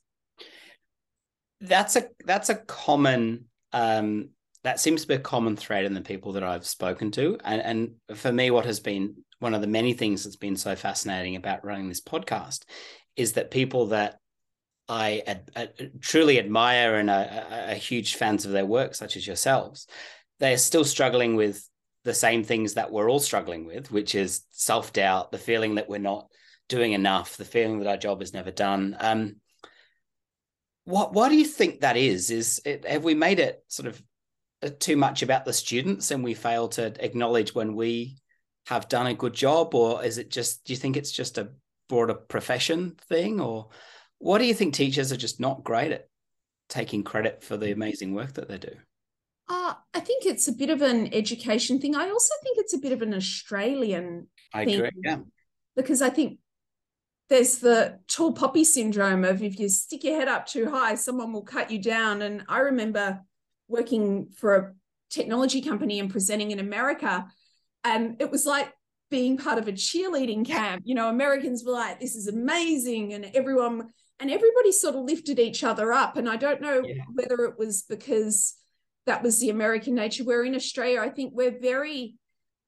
that's 1.62 1.96
a 1.96 2.08
that's 2.26 2.50
a 2.50 2.56
common 2.56 3.46
um 3.74 4.30
that 4.64 4.80
seems 4.80 5.02
to 5.02 5.08
be 5.08 5.14
a 5.14 5.20
common 5.20 5.56
thread 5.56 5.86
in 5.86 5.94
the 5.94 6.02
people 6.02 6.34
that 6.34 6.44
I've 6.44 6.66
spoken 6.66 7.12
to. 7.12 7.38
And, 7.44 7.62
and 8.10 8.18
for 8.18 8.32
me, 8.32 8.52
what 8.52 8.66
has 8.66 8.80
been 8.80 9.16
one 9.40 9.54
of 9.54 9.62
the 9.62 9.68
many 9.68 9.94
things 9.94 10.24
that's 10.24 10.36
been 10.36 10.58
so 10.58 10.76
fascinating 10.76 11.36
about 11.36 11.64
running 11.64 11.88
this 11.88 12.02
podcast 12.02 12.64
is 13.16 13.34
that 13.34 13.52
people 13.52 13.88
that 13.88 14.20
I 14.90 15.24
ad, 15.26 15.50
ad, 15.56 15.92
truly 16.02 16.40
admire 16.40 16.96
and 16.96 17.10
are, 17.10 17.46
are, 17.70 17.76
huge 17.76 18.16
fans 18.16 18.46
of 18.46 18.52
their 18.52 18.66
work, 18.66 18.96
such 18.96 19.16
as 19.16 19.26
yourselves, 19.26 19.88
they 20.40 20.52
are 20.52 20.58
still 20.58 20.84
struggling 20.84 21.36
with 21.36 21.66
the 22.04 22.14
same 22.14 22.44
things 22.44 22.74
that 22.74 22.92
we're 22.92 23.10
all 23.10 23.20
struggling 23.20 23.66
with, 23.66 23.92
which 23.92 24.16
is 24.16 24.42
self 24.52 24.92
doubt, 24.92 25.32
the 25.32 25.38
feeling 25.38 25.76
that 25.76 25.88
we're 25.88 26.00
not 26.00 26.28
doing 26.70 26.94
enough, 26.94 27.36
the 27.36 27.44
feeling 27.44 27.80
that 27.80 27.90
our 27.90 27.98
job 27.98 28.22
is 28.22 28.34
never 28.34 28.52
done. 28.52 28.96
Um, 29.00 29.36
what 30.86 31.14
why 31.14 31.28
do 31.28 31.36
you 31.36 31.46
think 31.46 31.82
that 31.82 31.98
is? 31.98 32.32
Is 32.32 32.62
it, 32.66 32.88
have 32.88 33.04
we 33.04 33.14
made 33.14 33.40
it 33.40 33.64
sort 33.68 33.88
of 33.88 34.02
uh, 34.64 34.70
too 34.80 34.96
much 34.96 35.22
about 35.22 35.44
the 35.44 35.54
students 35.54 36.12
and 36.12 36.24
we 36.24 36.34
fail 36.34 36.70
to 36.70 36.94
acknowledge 37.04 37.54
when 37.54 37.76
we 37.76 38.18
have 38.68 38.88
done 38.88 39.08
a 39.08 39.14
good 39.14 39.34
job, 39.34 39.76
or 39.76 40.04
is 40.04 40.18
it 40.18 40.32
just? 40.32 40.64
Do 40.64 40.74
you 40.74 40.78
think 40.78 40.96
it's 40.96 41.12
just 41.12 41.38
a 41.38 41.50
broader 41.90 42.14
profession 42.14 42.96
thing, 43.10 43.42
or 43.42 43.70
what 44.20 44.38
do 44.38 44.46
you 44.46 44.54
think 44.54 44.74
teachers 44.74 45.12
are 45.12 45.18
just 45.18 45.40
not 45.40 45.64
great 45.64 45.92
at 45.92 46.08
taking 46.70 47.04
credit 47.04 47.44
for 47.44 47.58
the 47.58 47.72
amazing 47.72 48.14
work 48.14 48.34
that 48.34 48.48
they 48.48 48.58
do? 48.58 48.76
Uh, 49.50 49.74
I 49.96 50.00
think 50.00 50.26
it's 50.26 50.48
a 50.48 50.54
bit 50.54 50.70
of 50.70 50.84
an 50.84 51.12
education 51.14 51.80
thing. 51.80 51.96
I 51.96 52.10
also 52.10 52.34
think 52.44 52.60
it's 52.60 52.76
a 52.76 52.80
bit 52.80 52.92
of 52.92 53.02
an 53.02 53.16
Australian 53.16 54.28
I 54.54 54.66
thing. 54.66 54.76
Agree, 54.76 54.92
yeah. 55.04 55.18
Because 55.76 56.04
I 56.04 56.12
think 56.12 56.38
there's 57.30 57.60
the 57.60 58.00
tall 58.08 58.34
poppy 58.34 58.64
syndrome 58.64 59.24
of 59.24 59.44
if 59.44 59.60
you 59.60 59.70
stick 59.70 60.04
your 60.04 60.20
head 60.20 60.28
up 60.28 60.48
too 60.48 60.70
high, 60.70 60.96
someone 60.96 61.32
will 61.32 61.44
cut 61.44 61.70
you 61.70 61.80
down. 61.80 62.24
And 62.24 62.44
I 62.50 62.60
remember 62.60 63.22
working 63.68 64.30
for 64.36 64.56
a 64.56 64.74
technology 65.12 65.62
company 65.62 66.00
and 66.00 66.10
presenting 66.10 66.52
in 66.52 66.60
America. 66.60 67.28
And 67.84 68.16
it 68.20 68.32
was 68.32 68.46
like 68.46 68.74
being 69.12 69.38
part 69.38 69.60
of 69.60 69.68
a 69.68 69.72
cheerleading 69.72 70.46
camp. 70.46 70.82
You 70.86 70.96
know, 70.96 71.10
Americans 71.10 71.64
were 71.64 71.72
like, 71.72 72.00
this 72.00 72.16
is 72.16 72.28
amazing. 72.28 73.14
And 73.14 73.30
everyone 73.36 73.90
and 74.20 74.32
everybody 74.32 74.72
sort 74.72 74.96
of 74.96 75.06
lifted 75.06 75.40
each 75.40 75.64
other 75.64 75.94
up. 75.94 76.18
And 76.18 76.28
I 76.28 76.36
don't 76.36 76.62
know 76.62 76.82
yeah. 76.84 77.04
whether 77.14 77.46
it 77.46 77.58
was 77.60 77.84
because 77.84 78.56
that 79.06 79.24
was 79.24 79.40
the 79.40 79.50
American 79.52 79.96
nature. 79.96 80.24
Where 80.24 80.44
in 80.44 80.56
Australia, 80.56 81.00
I 81.00 81.10
think 81.10 81.34
we're 81.36 81.60
very 81.60 82.16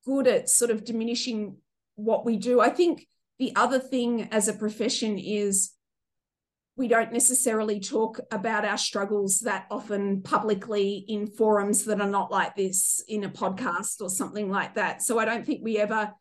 good 0.05 0.27
at 0.27 0.49
sort 0.49 0.71
of 0.71 0.83
diminishing 0.83 1.57
what 1.95 2.25
we 2.25 2.37
do. 2.37 2.61
I 2.61 2.69
think 2.69 3.07
the 3.41 3.55
other 3.55 3.79
thing 3.79 4.29
as 4.31 4.47
a 4.47 4.53
profession 4.53 5.17
is 5.17 5.71
we 6.75 6.87
don't 6.87 7.11
necessarily 7.11 7.79
talk 7.79 8.19
about 8.29 8.65
our 8.65 8.77
struggles 8.77 9.39
that 9.39 9.65
often 9.71 10.21
publicly 10.21 11.03
in 11.07 11.25
forums 11.25 11.85
that 11.85 11.99
are 11.99 12.07
not 12.07 12.29
like 12.29 12.55
this 12.55 13.03
in 13.07 13.23
a 13.23 13.29
podcast 13.29 13.99
or 13.99 14.11
something 14.11 14.51
like 14.51 14.75
that. 14.75 15.01
So 15.01 15.17
I 15.17 15.25
don't 15.25 15.43
think 15.43 15.61
we 15.63 15.79
ever, 15.79 16.13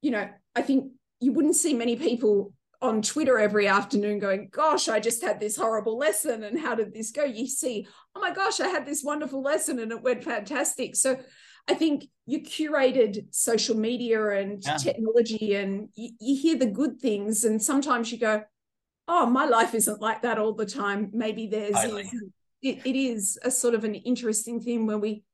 you 0.00 0.10
know, 0.10 0.26
I 0.56 0.62
think 0.62 0.92
you 1.20 1.32
wouldn't 1.32 1.54
see 1.54 1.74
many 1.74 1.96
people 1.96 2.54
on 2.80 3.02
Twitter 3.02 3.38
every 3.38 3.68
afternoon 3.68 4.18
going, 4.18 4.48
Gosh, 4.50 4.88
I 4.88 5.00
just 5.00 5.22
had 5.22 5.40
this 5.40 5.58
horrible 5.58 5.98
lesson. 5.98 6.44
And 6.44 6.58
how 6.58 6.74
did 6.74 6.94
this 6.94 7.10
go? 7.10 7.24
You 7.24 7.46
see, 7.46 7.86
Oh 8.14 8.20
my 8.20 8.32
gosh, 8.32 8.58
I 8.58 8.68
had 8.68 8.86
this 8.86 9.04
wonderful 9.04 9.42
lesson 9.42 9.80
and 9.80 9.92
it 9.92 10.00
went 10.00 10.24
fantastic. 10.24 10.96
So 10.96 11.18
I 11.68 11.74
think 11.74 12.08
you 12.26 12.40
curated 12.40 13.26
social 13.30 13.76
media 13.76 14.40
and 14.40 14.62
yeah. 14.64 14.76
technology 14.76 15.54
and 15.54 15.88
you, 15.94 16.10
you 16.20 16.40
hear 16.40 16.56
the 16.56 16.66
good 16.66 17.00
things. 17.00 17.44
And 17.44 17.62
sometimes 17.62 18.10
you 18.10 18.18
go, 18.18 18.42
Oh, 19.06 19.24
my 19.24 19.46
life 19.46 19.74
isn't 19.74 20.02
like 20.02 20.22
that 20.22 20.38
all 20.38 20.52
the 20.52 20.66
time. 20.66 21.10
Maybe 21.14 21.46
there's 21.46 21.76
it, 22.60 22.80
it 22.84 22.96
is 22.96 23.38
a 23.42 23.50
sort 23.50 23.74
of 23.74 23.84
an 23.84 23.94
interesting 23.94 24.60
thing 24.60 24.86
where 24.86 24.98
we 24.98 25.24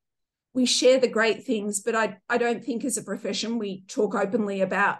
we 0.52 0.66
share 0.66 1.00
the 1.00 1.08
great 1.08 1.44
things, 1.44 1.80
but 1.80 1.96
I, 1.96 2.18
I 2.28 2.38
don't 2.38 2.64
think 2.64 2.84
as 2.84 2.96
a 2.96 3.02
profession 3.02 3.58
we 3.58 3.82
talk 3.88 4.14
openly 4.14 4.60
about 4.60 4.98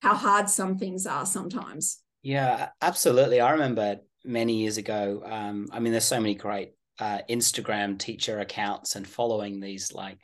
how 0.00 0.14
hard 0.14 0.48
some 0.48 0.78
things 0.78 1.06
are 1.06 1.26
sometimes. 1.26 2.00
Yeah, 2.22 2.70
absolutely. 2.80 3.40
I 3.40 3.50
remember 3.50 3.98
many 4.24 4.62
years 4.62 4.78
ago. 4.78 5.22
Um, 5.24 5.68
I 5.70 5.80
mean, 5.80 5.92
there's 5.92 6.06
so 6.06 6.20
many 6.20 6.34
great 6.34 6.72
uh, 6.98 7.18
Instagram 7.28 7.98
teacher 7.98 8.40
accounts 8.40 8.96
and 8.96 9.06
following 9.06 9.60
these 9.60 9.92
like 9.92 10.18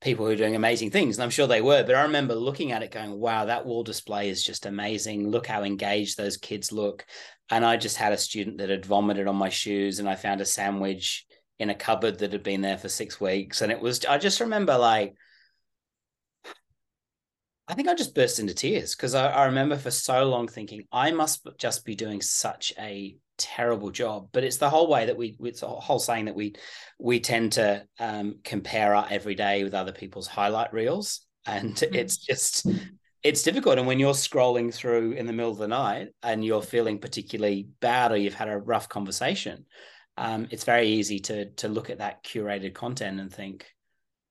people 0.00 0.26
who 0.26 0.32
are 0.32 0.36
doing 0.36 0.56
amazing 0.56 0.90
things. 0.90 1.16
And 1.16 1.24
I'm 1.24 1.30
sure 1.30 1.46
they 1.46 1.62
were, 1.62 1.82
but 1.82 1.94
I 1.94 2.02
remember 2.02 2.34
looking 2.34 2.72
at 2.72 2.82
it 2.82 2.90
going, 2.90 3.12
wow, 3.18 3.46
that 3.46 3.64
wall 3.64 3.82
display 3.82 4.28
is 4.28 4.44
just 4.44 4.66
amazing. 4.66 5.30
Look 5.30 5.46
how 5.46 5.62
engaged 5.62 6.16
those 6.16 6.36
kids 6.36 6.70
look. 6.70 7.06
And 7.50 7.64
I 7.64 7.76
just 7.76 7.96
had 7.96 8.12
a 8.12 8.18
student 8.18 8.58
that 8.58 8.70
had 8.70 8.84
vomited 8.84 9.28
on 9.28 9.36
my 9.36 9.48
shoes, 9.48 9.98
and 9.98 10.08
I 10.08 10.16
found 10.16 10.40
a 10.40 10.44
sandwich 10.44 11.24
in 11.58 11.70
a 11.70 11.74
cupboard 11.74 12.18
that 12.18 12.32
had 12.32 12.42
been 12.42 12.60
there 12.60 12.76
for 12.76 12.88
six 12.88 13.20
weeks. 13.20 13.62
And 13.62 13.72
it 13.72 13.80
was, 13.80 14.04
I 14.04 14.18
just 14.18 14.40
remember 14.40 14.76
like, 14.76 15.14
I 17.68 17.74
think 17.74 17.88
I 17.88 17.94
just 17.94 18.14
burst 18.14 18.38
into 18.38 18.54
tears 18.54 18.94
because 18.94 19.14
I, 19.14 19.28
I, 19.28 19.46
remember 19.46 19.76
for 19.76 19.90
so 19.90 20.24
long 20.24 20.46
thinking 20.46 20.84
I 20.92 21.10
must 21.10 21.46
just 21.58 21.84
be 21.84 21.96
doing 21.96 22.20
such 22.20 22.72
a 22.78 23.16
terrible 23.38 23.90
job. 23.90 24.28
But 24.32 24.44
it's 24.44 24.58
the 24.58 24.70
whole 24.70 24.88
way 24.88 25.06
that 25.06 25.16
we 25.16 25.36
it's 25.40 25.62
a 25.62 25.68
whole 25.68 25.98
saying 25.98 26.26
that 26.26 26.34
we 26.34 26.54
we 26.98 27.20
tend 27.20 27.52
to 27.52 27.86
um, 27.98 28.40
compare 28.44 28.94
our 28.94 29.06
everyday 29.10 29.64
with 29.64 29.74
other 29.74 29.92
people's 29.92 30.26
highlight 30.26 30.72
reels, 30.72 31.26
and 31.46 31.74
mm-hmm. 31.74 31.94
it's 31.94 32.16
just 32.18 32.66
it's 33.22 33.42
difficult. 33.42 33.78
And 33.78 33.86
when 33.86 33.98
you're 33.98 34.12
scrolling 34.12 34.72
through 34.72 35.12
in 35.12 35.26
the 35.26 35.32
middle 35.32 35.50
of 35.50 35.58
the 35.58 35.68
night 35.68 36.08
and 36.22 36.44
you're 36.44 36.62
feeling 36.62 36.98
particularly 36.98 37.68
bad 37.80 38.12
or 38.12 38.16
you've 38.16 38.34
had 38.34 38.48
a 38.48 38.58
rough 38.58 38.88
conversation, 38.88 39.66
um, 40.16 40.46
it's 40.50 40.64
very 40.64 40.88
easy 40.88 41.18
to 41.20 41.46
to 41.50 41.68
look 41.68 41.90
at 41.90 41.98
that 41.98 42.24
curated 42.24 42.74
content 42.74 43.20
and 43.20 43.32
think 43.32 43.66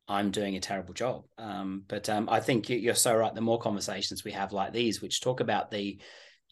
I'm 0.07 0.31
doing 0.31 0.55
a 0.55 0.59
terrible 0.61 0.93
job. 0.93 1.23
Um, 1.37 1.83
but 1.87 2.09
um, 2.09 2.29
I 2.29 2.39
think 2.39 2.69
you're 2.69 2.93
so 2.93 3.15
right. 3.15 3.33
The 3.33 3.41
more 3.41 3.59
conversations 3.59 4.23
we 4.23 4.31
have 4.31 4.53
like 4.53 4.71
these, 4.71 5.01
which 5.01 5.21
talk 5.21 5.39
about 5.39 5.71
the 5.71 5.99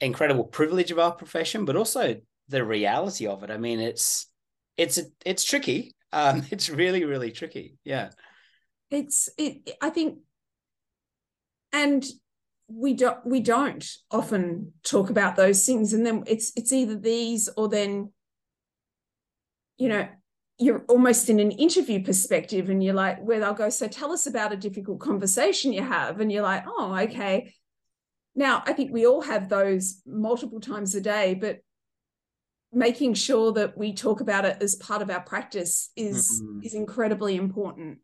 incredible 0.01 0.43
privilege 0.43 0.91
of 0.91 0.99
our 0.99 1.11
profession, 1.11 1.65
but 1.65 1.75
also 1.75 2.15
the 2.49 2.63
reality 2.63 3.27
of 3.27 3.43
it. 3.43 3.51
I 3.51 3.57
mean, 3.57 3.79
it's 3.79 4.27
it's 4.77 4.99
it's 5.25 5.43
tricky. 5.43 5.95
Um, 6.11 6.43
it's 6.51 6.69
really 6.69 7.05
really 7.05 7.31
tricky. 7.31 7.77
Yeah, 7.83 8.09
it's 8.89 9.29
it. 9.37 9.77
I 9.81 9.89
think, 9.89 10.19
and 11.71 12.05
we 12.67 12.93
don't 12.93 13.25
we 13.25 13.39
don't 13.39 13.85
often 14.11 14.73
talk 14.83 15.09
about 15.09 15.35
those 15.35 15.65
things, 15.65 15.93
and 15.93 16.05
then 16.05 16.23
it's 16.27 16.51
it's 16.55 16.71
either 16.71 16.95
these 16.95 17.49
or 17.57 17.69
then, 17.69 18.11
you 19.77 19.89
know, 19.89 20.07
you're 20.59 20.85
almost 20.87 21.29
in 21.29 21.39
an 21.39 21.51
interview 21.51 22.03
perspective 22.03 22.69
and 22.69 22.83
you're 22.83 22.93
like 22.93 23.21
where 23.23 23.39
they'll 23.39 23.53
go 23.53 23.69
so 23.69 23.87
tell 23.87 24.11
us 24.11 24.27
about 24.27 24.53
a 24.53 24.57
difficult 24.57 24.99
conversation 24.99 25.73
you 25.73 25.83
have 25.83 26.19
and 26.19 26.31
you're 26.31 26.43
like 26.43 26.63
oh 26.67 26.95
okay 26.95 27.53
now 28.35 28.61
i 28.65 28.73
think 28.73 28.91
we 28.91 29.05
all 29.05 29.21
have 29.21 29.49
those 29.49 30.01
multiple 30.05 30.59
times 30.59 30.93
a 30.95 31.01
day 31.01 31.33
but 31.33 31.59
making 32.73 33.13
sure 33.13 33.51
that 33.53 33.77
we 33.77 33.93
talk 33.93 34.21
about 34.21 34.45
it 34.45 34.57
as 34.61 34.75
part 34.75 35.01
of 35.01 35.09
our 35.09 35.21
practice 35.21 35.91
is 35.95 36.41
mm-hmm. 36.43 36.59
is 36.63 36.73
incredibly 36.73 37.35
important 37.35 37.99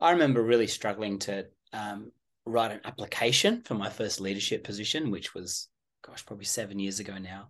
i 0.00 0.10
remember 0.10 0.42
really 0.42 0.66
struggling 0.66 1.18
to 1.18 1.46
um, 1.72 2.10
write 2.44 2.72
an 2.72 2.80
application 2.84 3.62
for 3.62 3.74
my 3.74 3.90
first 3.90 4.20
leadership 4.20 4.64
position 4.64 5.10
which 5.10 5.34
was 5.34 5.68
gosh 6.04 6.24
probably 6.24 6.44
seven 6.44 6.78
years 6.78 7.00
ago 7.00 7.18
now 7.18 7.48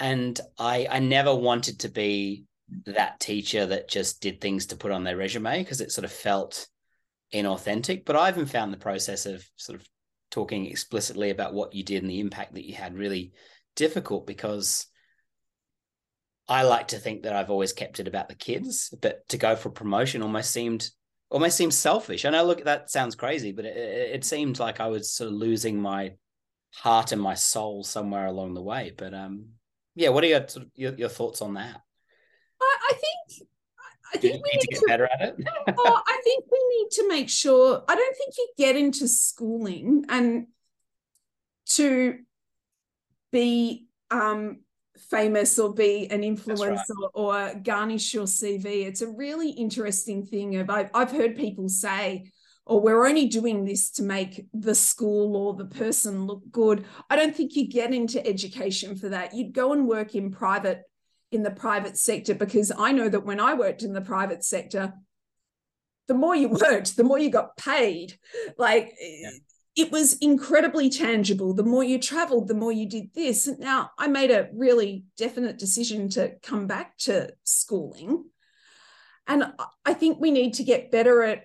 and 0.00 0.40
i 0.58 0.86
i 0.90 0.98
never 0.98 1.34
wanted 1.34 1.80
to 1.80 1.88
be 1.88 2.44
that 2.86 3.20
teacher 3.20 3.66
that 3.66 3.88
just 3.88 4.20
did 4.20 4.40
things 4.40 4.66
to 4.66 4.76
put 4.76 4.90
on 4.90 5.04
their 5.04 5.16
resume 5.16 5.58
because 5.58 5.80
it 5.80 5.92
sort 5.92 6.04
of 6.04 6.12
felt 6.12 6.66
inauthentic. 7.32 8.04
But 8.04 8.16
I 8.16 8.28
even 8.28 8.46
found 8.46 8.72
the 8.72 8.78
process 8.78 9.26
of 9.26 9.44
sort 9.56 9.80
of 9.80 9.88
talking 10.30 10.66
explicitly 10.66 11.30
about 11.30 11.54
what 11.54 11.74
you 11.74 11.84
did 11.84 12.02
and 12.02 12.10
the 12.10 12.20
impact 12.20 12.54
that 12.54 12.66
you 12.66 12.74
had 12.74 12.96
really 12.96 13.32
difficult 13.76 14.26
because 14.26 14.86
I 16.48 16.62
like 16.62 16.88
to 16.88 16.98
think 16.98 17.22
that 17.22 17.34
I've 17.34 17.50
always 17.50 17.72
kept 17.72 18.00
it 18.00 18.08
about 18.08 18.28
the 18.28 18.34
kids, 18.34 18.92
but 19.00 19.26
to 19.30 19.38
go 19.38 19.56
for 19.56 19.70
promotion 19.70 20.22
almost 20.22 20.50
seemed 20.50 20.90
almost 21.30 21.56
seems 21.56 21.76
selfish. 21.76 22.24
I 22.24 22.30
know, 22.30 22.44
look, 22.44 22.64
that 22.64 22.90
sounds 22.90 23.14
crazy, 23.14 23.52
but 23.52 23.64
it, 23.64 23.76
it 23.76 24.24
seemed 24.24 24.58
like 24.58 24.78
I 24.78 24.88
was 24.88 25.10
sort 25.10 25.28
of 25.28 25.34
losing 25.34 25.80
my 25.80 26.14
heart 26.74 27.12
and 27.12 27.20
my 27.20 27.34
soul 27.34 27.82
somewhere 27.82 28.26
along 28.26 28.54
the 28.54 28.62
way. 28.62 28.92
But 28.96 29.14
um, 29.14 29.46
yeah, 29.94 30.10
what 30.10 30.24
are 30.24 30.28
your 30.28 30.46
your, 30.74 30.94
your 30.94 31.08
thoughts 31.08 31.40
on 31.40 31.54
that? 31.54 31.80
I, 32.60 32.76
I 32.90 32.92
think 32.92 33.48
I 34.14 34.18
think 34.18 34.34
we 34.34 34.50
need, 34.52 34.60
to 34.60 34.66
get 34.68 34.80
to, 34.80 34.86
better 34.86 35.08
at 35.12 35.20
it. 35.20 35.48
oh, 35.78 36.02
I 36.06 36.20
think 36.22 36.44
we 36.50 36.58
need 36.76 36.90
to 36.92 37.08
make 37.08 37.28
sure. 37.28 37.82
I 37.88 37.94
don't 37.94 38.16
think 38.16 38.34
you 38.36 38.48
get 38.58 38.76
into 38.76 39.08
schooling 39.08 40.04
and 40.08 40.46
to 41.70 42.18
be 43.32 43.86
um, 44.10 44.60
famous 45.10 45.58
or 45.58 45.72
be 45.72 46.10
an 46.10 46.22
influencer 46.22 46.70
right. 46.70 47.10
or, 47.14 47.48
or, 47.48 47.54
garnish 47.62 48.14
your 48.14 48.24
CV. 48.24 48.86
It's 48.86 49.02
a 49.02 49.08
really 49.08 49.50
interesting 49.50 50.24
thing. 50.24 50.56
Of 50.56 50.70
I've, 50.70 50.90
I've 50.94 51.10
heard 51.10 51.36
people 51.36 51.68
say, 51.68 52.30
"Or 52.66 52.78
oh, 52.78 52.82
we're 52.82 53.06
only 53.06 53.26
doing 53.26 53.64
this 53.64 53.90
to 53.92 54.02
make 54.02 54.46
the 54.52 54.74
school 54.74 55.36
or 55.36 55.54
the 55.54 55.66
person 55.66 56.26
look 56.26 56.42
good." 56.50 56.84
I 57.08 57.16
don't 57.16 57.34
think 57.34 57.56
you 57.56 57.68
get 57.68 57.94
into 57.94 58.24
education 58.26 58.96
for 58.96 59.08
that. 59.10 59.34
You'd 59.34 59.54
go 59.54 59.72
and 59.72 59.88
work 59.88 60.14
in 60.14 60.30
private 60.30 60.82
in 61.32 61.42
the 61.42 61.50
private 61.50 61.98
sector 61.98 62.34
because 62.34 62.72
I 62.76 62.92
know 62.92 63.08
that 63.08 63.24
when 63.24 63.40
I 63.40 63.54
worked 63.54 63.82
in 63.82 63.92
the 63.92 64.00
private 64.00 64.44
sector, 64.44 64.94
the 66.08 66.14
more 66.14 66.36
you 66.36 66.48
worked, 66.68 66.96
the 66.96 67.04
more 67.04 67.18
you 67.18 67.30
got 67.30 67.56
paid. 67.56 68.18
Like 68.56 68.92
yeah. 69.00 69.30
It 69.76 69.90
was 69.90 70.14
incredibly 70.18 70.88
tangible. 70.88 71.52
The 71.52 71.64
more 71.64 71.82
you 71.82 71.98
traveled, 71.98 72.48
the 72.48 72.54
more 72.54 72.72
you 72.72 72.88
did 72.88 73.12
this. 73.14 73.48
Now 73.58 73.90
I 73.98 74.06
made 74.06 74.30
a 74.30 74.48
really 74.54 75.04
definite 75.16 75.58
decision 75.58 76.08
to 76.10 76.34
come 76.42 76.66
back 76.66 76.96
to 76.98 77.32
schooling. 77.42 78.24
And 79.26 79.52
I 79.84 79.94
think 79.94 80.20
we 80.20 80.30
need 80.30 80.54
to 80.54 80.64
get 80.64 80.90
better 80.90 81.22
at 81.22 81.44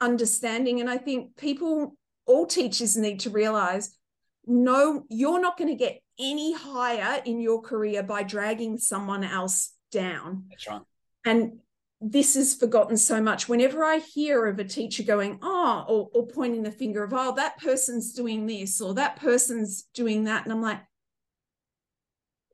understanding. 0.00 0.80
And 0.80 0.90
I 0.90 0.98
think 0.98 1.36
people, 1.36 1.96
all 2.26 2.46
teachers 2.46 2.96
need 2.96 3.20
to 3.20 3.30
realize 3.30 3.96
no, 4.44 5.04
you're 5.08 5.40
not 5.40 5.56
going 5.56 5.70
to 5.70 5.76
get 5.76 6.00
any 6.18 6.52
higher 6.52 7.22
in 7.24 7.40
your 7.40 7.62
career 7.62 8.02
by 8.02 8.24
dragging 8.24 8.76
someone 8.76 9.22
else 9.22 9.72
down. 9.92 10.46
That's 10.50 10.66
right. 10.66 10.82
And 11.24 11.60
this 12.02 12.34
is 12.34 12.54
forgotten 12.54 12.96
so 12.96 13.22
much. 13.22 13.48
Whenever 13.48 13.84
I 13.84 13.98
hear 13.98 14.46
of 14.46 14.58
a 14.58 14.64
teacher 14.64 15.04
going, 15.04 15.38
oh, 15.40 15.84
or, 15.88 16.10
or 16.12 16.26
pointing 16.26 16.62
the 16.62 16.72
finger 16.72 17.04
of, 17.04 17.14
oh, 17.14 17.34
that 17.36 17.58
person's 17.58 18.12
doing 18.12 18.46
this 18.46 18.80
or 18.80 18.94
that 18.94 19.16
person's 19.16 19.84
doing 19.94 20.24
that. 20.24 20.44
And 20.44 20.52
I'm 20.52 20.62
like, 20.62 20.80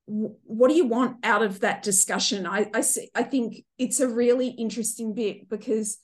what 0.07 0.69
do 0.69 0.75
you 0.75 0.87
want 0.87 1.19
out 1.23 1.43
of 1.43 1.61
that 1.61 1.83
discussion? 1.83 2.47
I, 2.47 2.71
I 2.75 2.83
see, 2.83 3.11
I 3.15 3.23
think 3.23 3.65
it's 3.79 4.01
a 4.01 4.09
really 4.09 4.49
interesting 4.49 5.15
bit 5.15 5.49
because 5.49 5.99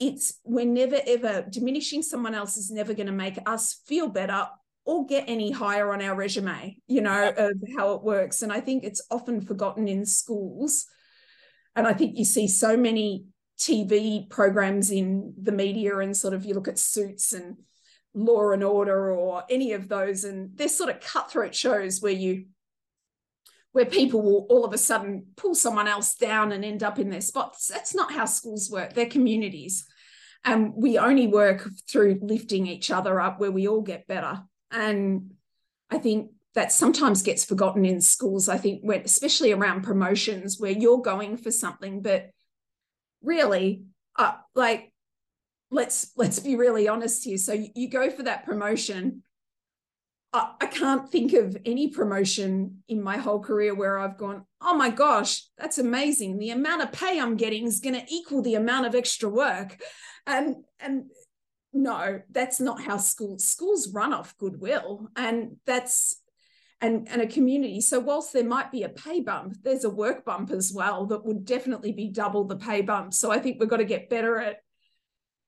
it's 0.00 0.40
we're 0.44 0.66
never 0.66 0.98
ever 1.06 1.46
diminishing 1.48 2.02
someone 2.02 2.34
else 2.34 2.56
is 2.56 2.70
never 2.70 2.92
going 2.92 3.06
to 3.06 3.12
make 3.12 3.38
us 3.46 3.80
feel 3.86 4.08
better 4.08 4.46
or 4.84 5.06
get 5.06 5.24
any 5.28 5.52
higher 5.52 5.92
on 5.92 6.02
our 6.02 6.16
resume 6.16 6.76
you 6.88 7.00
know 7.00 7.32
of 7.36 7.52
how 7.76 7.92
it 7.94 8.02
works 8.02 8.42
and 8.42 8.52
i 8.52 8.58
think 8.58 8.82
it's 8.82 9.06
often 9.12 9.40
forgotten 9.40 9.86
in 9.86 10.04
schools 10.04 10.86
and 11.76 11.86
i 11.86 11.92
think 11.92 12.16
you 12.16 12.24
see 12.24 12.46
so 12.46 12.76
many 12.76 13.24
tv 13.58 14.28
programs 14.28 14.90
in 14.90 15.32
the 15.40 15.52
media 15.52 15.98
and 15.98 16.16
sort 16.16 16.34
of 16.34 16.44
you 16.44 16.54
look 16.54 16.68
at 16.68 16.78
suits 16.78 17.32
and 17.32 17.56
law 18.14 18.50
and 18.50 18.62
order 18.62 19.12
or 19.12 19.42
any 19.48 19.72
of 19.72 19.88
those 19.88 20.24
and 20.24 20.50
they're 20.56 20.68
sort 20.68 20.90
of 20.90 21.00
cutthroat 21.00 21.54
shows 21.54 22.00
where 22.00 22.12
you 22.12 22.44
where 23.72 23.86
people 23.86 24.22
will 24.22 24.46
all 24.50 24.64
of 24.64 24.72
a 24.72 24.78
sudden 24.78 25.26
pull 25.36 25.54
someone 25.54 25.88
else 25.88 26.14
down 26.14 26.52
and 26.52 26.64
end 26.64 26.82
up 26.82 26.98
in 26.98 27.08
their 27.08 27.22
spots. 27.22 27.68
That's 27.68 27.94
not 27.94 28.12
how 28.12 28.26
schools 28.26 28.70
work. 28.70 28.92
They're 28.92 29.06
communities. 29.06 29.86
And 30.44 30.74
we 30.76 30.98
only 30.98 31.26
work 31.26 31.68
through 31.88 32.20
lifting 32.22 32.66
each 32.66 32.90
other 32.90 33.20
up 33.20 33.40
where 33.40 33.50
we 33.50 33.68
all 33.68 33.80
get 33.80 34.06
better. 34.06 34.42
And 34.70 35.32
I 35.90 35.98
think 35.98 36.30
that 36.54 36.72
sometimes 36.72 37.22
gets 37.22 37.44
forgotten 37.44 37.84
in 37.84 38.00
schools. 38.00 38.48
I 38.48 38.58
think 38.58 38.82
when, 38.82 39.00
especially 39.00 39.52
around 39.52 39.82
promotions 39.82 40.58
where 40.58 40.70
you're 40.70 41.00
going 41.00 41.36
for 41.36 41.50
something, 41.50 42.02
but 42.02 42.30
really, 43.22 43.84
uh, 44.18 44.34
like, 44.54 44.92
let's 45.70 46.12
let's 46.16 46.38
be 46.38 46.56
really 46.56 46.88
honest 46.88 47.24
here. 47.24 47.38
So 47.38 47.54
you, 47.54 47.68
you 47.74 47.88
go 47.88 48.10
for 48.10 48.24
that 48.24 48.44
promotion. 48.44 49.22
I, 50.34 50.52
I 50.60 50.66
can't 50.66 51.10
think 51.10 51.32
of 51.32 51.56
any 51.64 51.88
promotion 51.88 52.82
in 52.88 53.02
my 53.02 53.16
whole 53.16 53.40
career 53.40 53.74
where 53.74 53.98
I've 53.98 54.18
gone, 54.18 54.44
oh 54.60 54.74
my 54.74 54.90
gosh, 54.90 55.46
that's 55.56 55.78
amazing. 55.78 56.38
The 56.38 56.50
amount 56.50 56.82
of 56.82 56.92
pay 56.92 57.18
I'm 57.18 57.36
getting 57.36 57.66
is 57.66 57.80
going 57.80 57.94
to 57.94 58.06
equal 58.12 58.42
the 58.42 58.54
amount 58.56 58.86
of 58.86 58.94
extra 58.94 59.28
work 59.28 59.80
and 60.26 60.56
and 60.80 61.06
no 61.72 62.20
that's 62.30 62.60
not 62.60 62.82
how 62.82 62.96
schools 62.96 63.44
schools 63.44 63.88
run 63.92 64.12
off 64.12 64.36
goodwill 64.38 65.08
and 65.16 65.56
that's 65.66 66.21
and 66.82 67.08
and 67.08 67.22
a 67.22 67.26
community. 67.26 67.80
So 67.80 68.00
whilst 68.00 68.32
there 68.32 68.44
might 68.44 68.70
be 68.70 68.82
a 68.82 68.88
pay 68.88 69.20
bump 69.20 69.56
there's 69.62 69.84
a 69.84 69.90
work 69.90 70.24
bump 70.24 70.50
as 70.50 70.72
well 70.74 71.06
that 71.06 71.24
would 71.24 71.44
definitely 71.44 71.92
be 71.92 72.08
double 72.08 72.44
the 72.44 72.56
pay 72.56 72.82
bump. 72.82 73.14
So 73.14 73.30
i 73.30 73.38
think 73.38 73.58
we've 73.58 73.68
got 73.68 73.78
to 73.78 73.84
get 73.84 74.10
better 74.10 74.38
at 74.38 74.56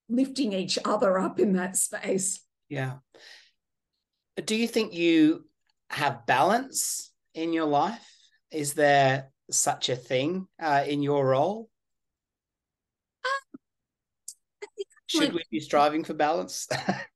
lifting 0.08 0.52
each 0.52 0.78
other 0.84 1.18
up 1.18 1.40
in 1.40 1.54
that 1.54 1.76
space. 1.76 2.40
Yeah. 2.68 2.94
Do 4.42 4.56
you 4.56 4.66
think 4.66 4.94
you 4.94 5.44
have 5.90 6.26
balance 6.26 7.12
in 7.34 7.52
your 7.52 7.66
life? 7.66 8.06
Is 8.50 8.74
there 8.74 9.30
such 9.50 9.88
a 9.88 9.96
thing 9.96 10.46
uh, 10.60 10.84
in 10.86 11.02
your 11.02 11.26
role? 11.26 11.68
Should 15.06 15.20
like, 15.20 15.32
we 15.32 15.42
be 15.50 15.60
striving 15.60 16.04
for 16.04 16.14
balance? 16.14 16.68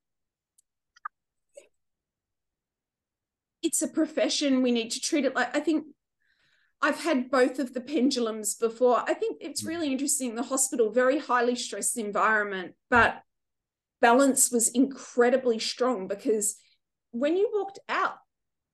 it's 3.69 3.83
a 3.83 3.89
profession. 3.89 4.63
We 4.63 4.73
need 4.73 4.91
to 4.93 5.01
treat 5.01 5.27
it 5.27 5.35
like 5.35 5.55
I 5.55 5.61
think 5.61 5.85
I've 6.81 7.01
had 7.01 7.31
both 7.31 7.59
of 7.59 7.75
the 7.75 7.83
pendulums 7.83 8.55
before. 8.55 9.05
I 9.07 9.13
think 9.13 9.37
it's 9.43 9.63
mm. 9.63 9.69
really 9.69 9.93
interesting. 9.93 10.35
The 10.35 10.43
hospital, 10.43 10.91
very 10.91 11.19
highly 11.19 11.55
stressed 11.55 11.99
environment, 11.99 12.75
but 12.89 13.21
balance 14.01 14.51
was 14.51 14.69
incredibly 14.69 15.59
strong 15.59 16.09
because 16.09 16.57
when 17.11 17.37
you 17.37 17.51
walked 17.53 17.79
out 17.91 18.17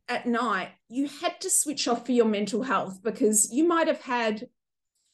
at 0.09 0.27
night, 0.27 0.69
you 0.89 1.09
had 1.09 1.41
to 1.41 1.51
switch 1.51 1.89
off 1.89 2.07
for 2.07 2.13
your 2.13 2.27
mental 2.27 2.63
health 2.63 3.03
because 3.03 3.53
you 3.53 3.67
might 3.67 3.89
have 3.89 4.03
had, 4.03 4.47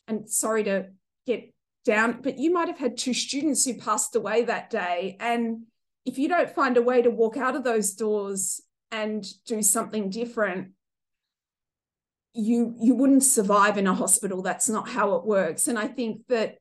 and 0.09 0.29
sorry 0.29 0.65
to 0.65 0.89
get 1.27 1.55
down, 1.87 2.21
but 2.21 2.39
you 2.39 2.53
might 2.53 2.69
have 2.69 2.79
had 2.79 2.99
two 2.99 3.15
students 3.15 3.65
who 3.65 3.79
passed 3.79 4.15
away 4.15 4.45
that 4.45 4.69
day. 4.69 5.17
And 5.21 5.63
if 6.05 6.19
you 6.19 6.29
don't 6.29 6.51
find 6.51 6.77
a 6.77 6.83
way 6.83 7.01
to 7.01 7.11
walk 7.11 7.39
out 7.39 7.57
of 7.57 7.65
those 7.65 7.93
doors 7.93 8.61
and 8.91 9.25
do 9.47 9.63
something 9.63 10.11
different, 10.11 10.73
you 12.35 12.75
you 12.81 12.95
wouldn't 12.95 13.25
survive 13.25 13.79
in 13.79 13.87
a 13.87 13.95
hospital. 13.95 14.43
That's 14.43 14.69
not 14.69 14.89
how 14.89 15.15
it 15.17 15.25
works. 15.25 15.69
And 15.69 15.79
i 15.79 15.87
think 15.87 16.23
that 16.29 16.57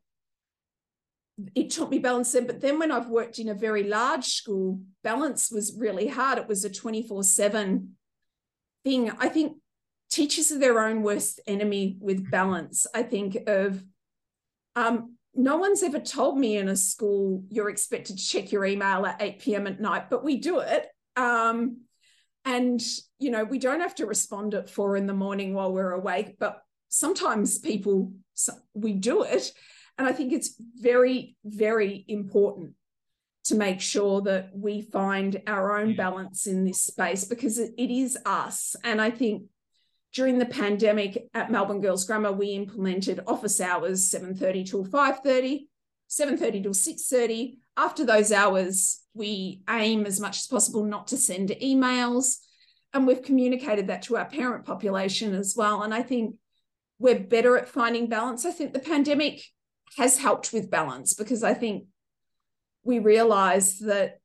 it 1.55 1.71
taught 1.71 1.89
me 1.89 1.99
balance 1.99 2.33
then 2.33 2.45
but 2.45 2.59
then 2.59 2.77
when 2.79 2.91
i've 2.91 3.07
worked 3.07 3.39
in 3.39 3.47
a 3.47 3.53
very 3.53 3.83
large 3.83 4.25
school 4.25 4.81
balance 5.03 5.51
was 5.51 5.75
really 5.77 6.07
hard. 6.07 6.37
It 6.37 6.47
was 6.47 6.65
a 6.65 6.69
24 6.69 7.23
7 7.23 7.95
thing. 8.83 9.11
I 9.19 9.29
think 9.29 9.57
teachers 10.09 10.51
are 10.51 10.59
their 10.59 10.79
own 10.79 11.03
worst 11.03 11.39
enemy 11.47 11.97
with 11.99 12.29
balance. 12.29 12.87
I 12.93 13.03
think 13.03 13.37
of 13.47 13.83
um, 14.75 15.15
no 15.35 15.57
one's 15.57 15.83
ever 15.83 15.99
told 15.99 16.37
me 16.37 16.57
in 16.57 16.69
a 16.69 16.75
school 16.75 17.43
you're 17.49 17.69
expected 17.69 18.17
to 18.17 18.25
check 18.25 18.51
your 18.51 18.65
email 18.65 19.05
at 19.05 19.21
8 19.21 19.39
p.m 19.39 19.67
at 19.67 19.79
night 19.79 20.09
but 20.09 20.23
we 20.23 20.37
do 20.37 20.59
it. 20.59 20.87
Um, 21.15 21.81
and 22.45 22.81
you 23.17 23.31
know 23.31 23.43
we 23.43 23.59
don't 23.59 23.81
have 23.81 23.95
to 23.95 24.05
respond 24.05 24.53
at 24.53 24.69
four 24.69 24.95
in 24.95 25.07
the 25.07 25.13
morning 25.13 25.53
while 25.53 25.71
we're 25.71 25.91
awake 25.91 26.37
but 26.39 26.61
sometimes 26.89 27.59
people 27.59 28.13
we 28.73 28.93
do 28.93 29.23
it. 29.23 29.51
And 29.97 30.07
i 30.07 30.13
think 30.13 30.31
it's 30.31 30.55
very 30.75 31.35
very 31.43 32.05
important 32.07 32.73
to 33.45 33.55
make 33.55 33.81
sure 33.81 34.21
that 34.21 34.51
we 34.53 34.81
find 34.81 35.41
our 35.47 35.77
own 35.79 35.95
balance 35.95 36.45
in 36.47 36.65
this 36.65 36.81
space 36.81 37.23
because 37.23 37.57
it, 37.57 37.73
is 37.77 38.17
us. 38.25 38.75
And 38.83 39.01
i 39.01 39.09
think 39.09 39.43
during 40.13 40.39
the 40.39 40.45
pandemic 40.45 41.29
at 41.33 41.51
melbourne 41.51 41.81
girls 41.81 42.05
grammar 42.05 42.31
we 42.31 42.49
implemented 42.49 43.19
office 43.27 43.61
hours 43.61 44.09
7.30 44.09 44.69
till 44.69 44.85
5.30 44.85 45.67
7.30 46.09 46.63
till 46.63 46.71
6.30 46.71 47.57
after 47.77 48.05
those 48.05 48.31
hours 48.31 49.01
we 49.13 49.61
aim 49.69 50.05
as 50.05 50.19
much 50.19 50.37
as 50.37 50.47
possible 50.47 50.83
not 50.83 51.07
to 51.07 51.17
send 51.17 51.49
emails. 51.49 52.37
And 52.93 53.05
we've 53.05 53.21
communicated 53.21 53.87
that 53.87 54.03
to 54.03 54.17
our 54.17 54.25
parent 54.25 54.65
population 54.65 55.35
as 55.35 55.55
well. 55.55 55.83
And 55.83 55.93
I 55.93 56.01
think 56.01 56.35
we're 56.97 57.19
better 57.19 57.57
at 57.57 57.69
finding 57.69 58.07
balance. 58.07 58.45
I 58.45 58.51
think 58.51 58.73
the 58.73 58.79
pandemic 58.79 59.43
has 59.97 60.17
helped 60.17 60.53
with 60.53 60.71
balance 60.71 61.13
because 61.13 61.43
I 61.43 61.53
think 61.53 61.85
we 62.83 62.99
realize 62.99 63.79
that 63.79 64.18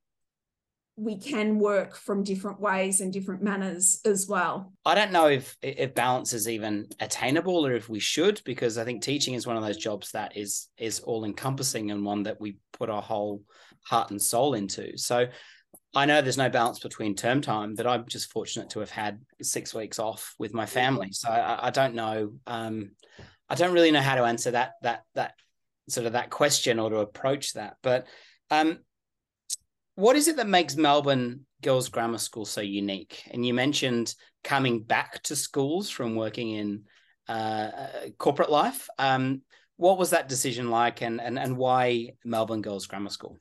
we 0.97 1.19
can 1.19 1.59
work 1.59 1.97
from 1.97 2.23
different 2.23 2.61
ways 2.61 3.01
and 3.01 3.13
different 3.13 3.43
manners 3.43 4.01
as 4.05 4.29
well. 4.29 4.73
I 4.85 4.95
don't 4.95 5.11
know 5.11 5.27
if 5.27 5.57
if 5.61 5.95
balance 5.95 6.33
is 6.33 6.49
even 6.49 6.87
attainable 7.01 7.67
or 7.67 7.73
if 7.73 7.89
we 7.89 7.99
should 7.99 8.41
because 8.45 8.79
I 8.79 8.85
think 8.85 9.03
teaching 9.03 9.35
is 9.35 9.47
one 9.47 9.57
of 9.57 9.65
those 9.65 9.77
jobs 9.77 10.13
that 10.13 10.37
is 10.37 10.69
is 10.79 11.01
all 11.01 11.25
encompassing 11.25 11.91
and 11.91 12.05
one 12.05 12.23
that 12.25 12.41
we 12.41 12.59
put 12.73 12.91
our 12.91 13.03
whole 13.03 13.43
heart 13.83 14.11
and 14.11 14.23
soul 14.23 14.55
into. 14.55 14.97
So 14.97 15.27
I 15.97 16.07
know 16.07 16.23
there's 16.23 16.39
no 16.39 16.51
balance 16.51 16.79
between 16.79 17.17
term 17.17 17.41
time, 17.41 17.75
but 17.75 17.87
I'm 17.87 18.07
just 18.07 18.33
fortunate 18.33 18.71
to 18.71 18.81
have 18.81 18.91
had 18.91 19.21
six 19.43 19.75
weeks 19.75 19.99
off 19.99 20.35
with 20.39 20.55
my 20.55 20.67
family. 20.67 21.09
So 21.13 21.29
I, 21.29 21.69
I 21.69 21.71
don't 21.71 21.95
know. 21.95 22.35
Um, 22.47 22.93
I 23.49 23.57
don't 23.57 23.73
really 23.73 23.91
know 23.91 24.01
how 24.01 24.15
to 24.15 24.25
answer 24.25 24.53
that 24.53 24.73
that 24.83 25.03
that 25.15 25.35
sort 25.89 26.07
of 26.07 26.13
that 26.13 26.31
question 26.31 26.79
or 26.79 26.91
to 26.91 26.99
approach 26.99 27.55
that. 27.55 27.77
But 27.83 28.07
um, 28.51 28.79
what 29.95 30.17
is 30.17 30.29
it 30.29 30.37
that 30.37 30.49
makes 30.49 30.77
Melbourne 30.77 31.47
Girls 31.63 31.89
Grammar 31.89 32.19
School 32.19 32.45
so 32.45 32.61
unique? 32.61 33.23
And 33.31 33.47
you 33.47 33.55
mentioned 33.55 34.15
coming 34.43 34.83
back 34.83 35.23
to 35.25 35.37
schools 35.37 35.91
from 35.91 36.17
working 36.17 36.51
in 36.51 36.85
uh, 37.29 37.71
corporate 38.19 38.51
life. 38.51 38.89
Um, 38.99 39.43
what 39.77 39.99
was 39.99 40.11
that 40.11 40.29
decision 40.29 40.71
like, 40.71 41.03
and 41.03 41.21
and 41.21 41.39
and 41.39 41.57
why 41.57 42.11
Melbourne 42.25 42.63
Girls 42.63 42.87
Grammar 42.87 43.11
School? 43.11 43.39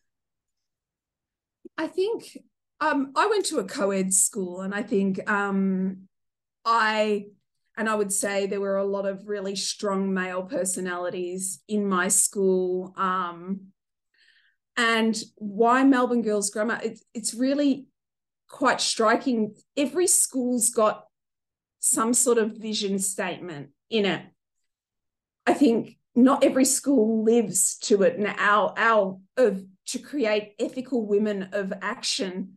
I 1.78 1.88
think 1.88 2.38
um, 2.80 3.12
I 3.16 3.28
went 3.28 3.46
to 3.48 3.60
a 3.60 3.66
co-ed 3.66 4.14
school, 4.14 4.62
and 4.62 4.74
I 4.74 4.84
think 4.84 5.30
um, 5.30 6.08
I 6.66 7.26
and 7.78 7.90
I 7.90 7.96
would 7.96 8.12
say 8.12 8.46
there 8.46 8.62
were 8.62 8.78
a 8.78 8.86
lot 8.86 9.06
of 9.06 9.28
really 9.28 9.56
strong 9.56 10.14
male 10.14 10.44
personalities 10.44 11.62
in 11.68 11.88
my 11.88 12.08
school. 12.08 12.94
Um, 12.98 13.73
and 14.76 15.16
why 15.36 15.84
Melbourne 15.84 16.22
Girls 16.22 16.50
Grammar? 16.50 16.80
It's 16.84 17.04
it's 17.14 17.34
really 17.34 17.88
quite 18.50 18.82
striking. 18.82 19.56
Every 19.78 20.08
school's 20.08 20.70
got 20.70 21.06
some 21.80 22.14
sort 22.14 22.38
of 22.38 22.58
vision 22.58 23.00
statement 23.00 23.70
in 23.90 24.06
it. 24.06 24.26
I 25.46 25.54
think 25.54 25.98
not 26.16 26.44
every 26.44 26.66
school 26.66 27.24
lives 27.24 27.78
to 27.80 28.04
it. 28.04 28.18
And 28.18 28.28
our 28.38 28.74
our 28.78 29.20
of 29.38 29.64
to 29.88 30.00
create 30.00 30.54
ethical 30.60 31.06
women 31.06 31.50
of 31.52 31.74
action. 31.82 32.54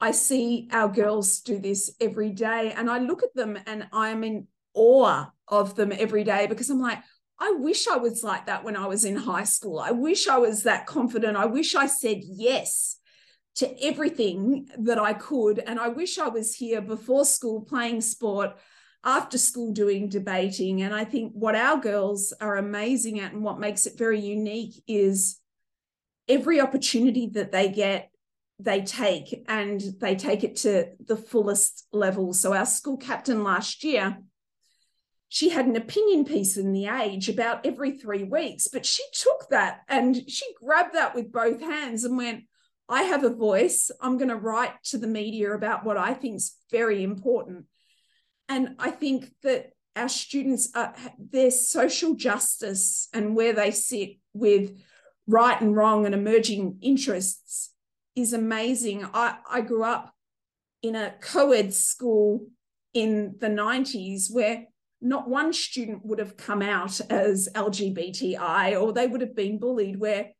I 0.00 0.10
see 0.10 0.68
our 0.72 0.88
girls 0.88 1.40
do 1.40 1.58
this 1.58 1.94
every 2.00 2.30
day, 2.30 2.74
and 2.76 2.90
I 2.90 2.98
look 2.98 3.22
at 3.22 3.34
them 3.34 3.56
and 3.66 3.86
I'm 3.92 4.24
in 4.24 4.48
awe 4.74 5.26
of 5.48 5.76
them 5.76 5.92
every 5.96 6.24
day 6.24 6.46
because 6.46 6.68
I'm 6.68 6.80
like, 6.80 6.98
I 7.38 7.52
wish 7.52 7.88
I 7.88 7.96
was 7.96 8.22
like 8.22 8.46
that 8.46 8.64
when 8.64 8.76
I 8.76 8.86
was 8.86 9.04
in 9.04 9.16
high 9.16 9.44
school. 9.44 9.78
I 9.78 9.90
wish 9.90 10.28
I 10.28 10.38
was 10.38 10.62
that 10.62 10.86
confident. 10.86 11.36
I 11.36 11.46
wish 11.46 11.74
I 11.74 11.86
said 11.86 12.20
yes 12.22 12.98
to 13.56 13.84
everything 13.84 14.68
that 14.78 14.98
I 14.98 15.14
could. 15.14 15.58
And 15.58 15.78
I 15.78 15.88
wish 15.88 16.18
I 16.18 16.28
was 16.28 16.54
here 16.54 16.80
before 16.80 17.24
school 17.24 17.62
playing 17.62 18.00
sport, 18.00 18.56
after 19.04 19.36
school 19.36 19.72
doing 19.72 20.08
debating. 20.08 20.82
And 20.82 20.94
I 20.94 21.04
think 21.04 21.32
what 21.34 21.54
our 21.54 21.78
girls 21.78 22.32
are 22.40 22.56
amazing 22.56 23.20
at 23.20 23.32
and 23.32 23.42
what 23.42 23.60
makes 23.60 23.86
it 23.86 23.98
very 23.98 24.20
unique 24.20 24.82
is 24.88 25.38
every 26.28 26.60
opportunity 26.60 27.28
that 27.34 27.52
they 27.52 27.68
get, 27.68 28.10
they 28.58 28.80
take 28.80 29.44
and 29.46 29.80
they 30.00 30.16
take 30.16 30.42
it 30.42 30.56
to 30.56 30.86
the 31.04 31.16
fullest 31.16 31.86
level. 31.92 32.32
So 32.32 32.54
our 32.54 32.66
school 32.66 32.96
captain 32.96 33.44
last 33.44 33.84
year 33.84 34.18
she 35.34 35.48
had 35.48 35.66
an 35.66 35.74
opinion 35.74 36.24
piece 36.24 36.56
in 36.56 36.72
the 36.72 36.86
age 36.86 37.28
about 37.28 37.66
every 37.66 37.98
three 37.98 38.22
weeks 38.22 38.68
but 38.68 38.86
she 38.86 39.02
took 39.12 39.48
that 39.50 39.80
and 39.88 40.30
she 40.30 40.46
grabbed 40.62 40.94
that 40.94 41.12
with 41.12 41.32
both 41.32 41.60
hands 41.60 42.04
and 42.04 42.16
went 42.16 42.44
i 42.88 43.02
have 43.02 43.24
a 43.24 43.30
voice. 43.30 43.90
I'm 44.00 44.16
going 44.16 44.28
to 44.28 44.36
write 44.36 44.74
to 44.84 44.98
the 44.98 45.08
media 45.08 45.52
about 45.52 45.84
what 45.84 45.96
i 45.96 46.14
think 46.14 46.36
is 46.36 46.56
very 46.70 47.02
important. 47.02 47.66
And 48.48 48.76
i 48.78 48.90
think 48.90 49.32
that 49.42 49.72
our 49.96 50.08
students 50.08 50.70
are 50.74 50.94
their 51.18 51.50
social 51.50 52.14
justice 52.14 53.08
and 53.12 53.34
where 53.34 53.52
they 53.52 53.70
sit 53.70 54.18
with 54.32 54.76
right 55.26 55.60
and 55.60 55.74
wrong 55.74 56.06
and 56.06 56.14
emerging 56.14 56.78
interests 56.82 57.70
is 58.14 58.32
amazing. 58.32 59.04
I, 59.12 59.38
I 59.50 59.60
grew 59.60 59.84
up 59.84 60.12
in 60.82 60.94
a 60.94 61.14
co-ed 61.20 61.72
school 61.72 62.46
in 62.92 63.36
the 63.40 63.48
90s 63.48 64.32
where 64.32 64.66
not 65.04 65.28
one 65.28 65.52
student 65.52 66.04
would 66.04 66.18
have 66.18 66.36
come 66.36 66.62
out 66.62 66.98
as 67.10 67.48
LGBTI 67.54 68.80
or 68.80 68.92
they 68.92 69.06
would 69.06 69.20
have 69.20 69.36
been 69.36 69.58
bullied. 69.58 70.00
Where 70.00 70.30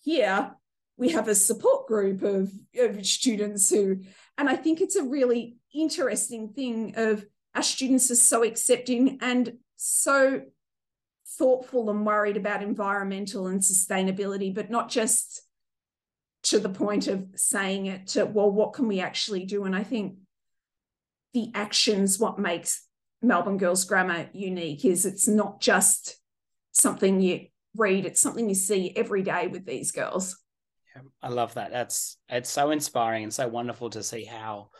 here 0.00 0.52
we 0.96 1.10
have 1.10 1.26
a 1.26 1.34
support 1.34 1.88
group 1.88 2.22
of, 2.22 2.52
of 2.78 3.04
students 3.04 3.68
who, 3.68 3.98
and 4.38 4.48
I 4.48 4.54
think 4.54 4.80
it's 4.80 4.94
a 4.94 5.02
really 5.02 5.56
interesting 5.74 6.50
thing 6.50 6.94
of 6.96 7.26
our 7.54 7.62
students 7.62 8.10
are 8.12 8.16
so 8.16 8.44
accepting 8.44 9.18
and 9.20 9.54
so 9.76 10.42
thoughtful 11.38 11.90
and 11.90 12.06
worried 12.06 12.36
about 12.36 12.62
environmental 12.62 13.48
and 13.48 13.60
sustainability, 13.60 14.54
but 14.54 14.70
not 14.70 14.88
just 14.88 15.42
to 16.44 16.60
the 16.60 16.68
point 16.68 17.08
of 17.08 17.26
saying 17.34 17.86
it 17.86 18.06
to, 18.08 18.24
well, 18.24 18.50
what 18.50 18.72
can 18.72 18.86
we 18.86 19.00
actually 19.00 19.44
do? 19.44 19.64
And 19.64 19.74
I 19.74 19.82
think 19.82 20.16
the 21.34 21.50
actions 21.54 22.18
what 22.18 22.38
makes 22.38 22.86
Melbourne 23.22 23.58
Girls 23.58 23.84
Grammar 23.84 24.28
unique 24.32 24.84
is 24.84 25.06
it's 25.06 25.28
not 25.28 25.60
just 25.60 26.16
something 26.72 27.20
you 27.20 27.46
read, 27.76 28.04
it's 28.04 28.20
something 28.20 28.48
you 28.48 28.54
see 28.54 28.92
every 28.96 29.22
day 29.22 29.46
with 29.46 29.64
these 29.64 29.92
girls. 29.92 30.38
Yeah, 30.94 31.02
I 31.22 31.28
love 31.28 31.54
that. 31.54 31.70
That's 31.70 32.18
it's 32.28 32.50
so 32.50 32.70
inspiring 32.70 33.22
and 33.22 33.32
so 33.32 33.48
wonderful 33.48 33.90
to 33.90 34.02
see 34.02 34.24
how 34.24 34.70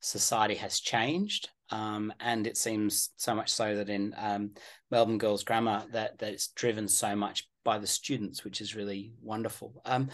society 0.00 0.54
has 0.56 0.80
changed. 0.80 1.48
Um, 1.70 2.12
and 2.20 2.46
it 2.46 2.56
seems 2.56 3.10
so 3.16 3.34
much 3.34 3.50
so 3.50 3.76
that 3.76 3.90
in 3.90 4.14
um, 4.16 4.52
Melbourne 4.90 5.18
Girls 5.18 5.44
Grammar 5.44 5.84
that 5.92 6.18
that 6.18 6.32
it's 6.32 6.48
driven 6.48 6.88
so 6.88 7.16
much 7.16 7.48
by 7.64 7.78
the 7.78 7.86
students, 7.86 8.44
which 8.44 8.60
is 8.60 8.76
really 8.76 9.12
wonderful. 9.22 9.82
Um, 9.84 10.08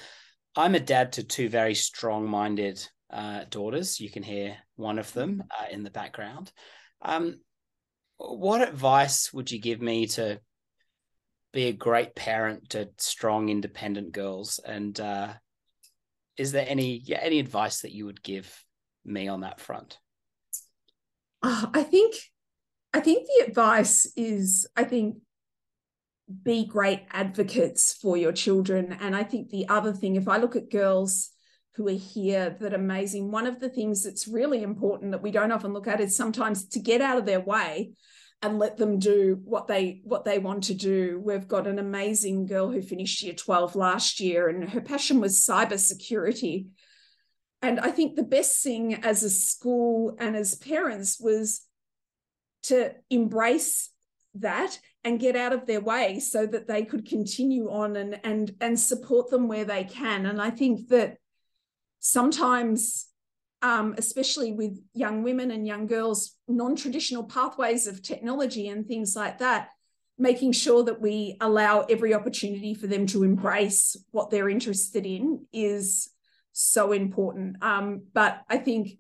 I'm 0.56 0.74
a 0.74 0.80
dad 0.80 1.12
to 1.12 1.24
two 1.24 1.48
very 1.48 1.74
strong-minded 1.74 2.86
uh, 3.10 3.44
daughters. 3.50 4.00
You 4.00 4.10
can 4.10 4.22
hear 4.22 4.56
one 4.76 4.98
of 4.98 5.12
them 5.12 5.44
uh, 5.50 5.66
in 5.70 5.82
the 5.82 5.90
background. 5.90 6.52
Um, 7.02 7.40
what 8.28 8.66
advice 8.66 9.32
would 9.32 9.50
you 9.50 9.60
give 9.60 9.80
me 9.80 10.06
to 10.08 10.40
be 11.52 11.68
a 11.68 11.72
great 11.72 12.14
parent 12.14 12.70
to 12.70 12.90
strong, 12.98 13.48
independent 13.48 14.12
girls? 14.12 14.60
And 14.64 14.98
uh, 14.98 15.34
is 16.36 16.52
there 16.52 16.66
any 16.68 17.00
yeah, 17.04 17.20
any 17.22 17.38
advice 17.38 17.80
that 17.82 17.92
you 17.92 18.06
would 18.06 18.22
give 18.22 18.64
me 19.04 19.28
on 19.28 19.40
that 19.40 19.60
front? 19.60 19.98
Uh, 21.42 21.66
I 21.72 21.82
think 21.82 22.14
I 22.92 23.00
think 23.00 23.26
the 23.26 23.46
advice 23.46 24.10
is 24.16 24.66
I 24.76 24.84
think 24.84 25.16
be 26.42 26.66
great 26.66 27.02
advocates 27.10 27.94
for 27.94 28.16
your 28.16 28.32
children. 28.32 28.96
And 29.00 29.14
I 29.14 29.24
think 29.24 29.50
the 29.50 29.68
other 29.68 29.92
thing, 29.92 30.16
if 30.16 30.26
I 30.26 30.38
look 30.38 30.56
at 30.56 30.70
girls 30.70 31.30
who 31.74 31.88
are 31.88 31.92
here 31.92 32.56
that 32.60 32.72
are 32.72 32.76
amazing, 32.76 33.30
one 33.30 33.46
of 33.46 33.60
the 33.60 33.68
things 33.68 34.02
that's 34.02 34.26
really 34.26 34.62
important 34.62 35.12
that 35.12 35.22
we 35.22 35.30
don't 35.30 35.52
often 35.52 35.72
look 35.72 35.86
at 35.86 36.00
is 36.00 36.16
sometimes 36.16 36.66
to 36.68 36.80
get 36.80 37.00
out 37.00 37.18
of 37.18 37.26
their 37.26 37.40
way 37.40 37.92
and 38.44 38.58
let 38.58 38.76
them 38.76 38.98
do 38.98 39.40
what 39.44 39.66
they 39.66 40.02
what 40.04 40.26
they 40.26 40.38
want 40.38 40.64
to 40.64 40.74
do. 40.74 41.18
We've 41.24 41.48
got 41.48 41.66
an 41.66 41.78
amazing 41.78 42.44
girl 42.44 42.70
who 42.70 42.82
finished 42.82 43.22
year 43.22 43.32
12 43.32 43.74
last 43.74 44.20
year 44.20 44.50
and 44.50 44.68
her 44.68 44.82
passion 44.82 45.18
was 45.18 45.40
cyber 45.40 45.78
security. 45.78 46.66
And 47.62 47.80
I 47.80 47.90
think 47.90 48.16
the 48.16 48.22
best 48.22 48.62
thing 48.62 49.02
as 49.02 49.22
a 49.22 49.30
school 49.30 50.14
and 50.20 50.36
as 50.36 50.56
parents 50.56 51.18
was 51.18 51.62
to 52.64 52.92
embrace 53.08 53.88
that 54.34 54.78
and 55.04 55.18
get 55.20 55.36
out 55.36 55.54
of 55.54 55.64
their 55.64 55.80
way 55.80 56.20
so 56.20 56.44
that 56.44 56.68
they 56.68 56.84
could 56.84 57.08
continue 57.08 57.70
on 57.70 57.96
and 57.96 58.20
and 58.24 58.54
and 58.60 58.78
support 58.78 59.30
them 59.30 59.46
where 59.46 59.64
they 59.64 59.84
can 59.84 60.26
and 60.26 60.42
i 60.42 60.50
think 60.50 60.88
that 60.88 61.18
sometimes 62.00 63.06
um, 63.64 63.94
especially 63.96 64.52
with 64.52 64.78
young 64.92 65.22
women 65.22 65.50
and 65.50 65.66
young 65.66 65.86
girls 65.86 66.36
non-traditional 66.46 67.24
pathways 67.24 67.86
of 67.86 68.02
technology 68.02 68.68
and 68.68 68.86
things 68.86 69.16
like 69.16 69.38
that 69.38 69.70
making 70.18 70.52
sure 70.52 70.84
that 70.84 71.00
we 71.00 71.36
allow 71.40 71.80
every 71.80 72.12
opportunity 72.14 72.74
for 72.74 72.86
them 72.86 73.06
to 73.06 73.24
embrace 73.24 73.96
what 74.10 74.30
they're 74.30 74.50
interested 74.50 75.06
in 75.06 75.44
is 75.52 76.10
so 76.52 76.92
important. 76.92 77.56
Um, 77.64 78.04
but 78.12 78.42
i 78.48 78.58
think 78.58 78.98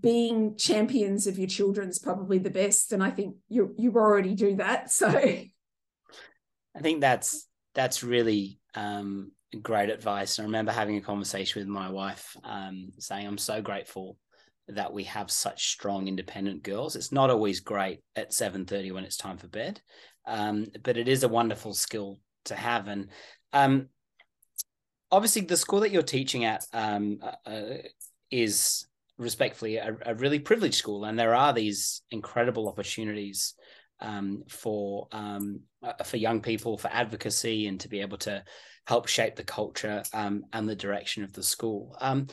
being 0.00 0.56
champions 0.56 1.26
of 1.26 1.38
your 1.38 1.48
children 1.48 1.88
is 1.88 1.98
probably 1.98 2.38
the 2.38 2.50
best 2.50 2.92
and 2.92 3.02
i 3.02 3.10
think 3.10 3.36
you 3.48 3.74
you 3.78 3.90
already 3.94 4.34
do 4.34 4.56
that 4.56 4.90
so. 4.90 5.08
I 5.08 6.80
think 6.80 7.00
that's 7.00 7.48
that's 7.74 8.04
really 8.04 8.60
um, 8.74 9.32
great 9.62 9.90
advice. 9.90 10.38
I 10.38 10.42
remember 10.42 10.72
having 10.72 10.96
a 10.96 11.02
conversation 11.02 11.60
with 11.60 11.68
my 11.68 11.90
wife 11.90 12.36
um, 12.44 12.92
saying 12.98 13.26
i'm 13.26 13.38
so 13.38 13.62
grateful 13.62 14.16
that 14.68 14.92
we 14.92 15.04
have 15.04 15.30
such 15.30 15.68
strong 15.68 16.08
independent 16.08 16.62
girls. 16.62 16.94
It's 16.94 17.12
not 17.12 17.30
always 17.30 17.60
great 17.60 18.00
at 18.16 18.32
7.30 18.32 18.92
when 18.92 19.04
it's 19.04 19.16
time 19.16 19.38
for 19.38 19.48
bed 19.48 19.80
um, 20.28 20.66
but 20.84 20.96
it 20.96 21.08
is 21.08 21.24
a 21.24 21.28
wonderful 21.28 21.74
skill 21.74 22.20
to 22.44 22.54
have. 22.54 22.86
And 22.86 23.08
um, 23.52 23.88
obviously 25.10 25.42
the 25.42 25.56
school 25.56 25.80
that 25.80 25.90
you're 25.90 26.02
teaching 26.02 26.44
at 26.44 26.64
um, 26.72 27.18
uh, 27.22 27.50
uh 27.50 27.76
is 28.30 28.86
respectfully 29.16 29.76
a, 29.76 29.96
a, 30.04 30.14
really 30.14 30.38
privileged 30.38 30.76
school, 30.76 31.04
and 31.04 31.18
there 31.18 31.34
are 31.34 31.52
these 31.52 32.02
incredible 32.10 32.68
opportunities 32.68 33.54
um, 34.00 34.44
for 34.48 35.08
um, 35.12 35.60
uh, 35.82 36.04
for 36.04 36.18
young 36.18 36.40
people 36.40 36.76
for 36.76 36.88
advocacy 36.88 37.66
and 37.66 37.80
to 37.80 37.88
be 37.88 38.00
able 38.00 38.18
to 38.18 38.44
help 38.88 39.06
shape 39.06 39.36
the 39.36 39.44
culture 39.44 40.02
um, 40.14 40.42
and 40.54 40.66
the 40.66 40.74
direction 40.74 41.22
of 41.22 41.30
the 41.34 41.42
school. 41.42 41.94
Um, 42.00 42.26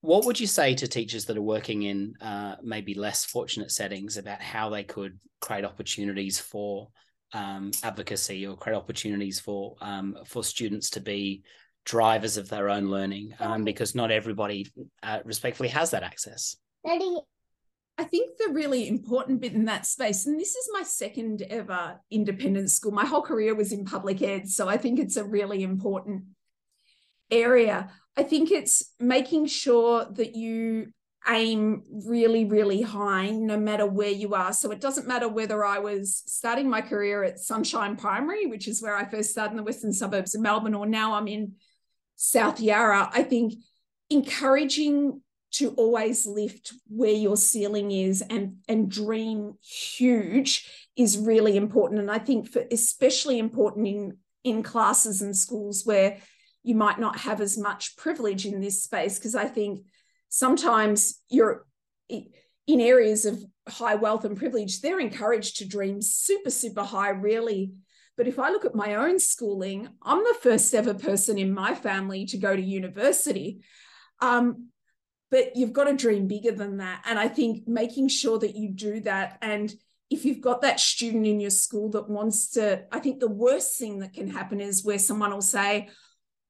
what 0.00 0.24
would 0.24 0.40
you 0.40 0.46
say 0.46 0.74
to 0.74 0.88
teachers 0.88 1.26
that 1.26 1.36
are 1.36 1.42
working 1.42 1.82
in 1.82 2.14
uh, 2.22 2.56
maybe 2.62 2.94
less 2.94 3.26
fortunate 3.26 3.70
settings 3.70 4.16
about 4.16 4.40
how 4.40 4.70
they 4.70 4.82
could 4.82 5.20
create 5.42 5.66
opportunities 5.66 6.40
for 6.40 6.88
um, 7.34 7.70
advocacy 7.82 8.46
or 8.46 8.56
create 8.56 8.76
opportunities 8.76 9.38
for 9.38 9.76
um, 9.82 10.16
for 10.26 10.42
students 10.42 10.88
to 10.90 11.00
be 11.00 11.42
drivers 11.84 12.38
of 12.38 12.48
their 12.48 12.70
own 12.70 12.86
learning 12.86 13.34
um, 13.38 13.62
because 13.62 13.94
not 13.94 14.10
everybody 14.10 14.66
uh, 15.02 15.18
respectfully 15.26 15.68
has 15.68 15.90
that 15.90 16.02
access. 16.02 16.56
I 18.00 18.04
think 18.04 18.38
the 18.38 18.54
really 18.54 18.88
important 18.88 19.42
bit 19.42 19.52
in 19.52 19.66
that 19.66 19.84
space, 19.84 20.24
and 20.24 20.40
this 20.40 20.54
is 20.54 20.70
my 20.72 20.82
second 20.82 21.42
ever 21.42 22.00
independent 22.10 22.70
school, 22.70 22.92
my 22.92 23.04
whole 23.04 23.20
career 23.20 23.54
was 23.54 23.72
in 23.72 23.84
public 23.84 24.22
ed. 24.22 24.48
So 24.48 24.70
I 24.70 24.78
think 24.78 24.98
it's 24.98 25.18
a 25.18 25.24
really 25.24 25.62
important 25.62 26.22
area. 27.30 27.90
I 28.16 28.22
think 28.22 28.50
it's 28.50 28.94
making 28.98 29.48
sure 29.48 30.06
that 30.12 30.34
you 30.34 30.94
aim 31.28 31.82
really, 31.90 32.46
really 32.46 32.80
high 32.80 33.28
no 33.32 33.58
matter 33.58 33.84
where 33.84 34.08
you 34.08 34.32
are. 34.32 34.54
So 34.54 34.70
it 34.70 34.80
doesn't 34.80 35.06
matter 35.06 35.28
whether 35.28 35.62
I 35.62 35.78
was 35.78 36.22
starting 36.24 36.70
my 36.70 36.80
career 36.80 37.22
at 37.22 37.38
Sunshine 37.38 37.96
Primary, 37.96 38.46
which 38.46 38.66
is 38.66 38.80
where 38.80 38.96
I 38.96 39.04
first 39.04 39.30
started 39.30 39.50
in 39.50 39.56
the 39.58 39.62
western 39.62 39.92
suburbs 39.92 40.34
of 40.34 40.40
Melbourne, 40.40 40.74
or 40.74 40.86
now 40.86 41.12
I'm 41.12 41.28
in 41.28 41.52
South 42.16 42.60
Yarra, 42.60 43.10
I 43.12 43.24
think 43.24 43.54
encouraging 44.08 45.20
to 45.52 45.70
always 45.70 46.26
lift 46.26 46.72
where 46.88 47.12
your 47.12 47.36
ceiling 47.36 47.90
is 47.90 48.22
and 48.22 48.56
and 48.68 48.90
dream 48.90 49.54
huge 49.62 50.88
is 50.96 51.18
really 51.18 51.56
important 51.56 52.00
and 52.00 52.10
i 52.10 52.18
think 52.18 52.48
for 52.48 52.64
especially 52.70 53.38
important 53.38 53.86
in 53.86 54.16
in 54.44 54.62
classes 54.62 55.22
and 55.22 55.36
schools 55.36 55.82
where 55.84 56.18
you 56.62 56.74
might 56.74 56.98
not 56.98 57.18
have 57.18 57.40
as 57.40 57.58
much 57.58 57.96
privilege 57.96 58.46
in 58.46 58.60
this 58.60 58.82
space 58.82 59.18
because 59.18 59.34
i 59.34 59.46
think 59.46 59.80
sometimes 60.28 61.20
you're 61.28 61.66
in 62.08 62.80
areas 62.80 63.24
of 63.24 63.42
high 63.68 63.96
wealth 63.96 64.24
and 64.24 64.36
privilege 64.36 64.80
they're 64.80 65.00
encouraged 65.00 65.56
to 65.56 65.68
dream 65.68 66.00
super 66.00 66.50
super 66.50 66.82
high 66.82 67.10
really 67.10 67.72
but 68.16 68.28
if 68.28 68.38
I 68.38 68.50
look 68.50 68.66
at 68.66 68.74
my 68.74 68.96
own 68.96 69.18
schooling, 69.18 69.88
I'm 70.02 70.18
the 70.18 70.36
first 70.42 70.74
ever 70.74 70.92
person 70.92 71.38
in 71.38 71.54
my 71.54 71.74
family 71.74 72.26
to 72.26 72.36
go 72.36 72.54
to 72.54 72.60
university. 72.60 73.62
Um, 74.20 74.68
but 75.30 75.56
you've 75.56 75.72
got 75.72 75.84
to 75.84 75.96
dream 75.96 76.26
bigger 76.26 76.52
than 76.52 76.78
that. 76.78 77.02
And 77.04 77.18
I 77.18 77.28
think 77.28 77.66
making 77.68 78.08
sure 78.08 78.38
that 78.38 78.56
you 78.56 78.70
do 78.70 79.00
that. 79.00 79.38
And 79.40 79.72
if 80.10 80.24
you've 80.24 80.40
got 80.40 80.62
that 80.62 80.80
student 80.80 81.26
in 81.26 81.38
your 81.38 81.50
school 81.50 81.90
that 81.90 82.10
wants 82.10 82.50
to, 82.50 82.84
I 82.90 82.98
think 82.98 83.20
the 83.20 83.28
worst 83.28 83.78
thing 83.78 84.00
that 84.00 84.12
can 84.12 84.28
happen 84.28 84.60
is 84.60 84.84
where 84.84 84.98
someone 84.98 85.32
will 85.32 85.40
say, 85.40 85.88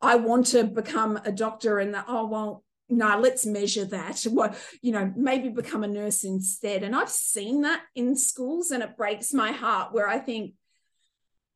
I 0.01 0.16
want 0.16 0.47
to 0.47 0.64
become 0.64 1.20
a 1.24 1.33
doctor, 1.33 1.78
and 1.78 1.93
that, 1.93 2.07
oh, 2.09 2.26
well, 2.26 2.64
no, 2.89 3.18
let's 3.18 3.45
measure 3.45 3.85
that. 3.87 4.26
Well, 4.33 4.55
you 4.81 4.93
know, 4.93 5.12
maybe 5.14 5.51
become 5.51 5.85
a 5.85 5.89
nurse 5.89 6.24
instead. 6.24 6.83
And 6.83 6.97
I've 6.97 7.11
seen 7.11 7.62
that 7.62 7.83
in 7.95 8.16
schools, 8.16 8.70
and 8.70 8.83
it 8.83 8.97
breaks 8.97 9.35
my 9.35 9.53
heart 9.53 9.93
where 9.93 10.09
I 10.09 10.18
think 10.18 10.55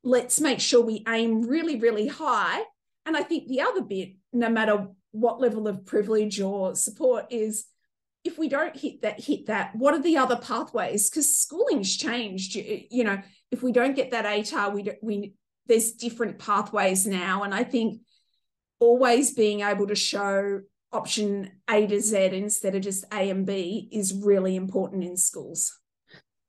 let's 0.03 0.41
make 0.41 0.61
sure 0.61 0.85
we 0.85 1.03
aim 1.09 1.49
really, 1.49 1.81
really 1.81 2.07
high. 2.07 2.62
And 3.07 3.16
I 3.16 3.22
think 3.22 3.49
the 3.49 3.62
other 3.62 3.81
bit, 3.81 4.11
no 4.33 4.51
matter 4.51 4.89
what 5.14 5.40
level 5.40 5.68
of 5.68 5.86
privilege 5.86 6.40
or 6.40 6.74
support, 6.74 7.26
is 7.30 7.66
if 8.24 8.38
we 8.38 8.48
don't 8.48 8.76
hit 8.76 9.02
that, 9.02 9.20
hit 9.20 9.46
that, 9.46 9.74
what 9.76 9.94
are 9.94 10.02
the 10.02 10.16
other 10.16 10.36
pathways? 10.36 11.08
Because 11.08 11.36
schooling's 11.36 11.96
changed. 11.96 12.54
You, 12.54 12.82
you, 12.90 13.04
know, 13.04 13.18
if 13.50 13.62
we 13.62 13.70
don't 13.70 13.94
get 13.94 14.10
that 14.10 14.24
ATAR, 14.24 14.74
we 14.74 14.82
don't, 14.82 14.98
we 15.02 15.34
there's 15.66 15.92
different 15.92 16.38
pathways 16.38 17.06
now. 17.06 17.42
And 17.42 17.54
I 17.54 17.64
think 17.64 18.00
always 18.80 19.34
being 19.34 19.60
able 19.60 19.86
to 19.86 19.94
show 19.94 20.60
option 20.92 21.50
A 21.68 21.86
to 21.86 22.00
Z 22.00 22.30
instead 22.32 22.74
of 22.74 22.82
just 22.82 23.04
A 23.12 23.30
and 23.30 23.46
B 23.46 23.88
is 23.92 24.12
really 24.14 24.56
important 24.56 25.04
in 25.04 25.16
schools. 25.16 25.78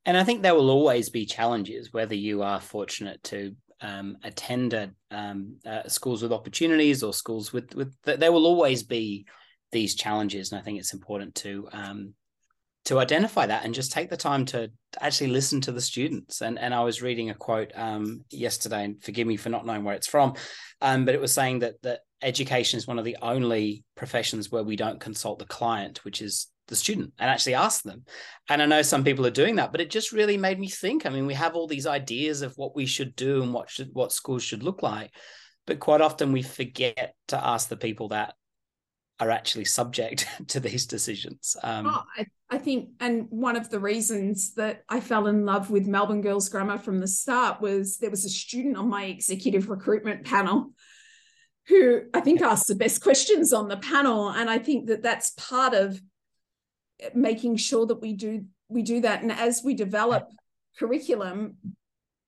And 0.05 0.15
I 0.15 0.23
think 0.23 0.41
there 0.41 0.55
will 0.55 0.69
always 0.69 1.09
be 1.09 1.25
challenges, 1.25 1.91
whether 1.91 2.13
you 2.13 2.43
are 2.43 2.59
fortunate 2.59 3.23
to 3.23 3.55
um, 3.81 4.17
attend 4.23 4.73
a, 4.73 4.91
um, 5.11 5.57
uh, 5.65 5.87
schools 5.87 6.21
with 6.21 6.31
opportunities 6.31 7.03
or 7.03 7.13
schools 7.13 7.51
with 7.53 7.75
with. 7.75 7.93
There 8.03 8.31
will 8.31 8.45
always 8.45 8.83
be 8.83 9.25
these 9.71 9.95
challenges, 9.95 10.51
and 10.51 10.59
I 10.59 10.63
think 10.63 10.79
it's 10.79 10.93
important 10.93 11.35
to 11.35 11.67
um, 11.71 12.13
to 12.85 12.99
identify 12.99 13.45
that 13.47 13.65
and 13.65 13.73
just 13.73 13.91
take 13.91 14.09
the 14.09 14.17
time 14.17 14.45
to 14.45 14.71
actually 14.99 15.31
listen 15.31 15.59
to 15.61 15.71
the 15.71 15.81
students. 15.81 16.41
And 16.41 16.57
and 16.57 16.73
I 16.73 16.83
was 16.83 17.01
reading 17.01 17.29
a 17.29 17.35
quote 17.35 17.71
um, 17.75 18.23
yesterday, 18.29 18.85
and 18.85 19.03
forgive 19.03 19.27
me 19.27 19.37
for 19.37 19.49
not 19.49 19.65
knowing 19.65 19.83
where 19.83 19.95
it's 19.95 20.07
from, 20.07 20.35
um, 20.81 21.05
but 21.05 21.15
it 21.15 21.21
was 21.21 21.33
saying 21.33 21.59
that 21.59 21.81
that 21.83 22.01
education 22.21 22.77
is 22.77 22.87
one 22.87 22.99
of 22.99 23.05
the 23.05 23.17
only 23.21 23.83
professions 23.95 24.51
where 24.51 24.63
we 24.63 24.75
don't 24.75 24.99
consult 24.99 25.39
the 25.39 25.45
client, 25.45 26.03
which 26.05 26.21
is 26.21 26.47
the 26.67 26.75
student 26.75 27.13
and 27.19 27.29
actually 27.29 27.53
ask 27.53 27.83
them. 27.83 28.05
And 28.49 28.61
I 28.61 28.65
know 28.65 28.81
some 28.81 29.03
people 29.03 29.25
are 29.25 29.31
doing 29.31 29.55
that, 29.55 29.71
but 29.71 29.81
it 29.81 29.89
just 29.89 30.11
really 30.11 30.37
made 30.37 30.59
me 30.59 30.69
think. 30.69 31.05
I 31.05 31.09
mean, 31.09 31.25
we 31.25 31.33
have 31.33 31.55
all 31.55 31.67
these 31.67 31.87
ideas 31.87 32.41
of 32.41 32.57
what 32.57 32.75
we 32.75 32.85
should 32.85 33.15
do 33.15 33.43
and 33.43 33.53
what 33.53 33.69
should 33.69 33.89
what 33.93 34.11
schools 34.11 34.43
should 34.43 34.63
look 34.63 34.83
like, 34.83 35.11
but 35.65 35.79
quite 35.79 36.01
often 36.01 36.31
we 36.31 36.41
forget 36.41 37.15
to 37.27 37.45
ask 37.45 37.69
the 37.69 37.77
people 37.77 38.09
that 38.09 38.35
are 39.19 39.29
actually 39.31 39.65
subject 39.65 40.27
to 40.47 40.59
these 40.59 40.85
decisions. 40.85 41.55
Um, 41.63 41.87
oh, 41.87 42.03
I, 42.17 42.25
I 42.49 42.57
think, 42.57 42.89
and 42.99 43.27
one 43.29 43.55
of 43.55 43.69
the 43.69 43.79
reasons 43.79 44.53
that 44.55 44.83
I 44.89 44.99
fell 44.99 45.27
in 45.27 45.45
love 45.45 45.69
with 45.69 45.87
Melbourne 45.87 46.21
Girls 46.21 46.49
Grammar 46.49 46.77
from 46.77 46.99
the 46.99 47.07
start 47.07 47.61
was 47.61 47.97
there 47.97 48.09
was 48.09 48.25
a 48.25 48.29
student 48.29 48.77
on 48.77 48.89
my 48.89 49.05
executive 49.05 49.69
recruitment 49.69 50.25
panel 50.25 50.71
who 51.67 52.01
I 52.13 52.21
think 52.21 52.41
asked 52.41 52.67
the 52.67 52.75
best 52.75 53.01
questions 53.01 53.51
on 53.51 53.67
the 53.67 53.77
panel, 53.77 54.29
and 54.29 54.49
I 54.49 54.59
think 54.59 54.87
that 54.87 55.01
that's 55.01 55.31
part 55.31 55.73
of 55.73 55.99
making 57.13 57.57
sure 57.57 57.85
that 57.85 58.01
we 58.01 58.13
do 58.13 58.45
we 58.69 58.81
do 58.81 59.01
that, 59.01 59.21
and 59.21 59.31
as 59.31 59.61
we 59.63 59.75
develop 59.75 60.29
curriculum, 60.79 61.57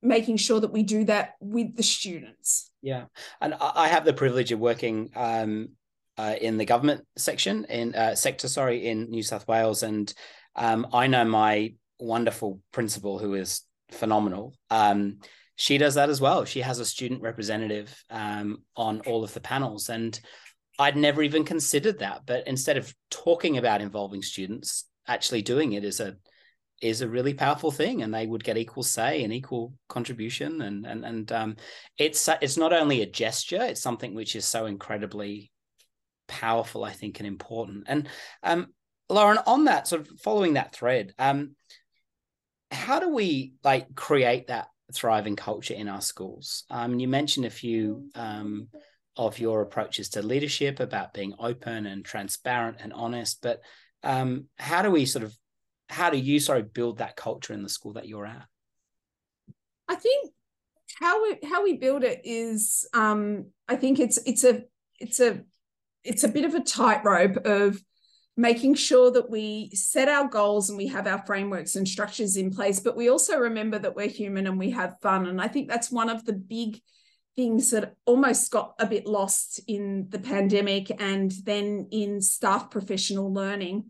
making 0.02 0.38
sure 0.38 0.60
that 0.60 0.72
we 0.72 0.84
do 0.84 1.04
that 1.06 1.34
with 1.40 1.76
the 1.76 1.84
students. 1.84 2.72
Yeah, 2.82 3.06
and 3.42 3.56
I 3.60 3.88
have 3.88 4.06
the 4.06 4.14
privilege 4.14 4.52
of 4.52 4.60
working 4.60 5.10
um, 5.16 5.70
uh, 6.18 6.36
in 6.40 6.58
the 6.58 6.66
government 6.66 7.06
section 7.18 7.66
in 7.66 7.96
uh, 7.96 8.16
sector, 8.16 8.48
sorry, 8.48 8.88
in 8.88 9.10
New 9.10 9.24
South 9.24 9.48
Wales, 9.48 9.84
and 9.84 10.14
um, 10.56 10.88
I 10.94 11.08
know 11.08 11.26
my 11.26 11.74
wonderful 12.00 12.62
principal 12.72 13.18
who 13.18 13.34
is 13.34 13.64
phenomenal. 13.92 14.54
Um, 14.70 15.18
she 15.56 15.80
does 15.80 15.96
that 15.96 16.10
as 16.10 16.22
well. 16.22 16.46
She 16.46 16.62
has 16.62 16.80
a 16.80 16.86
student 16.86 17.24
representative 17.24 18.04
um, 18.12 18.60
on 18.76 19.02
all 19.02 19.24
of 19.24 19.34
the 19.34 19.40
panels, 19.40 19.90
and 19.90 20.20
I'd 20.80 20.98
never 20.98 21.22
even 21.22 21.44
considered 21.44 22.00
that. 22.00 22.22
But 22.26 22.48
instead 22.48 22.78
of 22.78 22.94
talking 23.10 23.58
about 23.58 23.82
involving 23.82 24.22
students, 24.22 24.86
actually 25.08 25.42
doing 25.42 25.74
it 25.74 25.84
is 25.84 26.00
a 26.00 26.16
is 26.80 27.02
a 27.02 27.10
really 27.10 27.34
powerful 27.34 27.72
thing, 27.72 28.04
and 28.04 28.14
they 28.14 28.28
would 28.28 28.44
get 28.44 28.58
equal 28.58 28.84
say 28.84 29.24
and 29.24 29.34
equal 29.34 29.74
contribution. 29.90 30.62
And 30.62 30.86
and 30.86 31.06
and 31.06 31.32
um, 31.32 31.56
it's 31.98 32.30
it's 32.42 32.58
not 32.58 32.74
only 32.74 33.02
a 33.02 33.10
gesture; 33.10 33.62
it's 33.64 33.82
something 33.82 34.14
which 34.14 34.36
is 34.36 34.46
so 34.46 34.66
incredibly 34.66 35.52
powerful, 36.28 36.84
I 36.84 36.92
think, 36.92 37.20
and 37.20 37.28
important. 37.28 37.86
And 37.88 38.08
um, 38.44 38.68
Lauren, 39.10 39.40
on 39.48 39.66
that 39.66 39.88
sort 39.88 40.02
of 40.02 40.20
following 40.20 40.54
that 40.54 40.74
thread, 40.74 41.14
um, 41.18 41.56
how 42.72 43.00
do 43.00 43.10
we 43.10 43.54
like 43.64 43.96
create 43.96 44.48
that 44.48 44.68
thriving 44.94 45.36
culture 45.36 45.74
in 45.74 45.88
our 45.88 46.02
schools? 46.02 46.66
Um, 46.70 47.00
you 47.00 47.08
mentioned 47.08 47.46
a 47.46 47.50
few 47.52 48.10
um, 48.14 48.68
of 49.18 49.40
your 49.40 49.62
approaches 49.62 50.10
to 50.10 50.22
leadership 50.22 50.80
about 50.80 51.14
being 51.14 51.34
open 51.40 51.86
and 51.86 52.06
transparent 52.06 52.78
and 52.80 52.94
honest, 52.94 53.40
but 53.42 53.62
um, 54.04 54.46
how 54.58 54.82
do 54.82 54.92
we 54.92 55.06
sort 55.06 55.24
of 55.24 55.36
how 55.90 56.10
do 56.10 56.18
you 56.18 56.40
sort 56.40 56.60
of 56.60 56.74
build 56.74 56.98
that 56.98 57.16
culture 57.16 57.54
in 57.54 57.64
the 57.64 57.70
school 57.70 57.94
that 57.94 58.08
you're 58.08 58.26
at? 58.26 58.46
I 59.88 59.96
think 59.96 60.32
how 61.00 61.24
we 61.24 61.38
how 61.48 61.64
we 61.64 61.78
build 61.78 62.04
it 62.04 62.22
is 62.24 62.88
um, 62.94 63.48
I 63.68 63.76
think 63.76 64.00
it's 64.00 64.18
it's 64.26 64.44
a 64.44 64.64
it's 65.00 65.20
a 65.20 65.42
it's 66.04 66.24
a 66.24 66.30
bit 66.30 66.46
of 66.46 66.56
a 66.56 66.64
tightrope 66.64 67.46
of 67.46 67.82
making 68.36 68.76
sure 68.76 69.12
that 69.12 69.30
we 69.30 69.72
set 69.74 70.08
our 70.08 70.28
goals 70.28 70.70
and 70.70 70.78
we 70.78 70.88
have 70.88 71.08
our 71.08 71.24
frameworks 71.26 71.76
and 71.76 71.88
structures 71.88 72.38
in 72.38 72.52
place 72.52 72.80
but 72.80 72.96
we 72.96 73.10
also 73.10 73.38
remember 73.38 73.80
that 73.80 73.96
we're 73.96 74.08
human 74.08 74.46
and 74.46 74.60
we 74.60 74.70
have 74.70 74.96
fun 75.02 75.26
and 75.26 75.42
i 75.42 75.48
think 75.48 75.68
that's 75.68 75.92
one 75.92 76.08
of 76.08 76.24
the 76.24 76.34
big 76.34 76.80
things 77.38 77.72
that 77.72 77.96
almost 78.06 78.52
got 78.52 78.74
a 78.80 78.86
bit 78.86 79.06
lost 79.06 79.62
in 79.68 80.08
the 80.10 80.20
pandemic 80.20 80.92
and 81.00 81.32
then 81.46 81.88
in 81.92 82.20
staff 82.20 82.70
professional 82.70 83.34
learning 83.34 83.86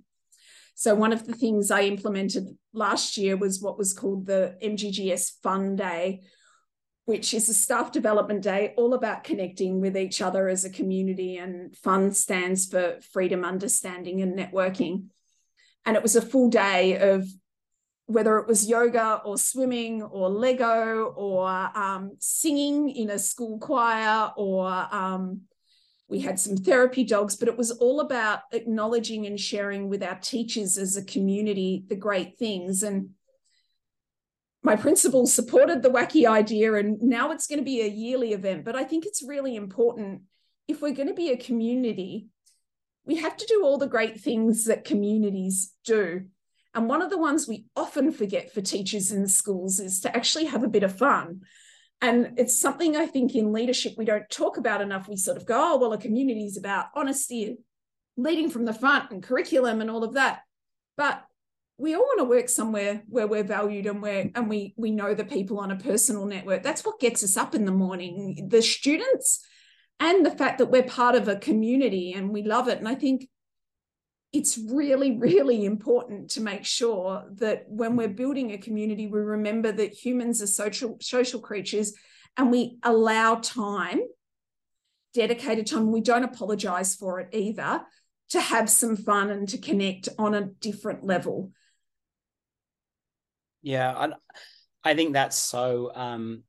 so 0.76 0.94
one 0.94 1.14
of 1.14 1.26
the 1.26 1.34
things 1.34 1.72
i 1.72 1.82
implemented 1.82 2.56
last 2.74 3.18
year 3.18 3.36
was 3.36 3.62
what 3.62 3.78
was 3.78 3.94
called 3.94 4.28
the 4.28 4.56
mggs 4.62 5.32
fun 5.42 5.76
day 5.76 6.22
which 7.08 7.34
is 7.34 7.48
a 7.48 7.54
staff 7.54 7.94
development 7.94 8.42
day 8.42 8.74
all 8.76 8.94
about 8.94 9.24
connecting 9.24 9.80
with 9.80 9.96
each 9.96 10.22
other 10.22 10.50
as 10.50 10.66
a 10.66 10.70
community. 10.70 11.38
And 11.38 11.74
FUN 11.78 12.12
stands 12.12 12.66
for 12.66 13.00
freedom, 13.14 13.46
understanding, 13.46 14.22
and 14.22 14.38
networking. 14.38 15.06
And 15.86 15.96
it 15.96 16.04
was 16.04 16.18
a 16.18 16.22
full 16.22 16.50
day 16.50 16.98
of 16.98 17.26
whether 18.08 18.38
it 18.38 18.48
was 18.48 18.68
yoga 18.68 19.22
or 19.24 19.38
swimming 19.38 20.02
or 20.02 20.30
Lego 20.30 21.14
or 21.16 21.48
um, 21.48 22.14
singing 22.20 22.90
in 22.90 23.10
a 23.10 23.20
school 23.20 23.60
choir 23.60 24.32
or 24.36 24.68
um, 24.92 25.42
we 26.08 26.22
had 26.22 26.40
some 26.40 26.56
therapy 26.56 27.04
dogs, 27.04 27.36
but 27.36 27.50
it 27.50 27.58
was 27.58 27.72
all 27.72 28.00
about 28.00 28.40
acknowledging 28.54 29.26
and 29.26 29.40
sharing 29.40 29.90
with 29.90 30.02
our 30.02 30.18
teachers 30.20 30.78
as 30.78 30.96
a 30.96 31.04
community 31.04 31.84
the 31.90 31.98
great 31.98 32.38
things. 32.38 32.82
And 32.82 33.10
my 34.64 34.76
principal 34.76 35.28
supported 35.28 35.82
the 35.82 35.90
wacky 35.90 36.28
idea 36.28 36.74
and 36.74 37.02
now 37.02 37.32
it's 37.32 37.48
going 37.48 37.60
to 37.60 37.64
be 37.64 37.82
a 37.82 37.88
yearly 37.88 38.34
event 38.34 38.66
but 38.66 38.76
i 38.76 38.84
think 38.84 39.06
it's 39.06 39.24
really 39.24 39.56
important 39.56 40.24
if 40.68 40.82
we're 40.82 40.92
going 40.92 41.08
to 41.08 41.14
be 41.14 41.30
a 41.30 41.38
community 41.38 42.28
we 43.06 43.16
have 43.16 43.38
to 43.38 43.46
do 43.46 43.64
all 43.64 43.78
the 43.78 43.88
great 43.88 44.20
things 44.20 44.66
that 44.66 44.84
communities 44.84 45.72
do 45.86 46.26
and 46.74 46.88
one 46.88 47.02
of 47.02 47.10
the 47.10 47.18
ones 47.18 47.48
we 47.48 47.66
often 47.76 48.12
forget 48.12 48.54
for 48.54 48.62
teachers 48.62 49.12
in 49.12 49.28
schools 49.28 49.80
is 49.80 50.02
to 50.02 50.16
actually 50.16 50.46
have 50.46 50.64
a 50.64 50.70
bit 50.70 50.84
of 50.84 50.98
fun. 50.98 51.42
And 52.00 52.34
it's 52.38 52.62
something 52.62 52.96
i 52.96 53.08
think 53.08 53.34
in 53.34 53.52
leadership 53.52 53.94
we 53.98 54.06
don't 54.06 54.30
talk 54.30 54.58
about 54.58 54.82
enough. 54.82 55.08
We 55.08 55.18
sort 55.18 55.38
of 55.38 55.46
go 55.46 55.56
oh 55.58 55.78
well 55.78 55.94
a 55.94 55.98
community 55.98 56.46
is 56.46 56.58
about 56.58 56.88
honesty 56.96 57.58
leading 58.16 58.50
from 58.50 58.66
the 58.66 58.74
front 58.74 59.12
and 59.12 59.24
curriculum 59.24 59.82
and 59.82 59.90
all 59.90 60.04
of 60.04 60.14
that. 60.14 60.42
But 60.96 61.24
we 61.78 61.94
all 61.94 62.02
want 62.02 62.20
to 62.20 62.26
work 62.26 62.50
somewhere 62.50 63.04
where 63.08 63.28
we're 63.28 63.44
valued 63.44 63.86
and 63.86 64.02
where 64.02 64.30
and 64.34 64.50
we 64.50 64.74
we 64.78 64.92
know 64.92 65.14
the 65.14 65.26
people 65.26 65.60
on 65.60 65.72
a 65.72 65.76
personal 65.78 66.26
network. 66.26 66.64
That's 66.64 66.86
what 66.86 67.00
gets 67.00 67.24
us 67.24 67.38
up 67.38 67.56
in 67.56 67.66
the 67.66 67.72
morning 67.72 68.48
the 68.50 68.62
students 68.62 69.44
and 70.00 70.26
the 70.26 70.32
fact 70.32 70.60
that 70.60 70.70
we're 70.70 70.84
part 70.84 71.16
of 71.16 71.28
a 71.28 71.36
community 71.36 72.14
and 72.14 72.30
we 72.30 72.44
love 72.44 72.68
it. 72.68 72.78
And 72.78 72.88
i 72.88 72.96
think 72.96 73.28
it's 74.34 74.58
really 74.58 75.18
really 75.18 75.66
important 75.66 76.30
to 76.30 76.42
make 76.42 76.66
sure 76.66 77.24
that 77.32 77.64
when 77.68 77.96
we're 77.96 78.08
building 78.08 78.52
a 78.52 78.58
community 78.58 79.08
we 79.08 79.20
remember 79.20 79.72
that 79.72 79.94
humans 79.94 80.42
are 80.42 80.48
social 80.48 80.98
social 81.00 81.40
creatures 81.40 81.94
and 82.36 82.52
we 82.52 82.78
allow 82.84 83.36
time 83.36 84.02
dedicated 85.14 85.66
time 85.66 85.92
we 85.92 86.02
don't 86.02 86.24
apologize 86.24 86.96
for 86.96 87.20
it 87.20 87.30
either 87.32 87.82
to 88.30 88.42
have 88.42 88.70
some 88.70 88.96
fun 88.96 89.30
and 89.30 89.48
to 89.50 89.58
connect 89.58 90.10
on 90.18 90.34
a 90.34 90.42
different 90.42 91.04
level. 91.04 91.52
Yeah, 93.62 93.94
I, 93.96 94.12
I 94.84 94.96
think 94.96 95.14
that's 95.14 95.38
so 95.38 95.92
um, 95.96 96.44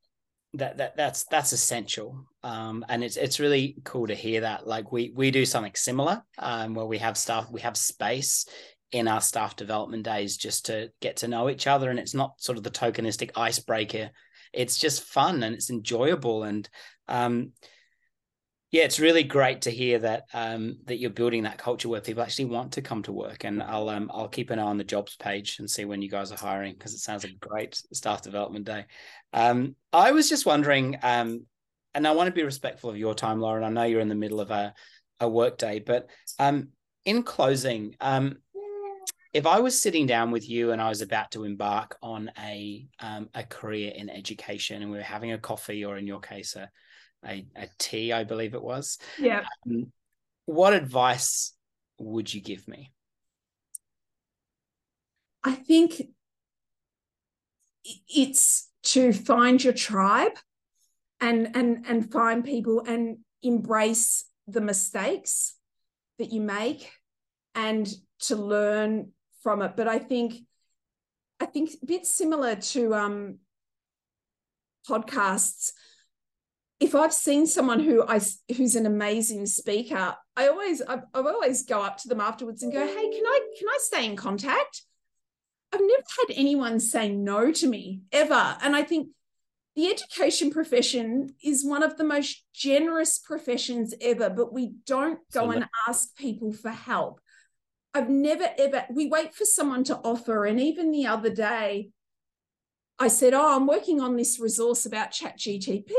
that 0.55 0.79
that 0.79 0.97
that's 0.97 1.24
that's 1.24 1.53
essential, 1.53 2.26
um, 2.43 2.84
and 2.89 3.03
it's 3.03 3.16
it's 3.16 3.41
really 3.41 3.76
cool 3.84 4.07
to 4.07 4.14
hear 4.14 4.43
that. 4.43 4.66
Like 4.66 4.93
we 4.93 5.12
we 5.14 5.30
do 5.30 5.45
something 5.45 5.72
similar 5.74 6.22
um, 6.39 6.74
where 6.74 6.86
we 6.86 6.99
have 6.99 7.16
staff, 7.16 7.51
we 7.51 7.61
have 7.62 7.76
space 7.76 8.47
in 8.93 9.09
our 9.09 9.20
staff 9.20 9.57
development 9.57 10.05
days 10.05 10.36
just 10.36 10.66
to 10.66 10.91
get 11.01 11.16
to 11.18 11.28
know 11.28 11.51
each 11.51 11.66
other, 11.66 11.91
and 11.91 11.99
it's 11.99 12.14
not 12.14 12.41
sort 12.41 12.59
of 12.59 12.64
the 12.64 12.70
tokenistic 12.70 13.32
icebreaker. 13.36 14.11
It's 14.53 14.78
just 14.78 15.03
fun 15.03 15.43
and 15.43 15.55
it's 15.55 15.70
enjoyable, 15.70 16.45
and 16.45 16.68
um, 17.09 17.53
yeah, 18.70 18.84
it's 18.84 19.01
really 19.01 19.22
great 19.24 19.62
to 19.62 19.70
hear 19.70 19.99
that 20.01 20.24
um, 20.34 20.76
that 20.84 20.99
you're 20.99 21.11
building 21.11 21.45
that 21.45 21.59
culture 21.59 21.89
where 21.89 22.03
people 22.03 22.22
actually 22.22 22.45
want 22.47 22.72
to 22.72 22.82
come 22.82 23.03
to 23.05 23.12
work. 23.12 23.45
And 23.45 23.62
I'll 23.62 23.89
um, 23.89 24.11
I'll 24.12 24.28
keep 24.28 24.51
an 24.51 24.59
eye 24.59 24.62
on 24.62 24.76
the 24.76 24.84
jobs 24.84 25.16
page 25.16 25.59
and 25.59 25.68
see 25.68 25.86
when 25.86 26.03
you 26.03 26.11
guys 26.11 26.30
are 26.32 26.39
hiring 26.39 26.74
because 26.74 26.93
it 26.93 26.99
sounds 26.99 27.24
like 27.24 27.32
a 27.32 27.49
great 27.49 27.82
staff 27.93 28.22
development 28.22 28.66
day. 28.66 28.84
Um, 29.32 29.74
I 29.93 30.12
was 30.12 30.28
just 30.28 30.45
wondering, 30.45 30.99
and 31.95 32.07
I 32.07 32.12
want 32.12 32.28
to 32.28 32.34
be 32.34 32.43
respectful 32.43 32.91
of 32.91 32.97
your 32.97 33.14
time, 33.14 33.41
Lauren. 33.41 33.64
I 33.64 33.70
know 33.70 33.84
you're 33.84 34.01
in 34.01 34.09
the 34.09 34.14
middle 34.14 34.41
of 34.41 34.51
a 34.51 34.74
a 35.20 35.28
work 35.28 35.59
day, 35.59 35.80
but 35.80 36.09
um, 36.39 36.68
in 37.05 37.24
closing, 37.24 37.97
um, 38.01 38.36
if 39.32 39.47
I 39.47 39.61
was 39.61 39.80
sitting 39.80 40.07
down 40.07 40.30
with 40.30 40.49
you 40.49 40.70
and 40.70 40.80
I 40.80 40.89
was 40.89 41.03
about 41.03 41.32
to 41.32 41.45
embark 41.45 41.97
on 42.03 42.30
a 42.39 42.86
a 43.01 43.43
career 43.45 43.93
in 43.95 44.11
education, 44.11 44.82
and 44.82 44.91
we 44.91 44.99
were 44.99 45.03
having 45.03 45.32
a 45.32 45.39
coffee, 45.39 45.84
or 45.84 45.97
in 45.97 46.07
your 46.07 46.20
case, 46.20 46.57
a 46.57 46.70
a, 47.26 47.47
a 47.57 47.68
tea, 47.78 48.12
I 48.12 48.24
believe 48.24 48.55
it 48.55 48.62
was. 48.62 48.99
Yeah. 49.18 49.45
Um, 49.66 49.93
what 50.47 50.72
advice 50.72 51.55
would 51.99 52.32
you 52.32 52.41
give 52.41 52.66
me? 52.68 52.93
I 55.45 55.53
think 55.53 56.03
it's 58.09 58.68
to 58.84 59.12
find 59.12 59.62
your 59.62 59.72
tribe 59.72 60.39
and 61.21 61.57
and 61.57 61.85
and 61.87 62.12
find 62.12 62.45
people 62.45 62.83
and 62.87 63.19
embrace 63.43 64.25
the 64.47 64.61
mistakes 64.61 65.55
that 66.19 66.33
you 66.33 66.41
make 66.41 66.91
and 67.55 67.89
to 68.21 68.37
learn 68.37 69.11
from 69.43 69.62
it 69.62 69.77
but 69.77 69.87
i 69.87 69.99
think 69.99 70.35
i 71.41 71.47
think 71.47 71.71
a 71.83 71.87
bit 71.87 72.07
similar 72.07 72.57
to 72.57 72.95
um 72.95 73.39
podcasts 74.89 75.73
if 76.81 76.95
I've 76.95 77.12
seen 77.12 77.47
someone 77.47 77.81
who 77.81 78.05
I 78.07 78.21
who's 78.57 78.77
an 78.77 78.87
amazing 78.87 79.47
speaker, 79.47 80.16
I 80.37 80.49
always 80.49 80.81
I've 80.81 81.03
always 81.12 81.64
go 81.64 81.83
up 81.83 81.99
to 81.99 82.09
them 82.09 82.21
afterwards 82.21 82.62
and 82.62 82.73
go, 82.73 82.87
"Hey, 82.87 83.11
can 83.11 83.27
I 83.27 83.41
can 83.59 83.69
I 83.69 83.79
stay 83.81 84.07
in 84.07 84.16
contact?" 84.16 84.83
I've 85.73 85.81
never 85.81 86.03
had 86.21 86.35
anyone 86.37 86.81
say 86.81 87.11
no 87.11 87.53
to 87.53 87.66
me 87.66 88.03
ever, 88.12 88.57
and 88.62 88.77
I 88.77 88.83
think 88.83 89.09
the 89.79 89.87
education 89.87 90.51
profession 90.51 91.37
is 91.41 91.64
one 91.64 91.85
of 91.85 91.97
the 91.97 92.03
most 92.03 92.43
generous 92.53 93.16
professions 93.16 93.95
ever, 94.01 94.29
but 94.29 94.53
we 94.53 94.72
don't 94.85 95.20
go 95.33 95.53
and 95.53 95.66
ask 95.87 96.16
people 96.16 96.53
for 96.53 96.70
help. 96.70 97.20
I've 97.95 98.11
never 98.11 98.49
ever, 98.59 98.87
we 98.91 99.07
wait 99.07 99.37
for 99.37 99.45
someone 99.45 99.85
to 99.85 99.99
offer. 99.99 100.47
And 100.47 100.59
even 100.59 100.91
the 100.91 101.07
other 101.07 101.31
day, 101.31 101.91
I 102.99 103.07
said, 103.07 103.35
Oh, 103.35 103.55
I'm 103.55 103.68
working 103.68 104.01
on 104.01 104.16
this 104.16 104.41
resource 104.41 104.85
about 104.85 105.12
ChatGTP. 105.12 105.93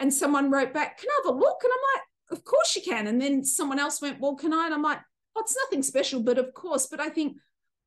And 0.00 0.12
someone 0.12 0.50
wrote 0.50 0.74
back, 0.74 0.98
Can 0.98 1.08
I 1.08 1.20
have 1.24 1.32
a 1.36 1.38
look? 1.38 1.60
And 1.62 1.72
I'm 1.72 1.94
like, 1.94 2.38
Of 2.40 2.44
course 2.44 2.74
you 2.74 2.82
can. 2.82 3.06
And 3.06 3.22
then 3.22 3.44
someone 3.44 3.78
else 3.78 4.02
went, 4.02 4.18
Well, 4.18 4.34
can 4.34 4.52
I? 4.52 4.64
And 4.64 4.74
I'm 4.74 4.82
like, 4.82 4.98
Oh, 5.36 5.42
it's 5.42 5.56
nothing 5.56 5.84
special, 5.84 6.24
but 6.24 6.38
of 6.38 6.52
course. 6.54 6.88
But 6.88 6.98
I 6.98 7.08
think 7.08 7.36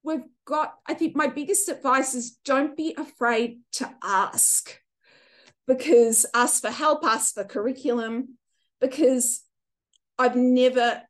we've 0.02 0.24
got, 0.46 0.76
I 0.88 0.94
think 0.94 1.14
my 1.14 1.28
biggest 1.28 1.68
advice 1.68 2.16
is 2.16 2.38
don't 2.46 2.78
be 2.78 2.96
afraid 2.98 3.60
to 3.74 3.94
ask 4.02 4.80
because 5.68 6.26
ask 6.34 6.62
for 6.62 6.72
help, 6.72 7.04
ask 7.04 7.34
for 7.34 7.44
curriculum, 7.44 8.38
because 8.80 9.42
I've 10.18 10.36
never 10.36 11.02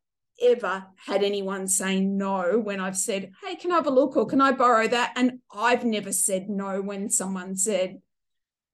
ever 0.42 0.86
had 0.98 1.24
anyone 1.24 1.66
say 1.68 2.02
no 2.02 2.60
when 2.60 2.80
I've 2.80 2.98
said, 2.98 3.32
Hey, 3.44 3.56
can 3.56 3.72
I 3.72 3.76
have 3.76 3.88
a 3.88 3.92
look 3.92 4.18
or 4.18 4.26
can 4.26 4.42
I 4.42 4.52
borrow 4.52 4.88
that? 4.88 5.14
And 5.16 5.40
I've 5.54 5.86
never 5.86 6.12
said 6.12 6.50
no 6.50 6.82
when 6.82 7.10
someone 7.10 7.56
said, 7.56 8.02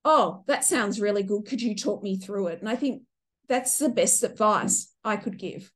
Oh, 0.03 0.43
that 0.47 0.65
sounds 0.65 0.99
really 0.99 1.23
good. 1.23 1.45
Could 1.45 1.61
you 1.61 1.75
talk 1.75 2.01
me 2.01 2.17
through 2.17 2.47
it? 2.47 2.59
And 2.59 2.69
I 2.69 2.75
think 2.75 3.03
that's 3.47 3.77
the 3.77 3.89
best 3.89 4.23
advice 4.23 4.91
I 5.03 5.17
could 5.17 5.37
give. 5.37 5.71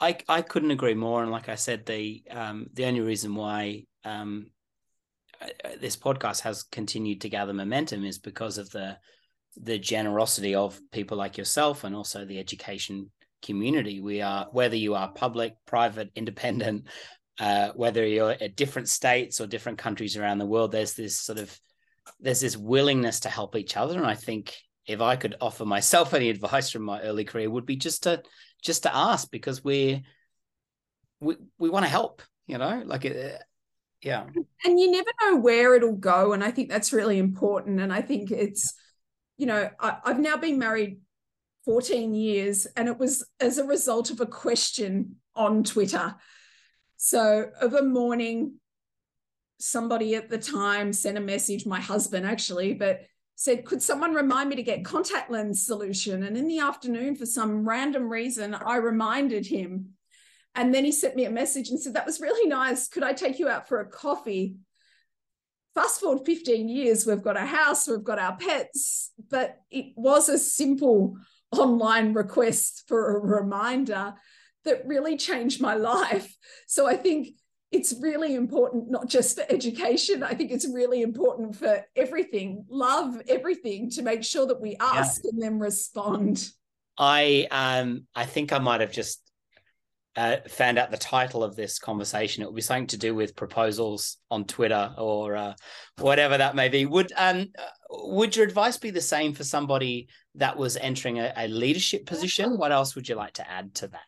I, 0.00 0.16
I 0.28 0.42
couldn't 0.42 0.72
agree 0.72 0.94
more. 0.94 1.22
And 1.22 1.30
like 1.30 1.48
I 1.48 1.54
said, 1.54 1.86
the 1.86 2.24
um, 2.30 2.66
the 2.72 2.86
only 2.86 3.00
reason 3.00 3.34
why 3.34 3.84
um, 4.04 4.50
this 5.80 5.96
podcast 5.96 6.40
has 6.40 6.64
continued 6.64 7.20
to 7.20 7.28
gather 7.28 7.52
momentum 7.52 8.04
is 8.04 8.18
because 8.18 8.58
of 8.58 8.70
the 8.70 8.98
the 9.56 9.78
generosity 9.78 10.54
of 10.54 10.80
people 10.92 11.16
like 11.16 11.38
yourself 11.38 11.84
and 11.84 11.94
also 11.94 12.24
the 12.24 12.38
education 12.38 13.10
community. 13.42 14.00
We 14.00 14.22
are 14.22 14.48
whether 14.50 14.76
you 14.76 14.94
are 14.94 15.12
public, 15.12 15.54
private, 15.66 16.10
independent, 16.16 16.86
uh, 17.38 17.70
whether 17.74 18.06
you're 18.06 18.32
at 18.32 18.56
different 18.56 18.88
states 18.88 19.40
or 19.40 19.46
different 19.46 19.78
countries 19.78 20.16
around 20.16 20.38
the 20.38 20.46
world. 20.46 20.72
There's 20.72 20.94
this 20.94 21.18
sort 21.18 21.38
of 21.38 21.56
there's 22.20 22.40
this 22.40 22.56
willingness 22.56 23.20
to 23.20 23.28
help 23.28 23.56
each 23.56 23.76
other, 23.76 23.96
and 23.96 24.06
I 24.06 24.14
think 24.14 24.56
if 24.86 25.00
I 25.00 25.16
could 25.16 25.36
offer 25.40 25.64
myself 25.64 26.14
any 26.14 26.30
advice 26.30 26.70
from 26.70 26.82
my 26.82 27.00
early 27.00 27.24
career, 27.24 27.50
would 27.50 27.66
be 27.66 27.76
just 27.76 28.04
to 28.04 28.22
just 28.62 28.82
to 28.84 28.94
ask 28.94 29.30
because 29.30 29.62
we're 29.62 30.02
we 31.20 31.36
we 31.58 31.70
want 31.70 31.84
to 31.84 31.90
help. 31.90 32.22
You 32.46 32.58
know, 32.58 32.82
like 32.84 33.06
uh, 33.06 33.38
yeah. 34.02 34.26
And 34.64 34.78
you 34.78 34.90
never 34.90 35.10
know 35.22 35.38
where 35.38 35.74
it'll 35.74 35.96
go, 35.96 36.32
and 36.32 36.44
I 36.44 36.50
think 36.50 36.68
that's 36.68 36.92
really 36.92 37.18
important. 37.18 37.80
And 37.80 37.92
I 37.92 38.02
think 38.02 38.30
it's 38.30 38.74
you 39.36 39.46
know, 39.46 39.70
I, 39.80 39.96
I've 40.04 40.20
now 40.20 40.36
been 40.36 40.58
married 40.58 40.98
14 41.64 42.14
years, 42.14 42.66
and 42.76 42.88
it 42.88 42.98
was 42.98 43.26
as 43.40 43.58
a 43.58 43.64
result 43.64 44.10
of 44.10 44.20
a 44.20 44.26
question 44.26 45.16
on 45.34 45.64
Twitter. 45.64 46.14
So, 46.96 47.50
of 47.60 47.74
a 47.74 47.82
morning, 47.82 48.54
somebody 49.58 50.14
at 50.14 50.28
the 50.28 50.38
time 50.38 50.92
sent 50.92 51.18
a 51.18 51.20
message, 51.20 51.66
my 51.66 51.80
husband 51.80 52.26
actually, 52.26 52.74
but 52.74 53.02
said, 53.36 53.64
Could 53.64 53.82
someone 53.82 54.14
remind 54.14 54.50
me 54.50 54.56
to 54.56 54.62
get 54.62 54.84
contact 54.84 55.30
lens 55.30 55.66
solution? 55.66 56.22
And 56.22 56.36
in 56.36 56.48
the 56.48 56.60
afternoon, 56.60 57.16
for 57.16 57.26
some 57.26 57.66
random 57.68 58.08
reason, 58.08 58.54
I 58.54 58.76
reminded 58.76 59.46
him. 59.46 59.90
And 60.54 60.72
then 60.72 60.84
he 60.84 60.92
sent 60.92 61.16
me 61.16 61.24
a 61.24 61.30
message 61.30 61.70
and 61.70 61.80
said, 61.80 61.94
That 61.94 62.06
was 62.06 62.20
really 62.20 62.48
nice. 62.48 62.88
Could 62.88 63.02
I 63.02 63.12
take 63.12 63.38
you 63.38 63.48
out 63.48 63.68
for 63.68 63.80
a 63.80 63.88
coffee? 63.88 64.56
Fast 65.74 66.00
forward 66.00 66.24
15 66.24 66.68
years, 66.68 67.06
we've 67.06 67.22
got 67.22 67.36
a 67.36 67.46
house, 67.46 67.88
we've 67.88 68.04
got 68.04 68.18
our 68.18 68.36
pets, 68.36 69.12
but 69.30 69.56
it 69.70 69.92
was 69.96 70.28
a 70.28 70.38
simple 70.38 71.16
online 71.52 72.12
request 72.12 72.84
for 72.86 73.16
a 73.16 73.20
reminder 73.20 74.14
that 74.64 74.86
really 74.86 75.16
changed 75.16 75.60
my 75.60 75.74
life. 75.74 76.34
So 76.66 76.86
I 76.86 76.96
think 76.96 77.28
it's 77.70 77.94
really 78.00 78.34
important, 78.34 78.90
not 78.90 79.08
just 79.08 79.36
for 79.36 79.44
education. 79.48 80.22
I 80.22 80.34
think 80.34 80.52
it's 80.52 80.66
really 80.66 81.02
important 81.02 81.56
for 81.56 81.84
everything, 81.96 82.64
love 82.68 83.20
everything, 83.28 83.90
to 83.90 84.02
make 84.02 84.22
sure 84.22 84.46
that 84.46 84.60
we 84.60 84.76
ask 84.78 85.22
yeah. 85.24 85.30
and 85.32 85.42
then 85.42 85.58
respond. 85.58 86.48
I 86.96 87.48
um 87.50 88.06
I 88.14 88.24
think 88.24 88.52
I 88.52 88.60
might 88.60 88.80
have 88.80 88.92
just 88.92 89.23
uh, 90.16 90.36
found 90.48 90.78
out 90.78 90.90
the 90.90 90.96
title 90.96 91.42
of 91.42 91.56
this 91.56 91.78
conversation, 91.78 92.42
it 92.42 92.46
would 92.46 92.54
be 92.54 92.62
something 92.62 92.86
to 92.88 92.96
do 92.96 93.14
with 93.14 93.34
proposals 93.34 94.18
on 94.30 94.44
Twitter 94.44 94.94
or 94.96 95.36
uh, 95.36 95.54
whatever 95.98 96.38
that 96.38 96.54
may 96.54 96.68
be. 96.68 96.86
Would 96.86 97.12
um, 97.16 97.48
would 97.90 98.36
your 98.36 98.46
advice 98.46 98.76
be 98.76 98.90
the 98.90 99.00
same 99.00 99.32
for 99.32 99.44
somebody 99.44 100.08
that 100.36 100.56
was 100.56 100.76
entering 100.76 101.18
a, 101.18 101.32
a 101.36 101.48
leadership 101.48 102.06
position? 102.06 102.58
What 102.58 102.72
else 102.72 102.94
would 102.94 103.08
you 103.08 103.16
like 103.16 103.34
to 103.34 103.50
add 103.50 103.74
to 103.76 103.88
that? 103.88 104.00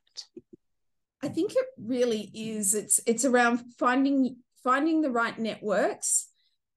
I 1.22 1.28
think 1.28 1.52
it 1.52 1.66
really 1.78 2.30
is. 2.32 2.74
It's 2.74 3.00
it's 3.06 3.24
around 3.24 3.64
finding 3.78 4.36
finding 4.62 5.00
the 5.00 5.10
right 5.10 5.36
networks 5.38 6.28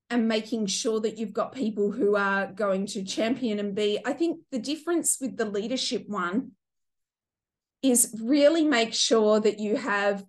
and 0.09 0.27
making 0.27 0.65
sure 0.65 0.99
that 1.01 1.17
you've 1.19 1.33
got 1.33 1.53
people 1.53 1.91
who 1.91 2.15
are 2.15 2.47
going 2.47 2.87
to 2.87 3.03
champion 3.03 3.59
and 3.59 3.75
be. 3.75 3.99
I 4.05 4.13
think 4.13 4.39
the 4.51 4.59
difference 4.59 5.17
with 5.21 5.37
the 5.37 5.45
leadership 5.45 6.05
one 6.07 6.53
is 7.81 8.15
really 8.21 8.63
make 8.63 8.93
sure 8.93 9.39
that 9.39 9.59
you 9.59 9.77
have 9.77 10.23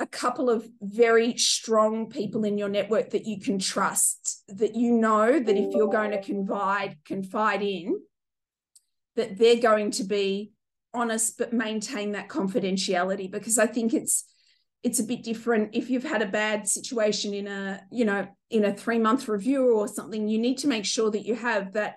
a 0.00 0.06
couple 0.06 0.48
of 0.48 0.66
very 0.80 1.36
strong 1.36 2.08
people 2.08 2.44
in 2.44 2.56
your 2.56 2.70
network 2.70 3.10
that 3.10 3.26
you 3.26 3.38
can 3.38 3.58
trust 3.58 4.42
that 4.48 4.74
you 4.74 4.92
know 4.92 5.38
that 5.38 5.56
if 5.56 5.74
you're 5.74 5.92
going 5.92 6.10
to 6.10 6.22
confide 6.22 6.96
confide 7.04 7.62
in 7.62 8.00
that 9.16 9.36
they're 9.38 9.60
going 9.60 9.90
to 9.90 10.04
be 10.04 10.52
honest 10.94 11.36
but 11.36 11.52
maintain 11.52 12.12
that 12.12 12.28
confidentiality 12.28 13.30
because 13.30 13.58
i 13.58 13.66
think 13.66 13.92
it's 13.92 14.24
it's 14.82 14.98
a 14.98 15.04
bit 15.04 15.22
different 15.22 15.74
if 15.74 15.90
you've 15.90 16.04
had 16.04 16.22
a 16.22 16.26
bad 16.26 16.66
situation 16.66 17.34
in 17.34 17.46
a 17.46 17.82
you 17.92 18.06
know 18.06 18.26
in 18.48 18.64
a 18.64 18.74
3 18.74 18.98
month 18.98 19.28
review 19.28 19.76
or 19.76 19.86
something 19.86 20.28
you 20.28 20.38
need 20.38 20.56
to 20.56 20.66
make 20.66 20.86
sure 20.86 21.10
that 21.10 21.26
you 21.26 21.34
have 21.34 21.74
that 21.74 21.96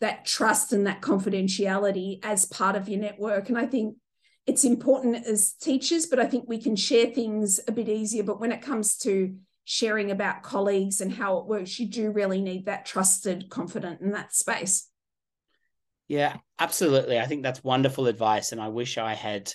that 0.00 0.26
trust 0.26 0.72
and 0.72 0.88
that 0.88 1.00
confidentiality 1.00 2.18
as 2.24 2.44
part 2.46 2.76
of 2.76 2.88
your 2.88 3.00
network. 3.00 3.48
And 3.48 3.56
i 3.56 3.64
think 3.64 3.96
it's 4.46 4.64
important 4.64 5.26
as 5.26 5.52
teachers, 5.54 6.06
but 6.06 6.18
I 6.18 6.26
think 6.26 6.44
we 6.46 6.60
can 6.60 6.76
share 6.76 7.06
things 7.06 7.60
a 7.66 7.72
bit 7.72 7.88
easier. 7.88 8.22
But 8.22 8.40
when 8.40 8.52
it 8.52 8.60
comes 8.60 8.96
to 8.98 9.34
sharing 9.64 10.10
about 10.10 10.42
colleagues 10.42 11.00
and 11.00 11.12
how 11.12 11.38
it 11.38 11.46
works, 11.46 11.78
you 11.78 11.88
do 11.88 12.10
really 12.10 12.42
need 12.42 12.66
that 12.66 12.84
trusted, 12.84 13.48
confident 13.48 14.00
in 14.00 14.12
that 14.12 14.34
space. 14.34 14.88
Yeah, 16.08 16.36
absolutely. 16.58 17.18
I 17.18 17.26
think 17.26 17.42
that's 17.42 17.64
wonderful 17.64 18.06
advice. 18.06 18.52
And 18.52 18.60
I 18.60 18.68
wish 18.68 18.98
I 18.98 19.14
had 19.14 19.50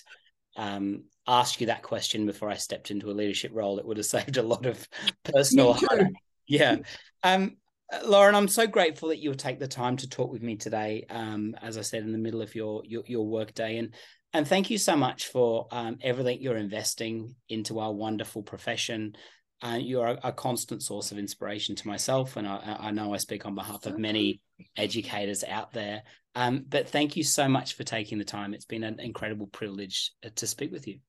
um, 0.56 1.04
asked 1.28 1.60
you 1.60 1.68
that 1.68 1.82
question 1.82 2.26
before 2.26 2.50
I 2.50 2.56
stepped 2.56 2.90
into 2.90 3.10
a 3.10 3.12
leadership 3.12 3.52
role. 3.54 3.78
It 3.78 3.86
would 3.86 3.98
have 3.98 4.06
saved 4.16 4.36
a 4.36 4.42
lot 4.42 4.66
of 4.66 4.88
personal. 5.22 5.78
yeah. 6.48 6.78
Um, 7.22 7.56
Lauren, 8.04 8.34
I'm 8.34 8.48
so 8.48 8.66
grateful 8.66 9.08
that 9.08 9.18
you 9.18 9.30
would 9.30 9.38
take 9.38 9.58
the 9.58 9.68
time 9.68 9.96
to 9.98 10.08
talk 10.08 10.32
with 10.32 10.42
me 10.42 10.56
today. 10.56 11.06
Um, 11.10 11.56
as 11.60 11.76
I 11.78 11.82
said, 11.82 12.02
in 12.02 12.12
the 12.12 12.18
middle 12.18 12.42
of 12.42 12.54
your 12.54 12.82
your, 12.84 13.02
your 13.06 13.26
work 13.26 13.52
day, 13.52 13.78
and 13.78 13.94
and 14.32 14.46
thank 14.46 14.70
you 14.70 14.78
so 14.78 14.96
much 14.96 15.26
for 15.26 15.66
um, 15.70 15.98
everything 16.02 16.40
you're 16.40 16.56
investing 16.56 17.34
into 17.48 17.78
our 17.80 17.92
wonderful 17.92 18.42
profession. 18.42 19.14
Uh, 19.62 19.78
you're 19.78 20.06
a, 20.06 20.18
a, 20.24 20.32
constant 20.32 20.82
source 20.82 21.12
of 21.12 21.18
inspiration 21.18 21.74
to 21.76 21.86
myself, 21.86 22.36
and 22.36 22.48
I, 22.48 22.76
I, 22.80 22.90
know 22.92 23.12
I 23.12 23.18
speak 23.18 23.44
on 23.44 23.54
behalf 23.54 23.84
of 23.84 23.98
many 23.98 24.40
educators 24.76 25.44
out 25.44 25.72
there. 25.72 26.02
Um, 26.34 26.64
but 26.66 26.88
thank 26.88 27.16
you 27.16 27.24
so 27.24 27.46
much 27.48 27.74
for 27.74 27.84
taking 27.84 28.18
the 28.18 28.24
time. 28.24 28.54
It's 28.54 28.64
been 28.64 28.84
an 28.84 29.00
incredible 29.00 29.48
privilege 29.48 30.12
uh, 30.24 30.30
to 30.36 30.46
speak 30.46 30.72
with 30.72 30.86
you. 30.86 31.00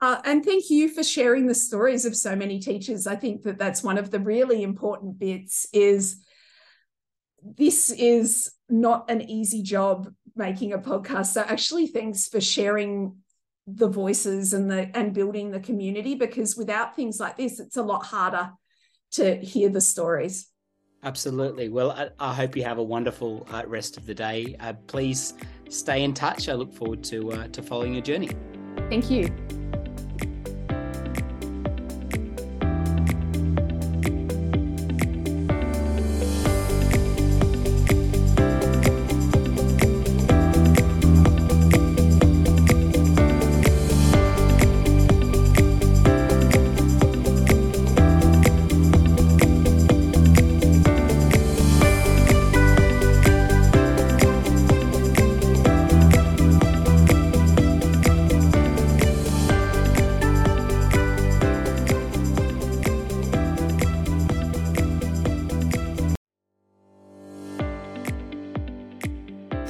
Uh, 0.00 0.20
and 0.24 0.44
thank 0.44 0.68
you 0.68 0.88
for 0.88 1.02
sharing 1.02 1.46
the 1.46 1.54
stories 1.54 2.04
of 2.04 2.14
so 2.14 2.36
many 2.36 2.58
teachers. 2.58 3.06
I 3.06 3.16
think 3.16 3.42
that 3.44 3.58
that's 3.58 3.82
one 3.82 3.96
of 3.96 4.10
the 4.10 4.20
really 4.20 4.62
important 4.62 5.18
bits. 5.18 5.66
Is 5.72 6.22
this 7.42 7.90
is 7.90 8.52
not 8.68 9.10
an 9.10 9.22
easy 9.22 9.62
job 9.62 10.12
making 10.36 10.72
a 10.72 10.78
podcast. 10.78 11.26
So 11.26 11.42
actually, 11.42 11.86
thanks 11.86 12.28
for 12.28 12.40
sharing 12.40 13.16
the 13.66 13.88
voices 13.88 14.52
and 14.52 14.70
the 14.70 14.90
and 14.96 15.14
building 15.14 15.50
the 15.50 15.60
community 15.60 16.14
because 16.14 16.56
without 16.56 16.94
things 16.96 17.18
like 17.18 17.36
this, 17.36 17.60
it's 17.60 17.76
a 17.76 17.82
lot 17.82 18.04
harder 18.04 18.52
to 19.12 19.36
hear 19.36 19.68
the 19.68 19.80
stories. 19.80 20.48
Absolutely. 21.02 21.68
Well, 21.68 21.90
I, 21.90 22.08
I 22.18 22.32
hope 22.32 22.56
you 22.56 22.64
have 22.64 22.78
a 22.78 22.82
wonderful 22.82 23.46
uh, 23.50 23.62
rest 23.66 23.96
of 23.96 24.06
the 24.06 24.14
day. 24.14 24.56
Uh, 24.60 24.72
please 24.86 25.34
stay 25.68 26.02
in 26.02 26.14
touch. 26.14 26.48
I 26.48 26.54
look 26.54 26.72
forward 26.72 27.04
to 27.04 27.32
uh, 27.32 27.48
to 27.48 27.62
following 27.62 27.94
your 27.94 28.02
journey. 28.02 28.30
Thank 28.88 29.10
you. 29.10 29.28